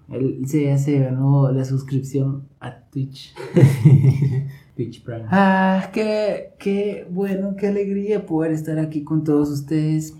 Él 0.08 0.42
se, 0.46 0.98
ganó 0.98 1.50
la 1.52 1.64
suscripción 1.64 2.48
a 2.60 2.80
Twitch. 2.90 3.34
Pitch 4.76 5.02
Prime. 5.02 5.24
Ah, 5.30 5.90
qué, 5.92 6.54
qué 6.58 7.06
bueno, 7.10 7.56
qué 7.56 7.66
alegría 7.66 8.24
poder 8.24 8.52
estar 8.52 8.78
aquí 8.78 9.02
con 9.02 9.24
todos 9.24 9.50
ustedes. 9.50 10.14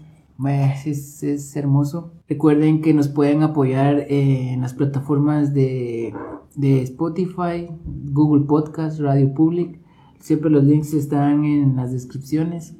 Es, 0.84 1.22
es 1.22 1.56
hermoso. 1.56 2.12
Recuerden 2.28 2.80
que 2.80 2.94
nos 2.94 3.08
pueden 3.08 3.42
apoyar 3.42 4.06
en 4.08 4.60
las 4.60 4.74
plataformas 4.74 5.52
de, 5.52 6.14
de 6.54 6.82
Spotify, 6.82 7.68
Google 8.12 8.46
Podcast, 8.46 9.00
Radio 9.00 9.32
Public. 9.34 9.80
Siempre 10.20 10.50
los 10.50 10.64
links 10.64 10.92
están 10.94 11.44
en 11.44 11.76
las 11.76 11.92
descripciones, 11.92 12.76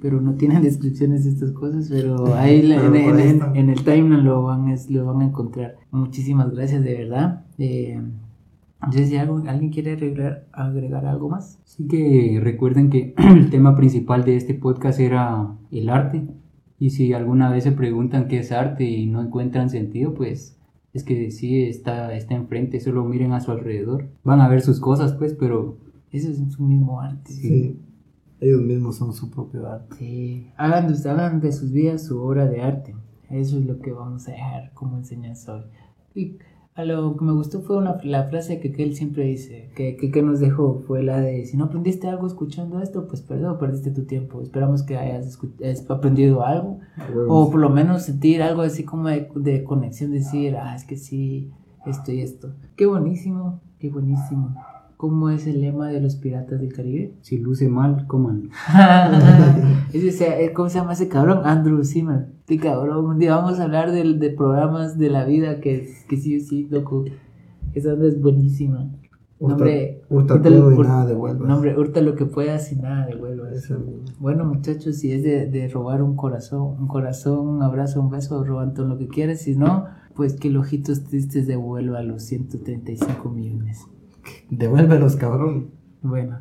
pero 0.00 0.20
no 0.20 0.34
tienen 0.34 0.62
descripciones 0.62 1.24
de 1.24 1.30
estas 1.30 1.52
cosas, 1.52 1.88
pero 1.90 2.34
ahí 2.34 2.62
Pero 2.68 2.94
en, 3.54 3.70
el 3.70 3.84
timeline 3.84 4.24
lo 4.24 4.42
van, 4.42 4.68
es- 4.68 4.90
lo 4.90 5.04
van 5.06 5.22
a 5.22 5.26
encontrar. 5.26 5.76
Muchísimas 5.90 6.50
gracias, 6.54 6.82
de 6.84 6.94
verdad. 6.94 7.44
Eh, 7.58 8.00
entonces, 8.82 9.08
si 9.08 9.16
algo- 9.16 9.42
alguien 9.48 9.70
quiere 9.70 9.92
agregar, 9.92 10.46
agregar 10.52 11.06
algo 11.06 11.28
más. 11.30 11.58
Así 11.64 11.86
que 11.88 12.38
recuerden 12.42 12.90
que 12.90 13.14
el 13.34 13.50
tema 13.50 13.74
principal 13.76 14.24
de 14.24 14.36
este 14.36 14.54
podcast 14.54 15.00
era 15.00 15.54
el 15.70 15.88
arte. 15.88 16.26
Y 16.78 16.90
si 16.90 17.12
alguna 17.14 17.50
vez 17.50 17.64
se 17.64 17.72
preguntan 17.72 18.28
qué 18.28 18.38
es 18.40 18.52
arte 18.52 18.84
y 18.84 19.06
no 19.06 19.22
encuentran 19.22 19.70
sentido, 19.70 20.12
pues 20.12 20.58
es 20.92 21.04
que 21.04 21.30
sí 21.30 21.62
está, 21.62 22.14
está 22.14 22.34
enfrente, 22.34 22.80
solo 22.80 23.04
miren 23.04 23.32
a 23.32 23.40
su 23.40 23.50
alrededor. 23.50 24.08
Van 24.24 24.40
a 24.42 24.48
ver 24.48 24.60
sus 24.60 24.78
cosas, 24.78 25.14
pues, 25.14 25.32
pero 25.34 25.78
Eso 26.12 26.30
es 26.30 26.38
su 26.52 26.62
mismo 26.62 27.00
arte. 27.00 27.32
Sí. 27.32 27.78
Ellos 28.40 28.60
mismos 28.62 28.96
son 28.96 29.12
su 29.12 29.30
propio 29.30 29.66
arte. 29.68 29.96
Sí. 29.98 30.50
Hagan, 30.56 30.92
de- 30.92 31.10
hagan 31.10 31.40
de 31.40 31.52
sus 31.52 31.72
vidas 31.72 32.04
su 32.04 32.20
obra 32.20 32.46
de 32.46 32.60
arte. 32.62 32.94
Eso 33.30 33.58
es 33.58 33.64
lo 33.66 33.80
que 33.80 33.92
vamos 33.92 34.28
a 34.28 34.32
dejar 34.32 34.72
como 34.74 34.96
enseñanza 34.98 35.54
hoy. 35.54 35.62
Y 36.14 36.36
a 36.74 36.84
lo 36.84 37.16
que 37.16 37.24
me 37.24 37.32
gustó 37.32 37.62
fue 37.62 37.78
una, 37.78 37.96
la 38.04 38.24
frase 38.28 38.60
que, 38.60 38.70
que 38.70 38.82
él 38.82 38.94
siempre 38.94 39.24
dice, 39.24 39.70
que, 39.74 39.96
que, 39.96 40.10
que 40.10 40.22
nos 40.22 40.40
dejó, 40.40 40.82
fue 40.86 41.02
la 41.02 41.20
de, 41.20 41.46
si 41.46 41.56
no 41.56 41.64
aprendiste 41.64 42.06
algo 42.06 42.26
escuchando 42.26 42.82
esto, 42.82 43.08
pues 43.08 43.22
perdón, 43.22 43.58
perdiste 43.58 43.90
tu 43.90 44.04
tiempo. 44.04 44.42
Esperamos 44.42 44.82
que 44.82 44.96
hayas, 44.98 45.38
aprendido 45.88 46.44
algo, 46.44 46.78
o 47.28 47.50
por 47.50 47.60
lo 47.60 47.70
menos 47.70 48.02
sentir 48.02 48.42
algo 48.42 48.60
así 48.60 48.84
como 48.84 49.08
de, 49.08 49.28
de 49.36 49.64
conexión, 49.64 50.12
decir, 50.12 50.56
ah, 50.56 50.76
es 50.76 50.84
que 50.84 50.96
sí, 50.98 51.50
esto 51.86 52.12
y 52.12 52.20
esto. 52.20 52.52
Qué 52.76 52.84
buenísimo, 52.84 53.60
qué 53.78 53.88
buenísimo. 53.88 54.54
¿Cómo 54.96 55.28
es 55.30 55.46
el 55.46 55.60
lema 55.60 55.88
de 55.88 56.00
los 56.00 56.16
piratas 56.16 56.58
del 56.60 56.72
Caribe? 56.72 57.12
si 57.20 57.38
luce 57.38 57.68
mal, 57.68 58.06
coman. 58.06 58.50
Eh, 59.92 60.52
¿Cómo 60.54 60.68
se 60.68 60.78
llama 60.78 60.92
ese 60.92 61.08
cabrón? 61.08 61.40
Andrew 61.44 61.82
Zimmer. 61.84 62.26
Este 62.40 62.58
cabrón. 62.58 63.04
Un 63.06 63.18
día 63.18 63.34
vamos 63.36 63.58
a 63.60 63.64
hablar 63.64 63.92
del- 63.92 64.18
de, 64.18 64.30
programas 64.30 64.98
de 64.98 65.08
la 65.10 65.24
vida 65.24 65.60
que, 65.60 65.88
que 66.08 66.16
sí 66.16 66.40
sí, 66.40 66.66
loco. 66.70 67.04
Esa 67.72 67.92
onda 67.94 68.06
es 68.06 68.20
buenísima. 68.20 68.90
Hurta, 69.38 69.56
Nombre, 69.56 70.02
hurta 70.08 70.34
hurta- 70.34 70.48
todo 70.48 70.72
y 70.72 70.78
nada 70.78 71.06
devuelvas. 71.06 71.48
Nombre, 71.48 71.78
hurta 71.78 72.00
lo 72.00 72.14
que 72.14 72.24
puedas 72.26 72.72
y 72.72 72.76
nada 72.76 73.06
devuelvas. 73.06 73.70
Bueno, 74.18 74.44
muchachos, 74.44 74.96
si 74.96 75.12
es 75.12 75.22
de, 75.22 75.46
de 75.46 75.68
robar 75.68 76.02
un 76.02 76.16
corazón, 76.16 76.76
un 76.80 76.88
corazón, 76.88 77.46
un 77.46 77.62
abrazo, 77.62 78.00
un 78.00 78.10
beso, 78.10 78.42
roban 78.44 78.74
todo 78.74 78.86
lo 78.86 78.98
que 78.98 79.08
quieras. 79.08 79.40
Si 79.42 79.54
no, 79.56 79.86
pues 80.14 80.34
que 80.36 80.48
el 80.48 80.56
ojitos 80.56 81.04
tristes 81.04 81.46
devuelva 81.46 82.02
los 82.02 82.22
135 82.22 83.28
millones. 83.30 83.86
Devuélvelos, 84.50 85.16
cabrón. 85.16 85.70
Bueno, 86.02 86.40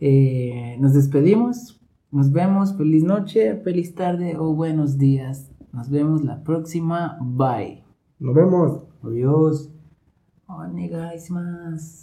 eh, 0.00 0.76
nos 0.80 0.94
despedimos. 0.94 1.80
Nos 2.10 2.32
vemos. 2.32 2.76
Feliz 2.76 3.04
noche, 3.04 3.56
feliz 3.56 3.94
tarde 3.94 4.36
o 4.38 4.54
buenos 4.54 4.98
días. 4.98 5.50
Nos 5.72 5.88
vemos 5.88 6.24
la 6.24 6.42
próxima. 6.44 7.18
Bye. 7.20 7.84
Nos 8.18 8.34
vemos. 8.34 8.84
Adiós. 9.02 9.70
Oh, 10.46 10.62
guys, 10.70 11.30
más. 11.30 12.02